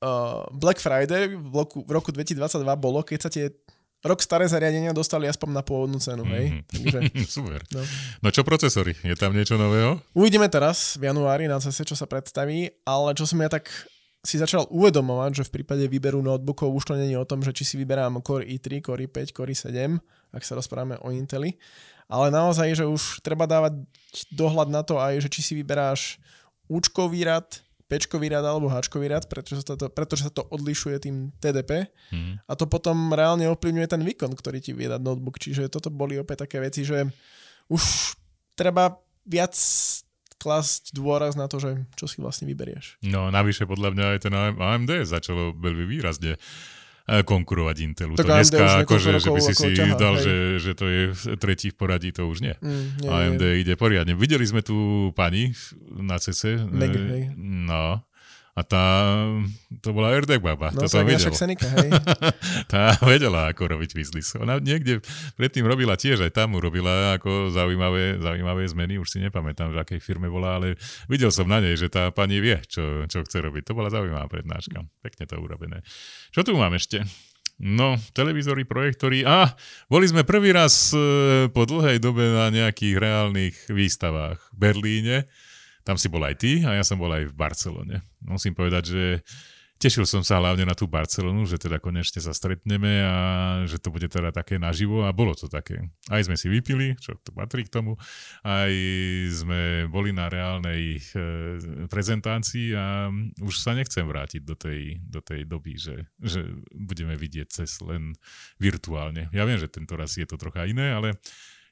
uh, 0.00 0.48
Black 0.52 0.80
Friday 0.80 1.36
v 1.36 1.54
roku, 1.54 1.84
v 1.84 1.90
roku 1.92 2.10
2022 2.12 2.64
bolo, 2.76 3.00
keď 3.04 3.18
sa 3.20 3.30
tie 3.30 3.52
rok 4.00 4.24
staré 4.24 4.48
zariadenia 4.48 4.96
dostali 4.96 5.28
aspoň 5.28 5.60
na 5.60 5.62
pôvodnú 5.64 6.00
cenu, 6.00 6.24
hej? 6.32 6.56
Mm-hmm. 6.56 6.64
Takže, 6.72 6.98
Super. 7.36 7.60
No. 7.72 7.80
no 8.24 8.28
čo 8.32 8.42
procesory? 8.42 8.96
Je 9.04 9.12
tam 9.12 9.36
niečo 9.36 9.60
nového? 9.60 10.00
Uvidíme 10.16 10.48
teraz 10.48 10.96
v 10.96 11.12
januári 11.12 11.44
na 11.46 11.60
CES, 11.60 11.84
čo 11.84 11.96
sa 11.96 12.08
predstaví, 12.08 12.72
ale 12.88 13.12
čo 13.12 13.28
som 13.28 13.36
ja 13.44 13.52
tak 13.52 13.68
si 14.20 14.36
začal 14.36 14.68
uvedomovať, 14.68 15.40
že 15.40 15.46
v 15.48 15.60
prípade 15.60 15.84
výberu 15.88 16.20
notebookov 16.20 16.68
už 16.68 16.92
to 16.92 16.94
není 16.96 17.16
o 17.16 17.24
tom, 17.24 17.40
že 17.40 17.56
či 17.56 17.64
si 17.64 17.74
vyberám 17.80 18.20
Core 18.20 18.44
i3, 18.44 18.84
Core 18.84 19.08
i5, 19.08 19.32
Core 19.32 19.52
i7, 19.56 19.96
ak 20.36 20.42
sa 20.44 20.56
rozprávame 20.60 21.00
o 21.00 21.08
Inteli, 21.08 21.56
ale 22.04 22.28
naozaj, 22.28 22.76
že 22.76 22.84
už 22.84 23.24
treba 23.24 23.48
dávať 23.48 23.80
dohľad 24.28 24.68
na 24.68 24.84
to 24.84 25.00
aj, 25.00 25.24
že 25.24 25.28
či 25.32 25.40
si 25.40 25.52
vyberáš 25.56 26.20
účkový 26.68 27.24
rad, 27.24 27.64
Pčkový 27.90 28.30
rad 28.30 28.46
alebo 28.46 28.70
Hčkový 28.70 29.10
rad, 29.10 29.26
pretože 29.26 29.66
sa 29.66 29.74
to, 29.74 29.90
pretože 29.90 30.30
sa 30.30 30.30
to 30.30 30.46
odlišuje 30.46 30.96
tým 31.02 31.34
TDP 31.42 31.90
hmm. 32.14 32.46
a 32.46 32.52
to 32.54 32.70
potom 32.70 33.10
reálne 33.10 33.50
ovplyvňuje 33.50 33.88
ten 33.90 34.02
výkon, 34.06 34.30
ktorý 34.38 34.62
ti 34.62 34.70
vie 34.70 34.86
dať 34.86 35.02
notebook. 35.02 35.42
Čiže 35.42 35.66
toto 35.66 35.90
boli 35.90 36.14
opäť 36.14 36.46
také 36.46 36.62
veci, 36.62 36.86
že 36.86 37.10
už 37.66 38.14
treba 38.54 38.94
viac 39.26 39.58
klasť 40.40 40.96
dôraz 40.96 41.36
na 41.36 41.50
to, 41.50 41.60
že 41.60 41.84
čo 41.98 42.08
si 42.08 42.22
vlastne 42.22 42.48
vyberieš. 42.48 43.02
No 43.04 43.28
navyše 43.28 43.68
podľa 43.68 43.92
mňa 43.92 44.04
aj 44.16 44.18
ten 44.24 44.34
AMD 44.38 44.90
začalo 45.04 45.52
veľmi 45.52 45.84
výrazne 45.84 46.40
konkurovať 47.10 47.76
Intelu. 47.82 48.14
Tak 48.14 48.26
to 48.26 48.30
dneska, 48.30 48.64
akože, 48.86 49.10
že 49.18 49.28
by 49.34 49.40
si 49.42 49.54
si 49.58 49.68
ťaha, 49.74 49.94
dal, 49.98 50.14
že, 50.16 50.62
že 50.62 50.72
to 50.78 50.86
je 50.86 51.02
tretí 51.36 51.74
v 51.74 51.76
poradí, 51.76 52.14
to 52.14 52.30
už 52.30 52.38
nie. 52.46 52.54
Mm, 52.62 52.86
nie 53.02 53.08
AMD 53.10 53.42
nie. 53.42 53.60
ide 53.66 53.74
poriadne. 53.74 54.14
Videli 54.14 54.46
sme 54.46 54.62
tu 54.62 55.10
pani 55.18 55.50
na 55.90 56.22
CC. 56.22 56.62
Meg, 56.70 56.94
hej. 56.94 57.34
No. 57.36 58.06
A 58.58 58.66
tá, 58.66 58.84
to 59.78 59.94
bola 59.94 60.10
Erdek 60.10 60.42
baba. 60.42 60.74
No, 60.74 60.84
to 60.84 61.06
vedela. 61.06 61.30
Senika, 61.30 61.70
hej. 61.70 61.90
tá 62.72 62.98
vedela, 63.06 63.46
ako 63.48 63.78
robiť 63.78 63.94
biznis. 63.94 64.34
Ona 64.34 64.58
niekde 64.58 64.98
predtým 65.38 65.62
robila 65.62 65.94
tiež, 65.94 66.26
aj 66.26 66.34
tam 66.34 66.58
urobila 66.58 67.14
ako 67.14 67.54
zaujímavé, 67.54 68.18
zaujímavé 68.18 68.66
zmeny, 68.66 68.98
už 68.98 69.06
si 69.06 69.18
nepamätám, 69.22 69.70
v 69.70 69.78
akej 69.80 70.00
firme 70.02 70.26
bola, 70.26 70.58
ale 70.58 70.74
videl 71.06 71.30
som 71.30 71.46
na 71.46 71.62
nej, 71.62 71.78
že 71.78 71.86
tá 71.86 72.10
pani 72.10 72.42
vie, 72.42 72.58
čo, 72.66 73.06
čo 73.06 73.22
chce 73.22 73.38
robiť. 73.38 73.70
To 73.70 73.78
bola 73.78 73.88
zaujímavá 73.88 74.26
prednáška. 74.26 74.82
Pekne 74.98 75.24
to 75.30 75.38
urobené. 75.38 75.86
Čo 76.34 76.42
tu 76.42 76.58
mám 76.58 76.74
ešte? 76.74 77.06
No, 77.60 78.00
televízory, 78.16 78.64
projektory. 78.64 79.20
A 79.22 79.52
boli 79.92 80.08
sme 80.08 80.24
prvý 80.24 80.48
raz 80.50 80.96
e, 80.96 81.44
po 81.52 81.68
dlhej 81.68 82.00
dobe 82.00 82.24
na 82.24 82.48
nejakých 82.48 82.96
reálnych 82.96 83.56
výstavách 83.68 84.40
v 84.40 84.56
Berlíne 84.56 85.16
tam 85.84 85.96
si 85.96 86.06
bol 86.12 86.22
aj 86.24 86.36
ty 86.40 86.60
a 86.62 86.76
ja 86.76 86.84
som 86.84 87.00
bol 87.00 87.10
aj 87.10 87.30
v 87.30 87.34
Barcelone. 87.36 87.96
Musím 88.20 88.52
povedať, 88.52 88.84
že 88.92 89.04
tešil 89.80 90.04
som 90.04 90.20
sa 90.20 90.36
hlavne 90.36 90.68
na 90.68 90.76
tú 90.76 90.84
Barcelonu, 90.84 91.48
že 91.48 91.56
teda 91.56 91.80
konečne 91.80 92.20
sa 92.20 92.36
stretneme 92.36 93.00
a 93.00 93.16
že 93.64 93.80
to 93.80 93.88
bude 93.88 94.04
teda 94.12 94.28
také 94.28 94.60
naživo 94.60 95.08
a 95.08 95.10
bolo 95.10 95.32
to 95.32 95.48
také. 95.48 95.88
Aj 96.12 96.20
sme 96.20 96.36
si 96.36 96.52
vypili, 96.52 97.00
čo 97.00 97.16
to 97.24 97.32
patrí 97.32 97.64
k 97.64 97.72
tomu, 97.72 97.96
aj 98.44 98.70
sme 99.32 99.88
boli 99.88 100.12
na 100.12 100.28
reálnej 100.28 101.00
e, 101.00 101.88
prezentácii 101.88 102.76
a 102.76 103.08
už 103.40 103.54
sa 103.56 103.72
nechcem 103.72 104.04
vrátiť 104.04 104.44
do 104.44 104.52
tej, 104.52 105.00
do 105.00 105.24
tej 105.24 105.48
doby, 105.48 105.80
že, 105.80 106.04
že 106.20 106.44
budeme 106.76 107.16
vidieť 107.16 107.48
cez 107.48 107.80
len 107.80 108.12
virtuálne. 108.60 109.32
Ja 109.32 109.48
viem, 109.48 109.56
že 109.56 109.72
tento 109.72 109.96
raz 109.96 110.12
je 110.20 110.28
to 110.28 110.36
trocha 110.36 110.68
iné, 110.68 110.92
ale 110.92 111.16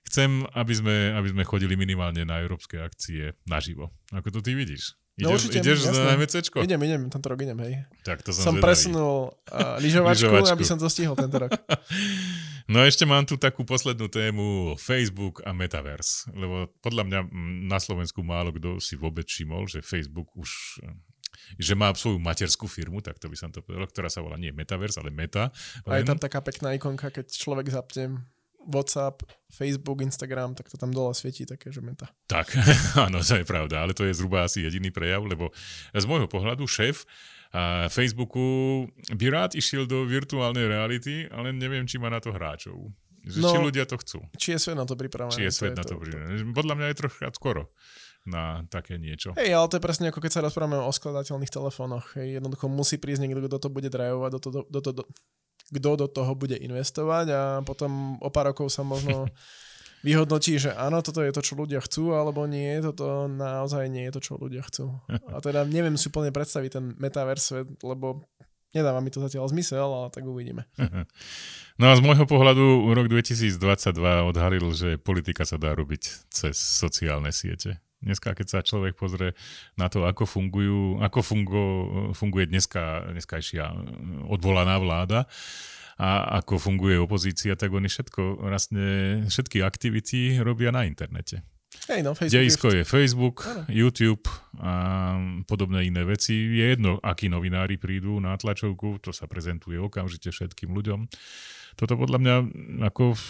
chcem, 0.08 0.48
aby 0.56 0.72
sme, 0.72 0.96
aby 1.12 1.28
sme 1.36 1.42
chodili 1.44 1.76
minimálne 1.76 2.24
na 2.24 2.40
európske 2.40 2.80
akcie 2.80 3.36
naživo. 3.44 3.92
Ako 4.10 4.32
to 4.32 4.40
ty 4.40 4.56
vidíš? 4.56 4.96
No, 5.18 5.34
ideš, 5.34 5.50
určite, 5.50 5.58
ideš 5.66 5.78
jasné. 5.82 6.04
na 6.06 6.14
MCčko? 6.14 6.58
Idem, 6.62 6.80
idem, 6.86 7.02
tento 7.10 7.26
rok 7.26 7.42
idem, 7.42 7.58
hej. 7.66 7.74
Tak 8.06 8.22
to 8.22 8.30
som 8.30 8.54
Som 8.54 8.56
presunul 8.62 9.34
uh, 9.34 9.74
lyžovačku, 9.82 10.30
aby 10.30 10.62
som 10.62 10.78
to 10.78 10.86
stihol 10.86 11.18
tento 11.18 11.42
rok. 11.42 11.50
no 12.72 12.86
ešte 12.86 13.02
mám 13.02 13.26
tu 13.26 13.34
takú 13.34 13.66
poslednú 13.66 14.06
tému 14.06 14.78
Facebook 14.78 15.42
a 15.42 15.50
Metaverse, 15.50 16.30
lebo 16.38 16.70
podľa 16.78 17.02
mňa 17.10 17.20
na 17.66 17.78
Slovensku 17.82 18.22
málo 18.22 18.54
kto 18.54 18.78
si 18.78 18.94
vôbec 18.94 19.26
všimol, 19.26 19.66
že 19.66 19.82
Facebook 19.82 20.30
už 20.38 20.80
že 21.58 21.72
má 21.72 21.90
svoju 21.94 22.20
materskú 22.20 22.68
firmu, 22.68 23.00
tak 23.00 23.16
to 23.16 23.30
by 23.30 23.36
som 23.38 23.48
to 23.48 23.64
povedal, 23.64 23.88
ktorá 23.88 24.12
sa 24.12 24.20
volá 24.20 24.36
nie 24.36 24.52
Metaverse, 24.54 25.00
ale 25.00 25.08
Meta. 25.08 25.50
A 25.88 25.98
je 25.98 26.06
tam 26.06 26.20
taká 26.20 26.44
pekná 26.44 26.76
ikonka, 26.76 27.08
keď 27.08 27.26
človek 27.30 27.72
zapne 27.72 28.22
WhatsApp, 28.68 29.24
Facebook, 29.48 30.04
Instagram, 30.04 30.52
tak 30.52 30.68
to 30.68 30.76
tam 30.76 30.92
dole 30.92 31.16
svietí 31.16 31.48
také, 31.48 31.72
že 31.72 31.80
meta. 31.80 32.12
Tak, 32.28 32.52
áno, 33.08 33.24
to 33.24 33.40
je 33.40 33.46
pravda, 33.48 33.82
ale 33.82 33.96
to 33.96 34.04
je 34.04 34.12
zhruba 34.12 34.44
asi 34.44 34.60
jediný 34.60 34.92
prejav, 34.92 35.24
lebo 35.24 35.48
z 35.96 36.04
môjho 36.04 36.28
pohľadu 36.28 36.68
šéf 36.68 37.08
a 37.48 37.88
Facebooku 37.88 38.84
by 39.08 39.26
rád 39.32 39.56
išiel 39.56 39.88
do 39.88 40.04
virtuálnej 40.04 40.68
reality, 40.68 41.24
ale 41.32 41.56
neviem, 41.56 41.88
či 41.88 41.96
má 41.96 42.12
na 42.12 42.20
to 42.20 42.28
hráčov. 42.28 42.92
Že 43.24 43.40
no, 43.40 43.48
či 43.48 43.58
ľudia 43.58 43.84
to 43.88 43.96
chcú. 43.98 44.20
Či 44.36 44.56
je 44.56 44.58
svet 44.60 44.76
na 44.76 44.84
to 44.84 44.94
pripravený. 44.94 45.32
Či 45.32 45.48
je 45.48 45.52
svet 45.52 45.72
to 45.74 45.80
na 45.80 45.84
to, 45.84 45.96
to 45.96 46.00
pripravený. 46.00 46.52
Podľa 46.52 46.74
mňa 46.76 46.86
je 46.92 46.96
trochu 46.96 47.18
skoro 47.32 47.72
na 48.28 48.64
také 48.68 49.00
niečo. 49.00 49.32
Hej, 49.40 49.56
ale 49.56 49.66
to 49.72 49.80
je 49.80 49.84
presne 49.84 50.12
ako 50.12 50.20
keď 50.20 50.32
sa 50.36 50.44
rozprávame 50.44 50.76
o 50.76 50.92
skladateľných 50.92 51.52
telefónoch. 51.52 52.12
Hej, 52.20 52.40
jednoducho 52.40 52.68
musí 52.68 53.00
prísť 53.00 53.24
niekto, 53.24 53.48
kto 53.48 53.56
to 53.56 53.68
bude 53.72 53.88
drajovať, 53.88 54.30
do 54.36 54.38
to, 54.38 54.48
do, 54.52 54.60
do, 54.68 54.80
do, 54.80 55.02
kto 55.68 55.90
do 56.00 56.06
toho 56.08 56.32
bude 56.32 56.56
investovať 56.56 57.26
a 57.32 57.42
potom 57.64 58.16
o 58.20 58.28
pár 58.32 58.52
rokov 58.52 58.72
sa 58.72 58.84
možno 58.84 59.28
vyhodnotí, 60.06 60.56
že 60.58 60.70
áno, 60.74 61.02
toto 61.02 61.20
je 61.20 61.34
to, 61.34 61.42
čo 61.42 61.58
ľudia 61.58 61.82
chcú, 61.82 62.14
alebo 62.14 62.46
nie, 62.46 62.78
toto 62.80 63.26
naozaj 63.26 63.90
nie 63.90 64.06
je 64.08 64.12
to, 64.14 64.20
čo 64.22 64.32
ľudia 64.38 64.62
chcú. 64.66 64.94
A 65.34 65.38
teda 65.42 65.66
neviem 65.66 65.98
si 65.98 66.08
úplne 66.08 66.30
predstaviť 66.30 66.70
ten 66.70 66.84
metaverse, 66.96 67.66
lebo 67.82 68.24
nedáva 68.72 69.02
mi 69.02 69.10
to 69.10 69.18
zatiaľ 69.18 69.48
zmysel, 69.50 69.88
ale 69.88 70.08
tak 70.12 70.24
uvidíme. 70.26 70.64
No 71.78 71.86
a 71.86 71.94
z 71.94 72.02
môjho 72.02 72.26
pohľadu 72.26 72.90
rok 72.90 73.06
2022 73.06 73.54
odhalil, 74.26 74.66
že 74.74 74.98
politika 74.98 75.46
sa 75.46 75.62
dá 75.62 75.78
robiť 75.78 76.26
cez 76.26 76.58
sociálne 76.58 77.30
siete. 77.30 77.78
Dneska, 77.98 78.30
keď 78.38 78.46
sa 78.46 78.60
človek 78.62 78.94
pozrie 78.94 79.34
na 79.74 79.90
to, 79.90 80.06
ako, 80.06 80.22
fungujú, 80.22 81.02
ako 81.02 81.18
fungo, 81.18 81.64
funguje 82.14 82.46
dneska, 82.46 83.10
dneskajšia 83.10 83.74
odvolaná 84.30 84.78
vláda 84.78 85.26
a 85.98 86.38
ako 86.38 86.62
funguje 86.62 86.94
opozícia, 86.94 87.58
tak 87.58 87.74
oni 87.74 87.90
všetko, 87.90 88.38
vlastne 88.38 88.86
všetky 89.26 89.66
aktivity 89.66 90.38
robia 90.38 90.70
na 90.70 90.86
internete. 90.86 91.42
Hey, 91.90 92.00
no, 92.00 92.16
Dejisko 92.16 92.72
je 92.72 92.82
Facebook, 92.86 93.44
ano. 93.44 93.66
YouTube 93.68 94.24
a 94.62 94.72
podobné 95.44 95.90
iné 95.90 96.00
veci. 96.06 96.32
Je 96.32 96.74
jedno, 96.74 96.96
akí 97.02 97.28
novinári 97.28 97.76
prídu 97.76 98.18
na 98.22 98.34
tlačovku, 98.38 99.02
to 99.04 99.12
sa 99.12 99.28
prezentuje 99.28 99.76
okamžite 99.76 100.32
všetkým 100.32 100.72
ľuďom. 100.72 101.10
Toto 101.76 101.94
podľa 101.94 102.18
mňa 102.18 102.34
ako 102.88 103.14
v 103.14 103.24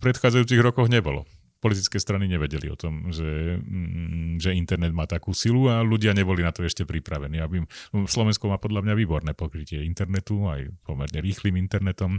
predchádzajúcich 0.00 0.60
rokoch 0.62 0.88
nebolo 0.88 1.26
politické 1.62 2.02
strany 2.02 2.26
nevedeli 2.26 2.66
o 2.66 2.74
tom, 2.74 3.14
že, 3.14 3.62
mm, 3.62 4.42
že 4.42 4.50
internet 4.50 4.90
má 4.90 5.06
takú 5.06 5.30
silu 5.30 5.70
a 5.70 5.78
ľudia 5.86 6.10
neboli 6.10 6.42
na 6.42 6.50
to 6.50 6.66
ešte 6.66 6.82
pripravení. 6.82 7.38
Aby, 7.38 7.62
Slovensko 8.10 8.50
má 8.50 8.58
podľa 8.58 8.82
mňa 8.82 8.94
výborné 8.98 9.32
pokrytie 9.38 9.86
internetu, 9.86 10.42
aj 10.50 10.66
pomerne 10.82 11.22
rýchlým 11.22 11.54
internetom. 11.54 12.18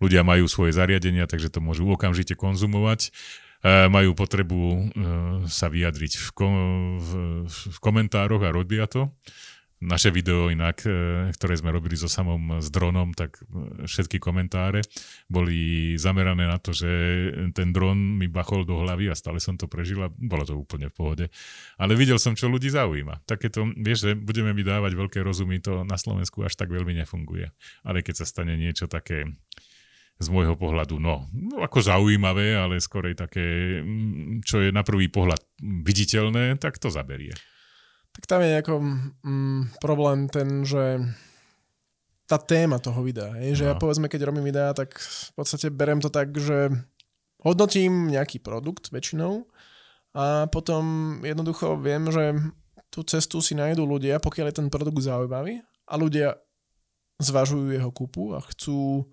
Ľudia 0.00 0.24
majú 0.24 0.48
svoje 0.48 0.72
zariadenia, 0.72 1.28
takže 1.28 1.52
to 1.52 1.60
môžu 1.60 1.84
okamžite 1.92 2.32
konzumovať 2.32 3.12
e, 3.60 3.92
majú 3.92 4.16
potrebu 4.16 4.60
e, 4.64 4.78
sa 5.52 5.68
vyjadriť 5.68 6.12
v, 6.16 6.28
kom, 6.32 6.54
v, 6.96 7.10
v 7.52 7.78
komentároch 7.78 8.40
a 8.40 8.56
robia 8.56 8.88
to 8.88 9.12
naše 9.82 10.14
video 10.14 10.46
inak, 10.46 10.86
e, 10.86 10.90
ktoré 11.34 11.58
sme 11.58 11.74
robili 11.74 11.98
so 11.98 12.06
samom 12.06 12.62
s 12.62 12.70
dronom, 12.70 13.10
tak 13.10 13.42
e, 13.42 13.82
všetky 13.82 14.22
komentáre 14.22 14.86
boli 15.26 15.92
zamerané 15.98 16.46
na 16.46 16.62
to, 16.62 16.70
že 16.70 16.90
ten 17.50 17.74
dron 17.74 17.98
mi 17.98 18.30
bachol 18.30 18.62
do 18.62 18.78
hlavy 18.78 19.10
a 19.10 19.18
stále 19.18 19.42
som 19.42 19.58
to 19.58 19.66
prežil 19.66 20.06
a 20.06 20.08
bolo 20.08 20.46
to 20.46 20.54
úplne 20.54 20.86
v 20.86 20.94
pohode. 20.94 21.24
Ale 21.82 21.98
videl 21.98 22.22
som, 22.22 22.38
čo 22.38 22.46
ľudí 22.46 22.70
zaujíma. 22.70 23.26
Takéto, 23.26 23.66
vieš, 23.74 24.06
že 24.06 24.10
budeme 24.14 24.54
mi 24.54 24.62
dávať 24.62 24.94
veľké 24.94 25.18
rozumy, 25.18 25.58
to 25.58 25.82
na 25.82 25.98
Slovensku 25.98 26.46
až 26.46 26.54
tak 26.54 26.70
veľmi 26.70 26.94
nefunguje. 27.02 27.50
Ale 27.82 28.06
keď 28.06 28.22
sa 28.22 28.26
stane 28.30 28.54
niečo 28.54 28.86
také 28.86 29.26
z 30.22 30.26
môjho 30.30 30.54
pohľadu, 30.54 31.02
no, 31.02 31.26
no 31.34 31.66
ako 31.66 31.82
zaujímavé, 31.82 32.54
ale 32.54 32.78
skorej 32.78 33.18
také, 33.18 33.80
mm, 33.82 34.46
čo 34.46 34.62
je 34.62 34.70
na 34.70 34.86
prvý 34.86 35.10
pohľad 35.10 35.42
viditeľné, 35.58 36.62
tak 36.62 36.78
to 36.78 36.86
zaberie. 36.86 37.34
Tak 38.12 38.24
tam 38.28 38.40
je 38.44 38.60
ako 38.60 38.74
mm, 39.24 39.80
problém 39.80 40.28
ten, 40.28 40.68
že 40.68 41.00
tá 42.28 42.40
téma 42.40 42.80
toho 42.80 43.04
videa, 43.04 43.36
je, 43.44 43.60
že 43.60 43.64
no. 43.66 43.68
ja 43.72 43.74
povedzme, 43.76 44.08
keď 44.08 44.32
robím 44.32 44.48
videa, 44.48 44.72
tak 44.72 44.96
v 44.96 45.32
podstate 45.36 45.68
berem 45.68 46.00
to 46.00 46.08
tak, 46.08 46.32
že 46.32 46.72
hodnotím 47.44 48.08
nejaký 48.08 48.40
produkt 48.40 48.88
väčšinou 48.88 49.44
a 50.16 50.48
potom 50.48 51.18
jednoducho 51.20 51.76
viem, 51.76 52.08
že 52.08 52.36
tú 52.92 53.04
cestu 53.04 53.40
si 53.40 53.56
nájdú 53.56 53.84
ľudia, 53.84 54.20
pokiaľ 54.20 54.46
je 54.48 54.58
ten 54.64 54.68
produkt 54.68 55.00
zaujímavý 55.00 55.60
a 55.88 55.94
ľudia 55.96 56.36
zvažujú 57.20 57.72
jeho 57.72 57.90
kúpu 57.92 58.36
a 58.36 58.40
chcú 58.40 59.08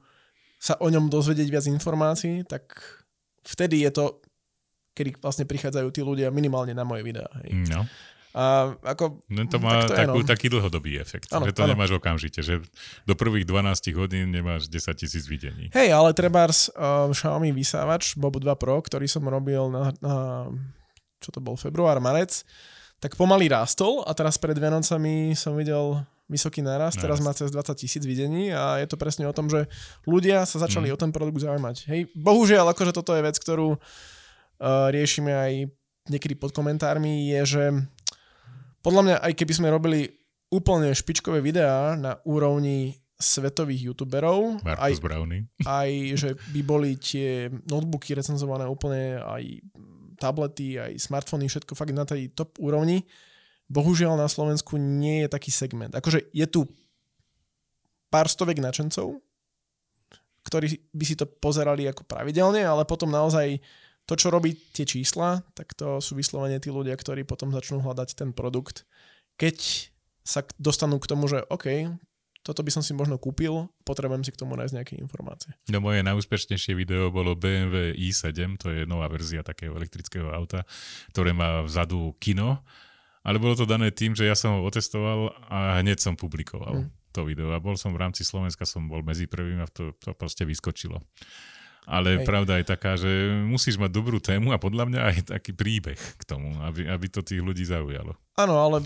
sa 0.60 0.76
o 0.84 0.88
ňom 0.92 1.08
dozvedieť 1.08 1.48
viac 1.48 1.66
informácií, 1.72 2.44
tak 2.44 2.76
vtedy 3.48 3.88
je 3.88 3.92
to, 3.96 4.06
kedy 4.92 5.16
vlastne 5.24 5.48
prichádzajú 5.48 5.88
tí 5.92 6.04
ľudia 6.04 6.28
minimálne 6.36 6.76
na 6.76 6.84
moje 6.84 7.08
videá. 7.08 7.32
Hej. 7.44 7.72
No. 7.72 7.88
A 8.30 8.78
ako, 8.86 9.26
no 9.26 9.42
to 9.50 9.58
má 9.58 9.90
tak 9.90 9.90
to 9.90 9.94
takú, 10.06 10.20
je, 10.22 10.26
no. 10.26 10.30
taký 10.30 10.48
dlhodobý 10.54 10.92
efekt, 11.02 11.34
ano, 11.34 11.50
že 11.50 11.54
to 11.58 11.66
ano. 11.66 11.74
nemáš 11.74 11.98
okamžite, 11.98 12.46
že 12.46 12.62
do 13.10 13.18
prvých 13.18 13.50
12 13.50 13.90
hodín 13.98 14.30
nemáš 14.30 14.70
10 14.70 14.94
tisíc 14.94 15.26
videní. 15.26 15.74
Hej, 15.74 15.90
ale 15.90 16.14
trebárs 16.14 16.70
uh, 16.78 17.10
Xiaomi 17.10 17.50
vysávač 17.50 18.14
Bob 18.14 18.38
2 18.38 18.46
Pro, 18.54 18.78
ktorý 18.78 19.10
som 19.10 19.26
robil 19.26 19.74
na, 19.74 19.90
na 19.98 20.16
čo 21.18 21.34
to 21.34 21.42
bol, 21.42 21.58
február, 21.58 21.98
marec, 21.98 22.46
tak 23.02 23.18
pomaly 23.18 23.50
rástol 23.50 24.06
a 24.06 24.14
teraz 24.14 24.38
pred 24.38 24.56
Vianocami 24.56 25.34
som 25.34 25.58
videl 25.58 25.98
vysoký 26.30 26.62
náraz, 26.62 26.94
teraz 26.94 27.18
má 27.26 27.34
cez 27.34 27.50
20 27.50 27.74
tisíc 27.74 28.04
videní 28.06 28.54
a 28.54 28.78
je 28.78 28.86
to 28.86 29.02
presne 29.02 29.26
o 29.26 29.34
tom, 29.34 29.50
že 29.50 29.66
ľudia 30.06 30.46
sa 30.46 30.62
začali 30.62 30.94
mm. 30.94 30.94
o 30.94 30.98
ten 31.02 31.10
produkt 31.10 31.42
zaujímať. 31.42 31.90
Hej, 31.90 32.14
bohužiaľ, 32.14 32.78
akože 32.78 32.94
toto 32.94 33.18
je 33.18 33.26
vec, 33.26 33.34
ktorú 33.42 33.74
uh, 33.74 33.80
riešime 34.94 35.34
aj 35.34 35.54
niekedy 36.10 36.38
pod 36.38 36.54
komentármi, 36.54 37.34
je, 37.34 37.42
že 37.58 37.64
podľa 38.90 39.04
mňa, 39.06 39.16
aj 39.22 39.34
keby 39.38 39.54
sme 39.54 39.70
robili 39.70 40.10
úplne 40.50 40.90
špičkové 40.90 41.46
videá 41.46 41.94
na 41.94 42.18
úrovni 42.26 42.98
svetových 43.22 43.94
youtuberov, 43.94 44.58
aj, 44.66 44.98
aj 45.62 45.90
že 46.18 46.30
by 46.50 46.62
boli 46.66 46.98
tie 46.98 47.54
notebooky 47.70 48.18
recenzované 48.18 48.66
úplne, 48.66 49.22
aj 49.22 49.62
tablety, 50.18 50.82
aj 50.82 50.98
smartfóny, 50.98 51.46
všetko 51.46 51.78
fakt 51.78 51.94
na 51.94 52.02
tej 52.02 52.34
top 52.34 52.58
úrovni, 52.58 53.06
bohužiaľ 53.70 54.18
na 54.18 54.26
Slovensku 54.26 54.82
nie 54.82 55.22
je 55.22 55.30
taký 55.30 55.54
segment. 55.54 55.94
Akože 55.94 56.26
je 56.34 56.48
tu 56.50 56.66
pár 58.10 58.26
stovek 58.26 58.58
načencov, 58.58 59.22
ktorí 60.50 60.82
by 60.90 61.04
si 61.06 61.14
to 61.14 61.30
pozerali 61.30 61.86
ako 61.86 62.10
pravidelne, 62.10 62.66
ale 62.66 62.90
potom 62.90 63.14
naozaj 63.14 63.62
to, 64.10 64.18
čo 64.18 64.34
robí 64.34 64.58
tie 64.74 64.90
čísla, 64.90 65.46
tak 65.54 65.78
to 65.78 66.02
sú 66.02 66.18
vyslovene 66.18 66.58
tí 66.58 66.74
ľudia, 66.74 66.98
ktorí 66.98 67.30
potom 67.30 67.54
začnú 67.54 67.86
hľadať 67.86 68.18
ten 68.18 68.34
produkt. 68.34 68.90
Keď 69.38 69.58
sa 70.26 70.42
dostanú 70.58 70.98
k 70.98 71.06
tomu, 71.06 71.30
že 71.30 71.46
OK, 71.54 71.94
toto 72.42 72.66
by 72.66 72.74
som 72.74 72.82
si 72.82 72.98
možno 72.98 73.22
kúpil, 73.22 73.70
potrebujem 73.86 74.26
si 74.26 74.34
k 74.34 74.42
tomu 74.42 74.58
nájsť 74.58 74.74
nejaké 74.74 74.94
informácie. 74.98 75.54
No 75.70 75.78
moje 75.78 76.02
najúspešnejšie 76.02 76.74
video 76.74 77.14
bolo 77.14 77.38
BMW 77.38 77.94
i7, 77.94 78.58
to 78.58 78.68
je 78.74 78.82
nová 78.90 79.06
verzia 79.06 79.46
takého 79.46 79.78
elektrického 79.78 80.34
auta, 80.34 80.66
ktoré 81.14 81.30
má 81.30 81.62
vzadu 81.62 82.18
kino 82.18 82.66
ale 83.24 83.38
bolo 83.38 83.56
to 83.56 83.68
dané 83.68 83.92
tým, 83.92 84.16
že 84.16 84.24
ja 84.24 84.36
som 84.36 84.60
ho 84.60 84.62
otestoval 84.64 85.36
a 85.52 85.84
hneď 85.84 86.00
som 86.00 86.16
publikoval 86.16 86.88
mm. 86.88 86.88
to 87.12 87.28
video. 87.28 87.52
A 87.52 87.60
bol 87.60 87.76
som 87.76 87.92
v 87.92 88.00
rámci 88.00 88.24
Slovenska, 88.24 88.64
som 88.64 88.88
bol 88.88 89.04
medzi 89.04 89.28
prvým 89.28 89.60
a 89.60 89.68
to, 89.68 89.92
to 90.00 90.16
proste 90.16 90.48
vyskočilo. 90.48 91.04
Ale 91.86 92.22
Hej. 92.22 92.28
pravda 92.28 92.60
je 92.62 92.66
taká, 92.66 92.94
že 93.00 93.10
musíš 93.46 93.80
mať 93.80 93.92
dobrú 93.92 94.22
tému 94.22 94.54
a 94.54 94.62
podľa 94.62 94.86
mňa 94.90 95.02
aj 95.02 95.18
taký 95.34 95.56
príbeh 95.58 95.98
k 95.98 96.24
tomu, 96.24 96.54
aby, 96.66 96.86
aby 96.86 97.08
to 97.10 97.26
tých 97.26 97.42
ľudí 97.42 97.66
zaujalo. 97.66 98.14
Áno, 98.38 98.56
ale 98.62 98.86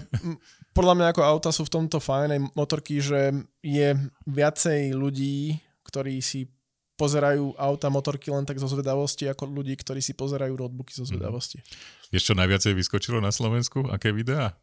podľa 0.77 0.93
mňa 0.97 1.07
ako 1.11 1.21
auta 1.21 1.49
sú 1.51 1.67
v 1.67 1.73
tomto 1.73 1.99
fajn 1.99 2.29
aj 2.33 2.41
motorky, 2.55 3.03
že 3.03 3.35
je 3.59 3.95
viacej 4.23 4.95
ľudí, 4.95 5.59
ktorí 5.83 6.23
si 6.23 6.47
pozerajú 6.93 7.57
auta, 7.57 7.89
motorky 7.89 8.29
len 8.29 8.45
tak 8.45 8.61
zo 8.61 8.69
zvedavosti, 8.69 9.27
ako 9.27 9.49
ľudí, 9.49 9.73
ktorí 9.75 9.99
si 9.99 10.13
pozerajú 10.13 10.53
notebooky 10.53 10.93
zo 10.93 11.03
mhm. 11.03 11.09
zvedavosti. 11.11 11.59
Mm. 11.59 11.67
Vieš, 12.13 12.23
čo 12.29 12.33
najviacej 12.37 12.73
vyskočilo 12.77 13.17
na 13.19 13.33
Slovensku? 13.33 13.89
Aké 13.89 14.13
videá? 14.13 14.53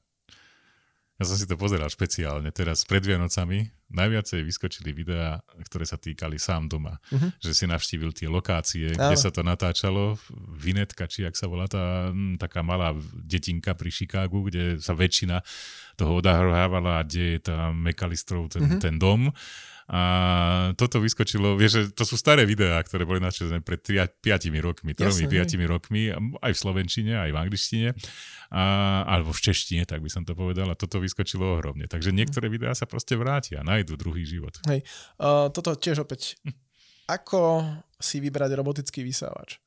Ja 1.21 1.29
som 1.29 1.37
si 1.37 1.45
to 1.45 1.61
pozeral 1.61 1.93
špeciálne 1.93 2.49
teraz 2.49 2.89
pred 2.89 3.05
Vianocami. 3.05 3.69
Najviacej 3.93 4.41
vyskočili 4.41 4.97
videá, 4.97 5.45
ktoré 5.69 5.85
sa 5.85 6.01
týkali 6.01 6.41
sám 6.41 6.73
doma. 6.73 6.97
Uh-huh. 7.13 7.29
Že 7.45 7.51
si 7.53 7.65
navštívil 7.69 8.11
tie 8.17 8.25
lokácie, 8.33 8.97
Áno. 8.97 9.13
kde 9.13 9.17
sa 9.21 9.29
to 9.29 9.45
natáčalo. 9.45 10.17
Vinetka, 10.57 11.05
či 11.05 11.29
ak 11.29 11.37
sa 11.37 11.45
volá 11.45 11.69
tá 11.69 12.09
taká 12.41 12.65
malá 12.65 12.97
detinka 13.21 13.77
pri 13.77 13.93
Chicagu, 13.93 14.49
kde 14.49 14.81
sa 14.81 14.97
väčšina 14.97 15.45
toho 16.01 16.25
odahrávala 16.25 17.05
a 17.05 17.05
kde 17.05 17.37
je 17.37 17.41
tam 17.53 17.77
Mekalistrov 17.85 18.49
ten, 18.49 18.65
uh-huh. 18.65 18.81
ten 18.81 18.97
dom. 18.97 19.29
A 19.91 20.71
toto 20.79 21.03
vyskočilo, 21.03 21.59
vieš, 21.59 21.73
že 21.75 21.83
to 21.91 22.07
sú 22.07 22.15
staré 22.15 22.47
videá, 22.47 22.79
ktoré 22.79 23.03
boli 23.03 23.19
načesené 23.19 23.59
pred 23.59 23.83
5 23.83 24.23
rokmi, 24.63 24.95
3-5 24.95 25.59
rokmi, 25.67 26.15
aj 26.15 26.53
v 26.55 26.59
slovenčine, 26.63 27.19
aj 27.19 27.31
v 27.35 27.39
angličtine, 27.43 27.89
a, 28.55 28.63
alebo 29.03 29.35
v 29.35 29.41
češtine, 29.51 29.83
tak 29.91 29.99
by 29.99 30.07
som 30.07 30.23
to 30.23 30.39
povedal, 30.39 30.71
a 30.71 30.79
toto 30.79 31.03
vyskočilo 31.03 31.59
ohromne. 31.59 31.91
Takže 31.91 32.15
niektoré 32.15 32.47
videá 32.47 32.71
sa 32.71 32.87
proste 32.87 33.19
vrátia, 33.19 33.67
nájdu 33.67 33.99
druhý 33.99 34.23
život. 34.23 34.55
Hej, 34.71 34.87
uh, 35.19 35.51
toto 35.51 35.75
tiež 35.75 36.07
opäť. 36.07 36.39
Ako 37.11 37.67
si 37.99 38.23
vybrať 38.23 38.55
robotický 38.55 39.03
vysávač? 39.03 39.59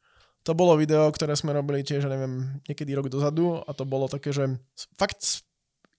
To 0.47 0.55
bolo 0.55 0.79
video, 0.79 1.11
ktoré 1.11 1.35
sme 1.35 1.51
robili 1.51 1.83
tiež, 1.83 2.07
neviem, 2.07 2.63
niekedy 2.63 2.95
rok 2.95 3.11
dozadu 3.11 3.59
a 3.59 3.71
to 3.75 3.83
bolo 3.83 4.07
také, 4.07 4.31
že 4.31 4.55
fakt 4.95 5.43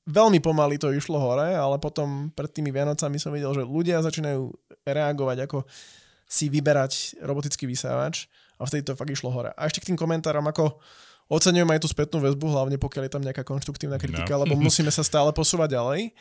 veľmi 0.05 0.41
pomaly 0.41 0.77
to 0.77 0.93
išlo 0.93 1.17
hore, 1.17 1.57
ale 1.57 1.77
potom 1.81 2.29
pred 2.33 2.53
tými 2.53 2.69
Vianocami 2.69 3.17
som 3.17 3.33
videl, 3.33 3.53
že 3.57 3.65
ľudia 3.65 4.05
začínajú 4.05 4.53
reagovať, 4.85 5.49
ako 5.49 5.65
si 6.29 6.49
vyberať 6.53 7.21
robotický 7.25 7.65
vysávač 7.65 8.29
a 8.61 8.69
vtedy 8.69 8.85
to 8.85 8.97
fakt 8.97 9.13
išlo 9.13 9.33
hore. 9.33 9.53
A 9.57 9.69
ešte 9.69 9.81
k 9.81 9.93
tým 9.93 9.99
komentárom, 9.99 10.45
ako 10.45 10.77
oceňujem 11.33 11.69
aj 11.73 11.81
tú 11.81 11.89
spätnú 11.89 12.21
väzbu, 12.21 12.47
hlavne 12.53 12.77
pokiaľ 12.77 13.03
je 13.09 13.15
tam 13.17 13.25
nejaká 13.25 13.43
konštruktívna 13.45 13.97
kritika, 13.97 14.37
no. 14.37 14.45
lebo 14.45 14.55
musíme 14.61 14.93
sa 14.93 15.01
stále 15.01 15.33
posúvať 15.33 15.77
ďalej. 15.77 16.13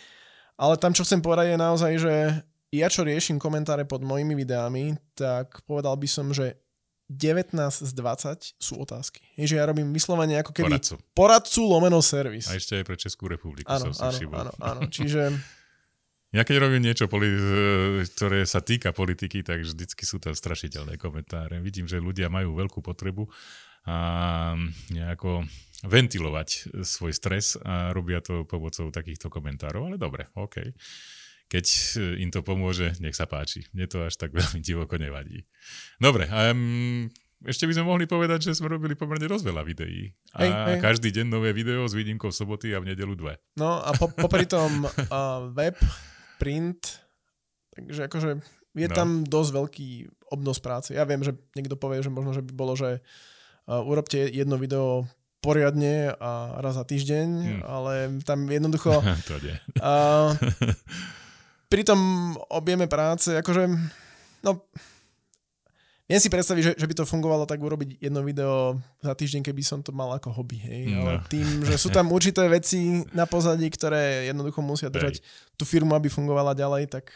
Ale 0.53 0.77
tam, 0.77 0.93
čo 0.93 1.03
chcem 1.03 1.19
povedať, 1.19 1.53
je 1.53 1.57
naozaj, 1.57 1.91
že 1.97 2.13
ja 2.73 2.88
čo 2.89 3.05
riešim 3.05 3.38
komentáre 3.38 3.86
pod 3.86 4.01
mojimi 4.05 4.34
videami, 4.38 4.97
tak 5.17 5.61
povedal 5.65 5.97
by 5.97 6.07
som, 6.09 6.29
že 6.34 6.62
19 7.11 7.55
z 7.83 7.91
20 7.91 8.57
sú 8.57 8.73
otázky. 8.79 9.19
Je, 9.35 9.45
že 9.45 9.59
ja 9.59 9.67
robím 9.67 9.91
vyslovene 9.91 10.39
ako 10.39 10.55
keby 10.55 10.79
poradcu, 10.79 10.95
poradcu 11.13 11.61
lomeno 11.67 11.99
servis. 11.99 12.47
A 12.47 12.55
ešte 12.55 12.79
aj 12.79 12.85
pre 12.87 12.95
Českú 12.95 13.27
republiku 13.27 13.67
áno, 13.67 13.91
som 13.91 14.11
si 14.11 14.23
áno, 14.25 14.49
áno, 14.49 14.53
áno, 14.59 14.81
čiže... 14.87 15.29
Ja 16.33 16.41
keď 16.41 16.65
robím 16.65 16.81
niečo, 16.81 17.05
ktoré 17.05 18.41
sa 18.49 18.57
týka 18.57 18.89
politiky, 18.89 19.45
tak 19.45 19.61
vždycky 19.61 20.01
sú 20.01 20.17
tam 20.17 20.33
strašiteľné 20.33 20.97
komentáre. 20.97 21.61
Vidím, 21.61 21.85
že 21.85 22.01
ľudia 22.01 22.25
majú 22.25 22.57
veľkú 22.57 22.81
potrebu 22.81 23.29
a 23.85 24.57
nejako 24.89 25.45
ventilovať 25.85 26.73
svoj 26.81 27.13
stres 27.13 27.53
a 27.61 27.93
robia 27.93 28.17
to 28.17 28.49
pomocou 28.49 28.89
takýchto 28.89 29.29
komentárov. 29.29 29.93
Ale 29.93 30.01
dobre, 30.01 30.25
OK 30.33 30.73
keď 31.53 31.65
e, 31.69 32.25
im 32.25 32.33
to 32.33 32.41
pomôže, 32.41 32.97
nech 32.97 33.13
sa 33.13 33.29
páči. 33.29 33.69
Mne 33.77 33.85
to 33.85 34.01
až 34.01 34.17
tak 34.17 34.33
veľmi 34.37 34.57
divoko 34.57 34.97
nevadí. 34.97 35.45
Dobre, 36.01 36.25
um, 36.25 37.05
ešte 37.45 37.69
by 37.69 37.77
sme 37.77 37.85
mohli 37.85 38.09
povedať, 38.09 38.49
že 38.49 38.57
sme 38.57 38.73
robili 38.73 38.97
pomerne 38.97 39.29
dosť 39.29 39.45
veľa 39.45 39.61
videí. 39.61 40.09
A 40.33 40.37
hej, 40.41 40.49
hej. 40.49 40.77
každý 40.81 41.13
deň 41.13 41.29
nové 41.29 41.53
video 41.53 41.85
s 41.85 41.93
výnimkou 41.93 42.33
soboty 42.33 42.73
a 42.73 42.81
v 42.81 42.89
nedelu 42.89 43.13
dve. 43.13 43.37
No 43.53 43.85
a 43.85 43.93
po, 43.93 44.09
popri 44.09 44.49
tom 44.49 44.89
uh, 44.89 45.53
web, 45.53 45.77
print, 46.41 46.97
takže 47.77 48.09
akože 48.09 48.29
je 48.73 48.87
no. 48.89 48.95
tam 48.97 49.21
dosť 49.21 49.51
veľký 49.53 49.89
obnos 50.33 50.57
práce. 50.57 50.97
Ja 50.97 51.05
viem, 51.05 51.21
že 51.21 51.37
niekto 51.53 51.77
povie, 51.77 52.01
že 52.01 52.09
možno, 52.09 52.33
že 52.33 52.41
by 52.41 52.53
bolo, 52.57 52.73
že 52.73 53.05
uh, 53.69 53.85
urobte 53.85 54.25
jedno 54.25 54.57
video 54.57 55.05
poriadne 55.43 56.15
a 56.17 56.57
raz 56.63 56.79
za 56.79 56.87
týždeň, 56.87 57.27
hmm. 57.27 57.61
ale 57.67 57.93
tam 58.23 58.47
jednoducho... 58.49 59.03
to 59.29 59.37
nie. 59.43 59.53
Uh, 59.77 60.33
pri 61.74 61.82
tom 61.82 61.99
objeme 62.53 62.86
práce, 62.86 63.34
akože, 63.34 63.65
no, 64.45 64.61
viem 66.05 66.21
si 66.21 66.30
predstaviť, 66.30 66.61
že, 66.61 66.71
že 66.78 66.86
by 66.86 66.93
to 67.01 67.09
fungovalo 67.09 67.49
tak 67.49 67.57
urobiť 67.57 67.97
jedno 67.97 68.21
video 68.21 68.78
za 69.01 69.17
týždeň, 69.17 69.41
keby 69.41 69.65
som 69.65 69.82
to 69.82 69.89
mal 69.89 70.13
ako 70.13 70.30
hobby, 70.30 70.61
hej, 70.61 70.93
no. 70.93 71.01
ale 71.01 71.26
tým, 71.34 71.65
že 71.65 71.74
sú 71.82 71.89
tam 71.89 72.13
určité 72.13 72.45
veci 72.45 73.01
na 73.17 73.26
pozadí, 73.26 73.65
ktoré 73.74 74.30
jednoducho 74.30 74.61
musia 74.61 74.93
držať 74.93 75.17
hej. 75.17 75.26
tú 75.57 75.65
firmu, 75.65 75.97
aby 75.97 76.13
fungovala 76.13 76.53
ďalej, 76.53 76.93
tak 76.93 77.09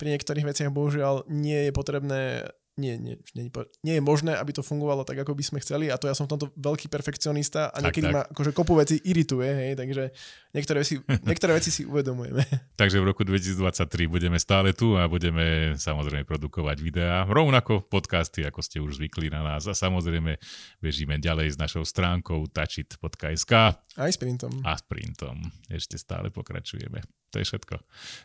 pri 0.00 0.16
niektorých 0.16 0.48
veciach 0.48 0.72
bohužiaľ 0.72 1.28
nie 1.28 1.68
je 1.68 1.72
potrebné 1.76 2.48
nie, 2.74 2.98
nie, 2.98 3.14
nie, 3.38 3.46
nie 3.86 3.94
je 3.98 4.02
možné, 4.02 4.34
aby 4.34 4.50
to 4.50 4.66
fungovalo 4.66 5.06
tak, 5.06 5.22
ako 5.22 5.38
by 5.38 5.44
sme 5.46 5.58
chceli 5.62 5.90
a 5.90 5.98
to 5.98 6.10
ja 6.10 6.14
som 6.18 6.26
v 6.26 6.34
tomto 6.34 6.50
veľký 6.58 6.90
perfekcionista 6.90 7.70
a 7.70 7.78
niekedy 7.78 8.10
tak, 8.10 8.12
tak. 8.12 8.16
ma 8.18 8.22
akože 8.26 8.50
kopu 8.50 8.74
veci 8.74 8.98
irituje, 9.06 9.46
hej, 9.46 9.72
takže 9.78 10.10
niektoré 10.50 10.82
veci, 10.82 10.98
niektoré 11.30 11.52
veci 11.54 11.70
si 11.70 11.82
uvedomujeme. 11.86 12.42
Takže 12.74 12.98
v 12.98 13.04
roku 13.06 13.22
2023 13.22 14.10
budeme 14.10 14.42
stále 14.42 14.74
tu 14.74 14.98
a 14.98 15.06
budeme 15.06 15.78
samozrejme 15.78 16.26
produkovať 16.26 16.76
videá, 16.82 17.22
rovnako 17.30 17.86
podcasty, 17.86 18.42
ako 18.42 18.60
ste 18.60 18.82
už 18.82 18.98
zvykli 18.98 19.30
na 19.30 19.46
nás 19.46 19.70
a 19.70 19.74
samozrejme 19.74 20.34
bežíme 20.82 21.22
ďalej 21.22 21.54
s 21.54 21.56
našou 21.56 21.86
stránkou 21.86 22.50
tačit.sk 22.50 23.78
aj 23.94 24.10
s 24.10 24.18
printom. 24.18 24.50
A 24.66 24.74
s 24.74 24.82
printom. 24.82 25.38
Ešte 25.70 25.94
stále 25.94 26.34
pokračujeme. 26.34 26.98
To 27.30 27.42
je 27.42 27.46
všetko. 27.50 27.78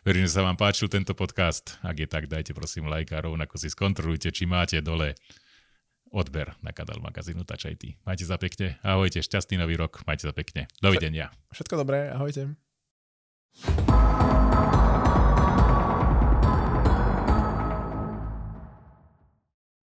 Verím, 0.06 0.26
že 0.26 0.38
sa 0.38 0.46
vám 0.46 0.54
páčil 0.54 0.86
tento 0.86 1.18
podcast. 1.18 1.78
Ak 1.82 1.98
je 1.98 2.06
tak, 2.06 2.30
dajte 2.30 2.54
prosím 2.54 2.86
like 2.86 3.10
a 3.10 3.22
rovnako 3.22 3.58
si 3.58 3.66
skontrolujte, 3.66 4.30
či 4.40 4.48
máte 4.48 4.80
dole 4.80 5.12
odber 6.08 6.56
na 6.64 6.72
kanál 6.72 7.04
magazínu 7.04 7.44
Touch 7.44 7.68
IT. 7.68 8.00
Majte 8.08 8.24
sa 8.24 8.40
pekne, 8.40 8.80
ahojte, 8.80 9.20
šťastný 9.20 9.60
nový 9.60 9.76
rok, 9.76 10.00
majte 10.08 10.24
sa 10.24 10.32
pekne. 10.32 10.64
Dovidenia. 10.80 11.28
Všetko 11.52 11.76
dobré, 11.76 12.08
ahojte. 12.08 12.56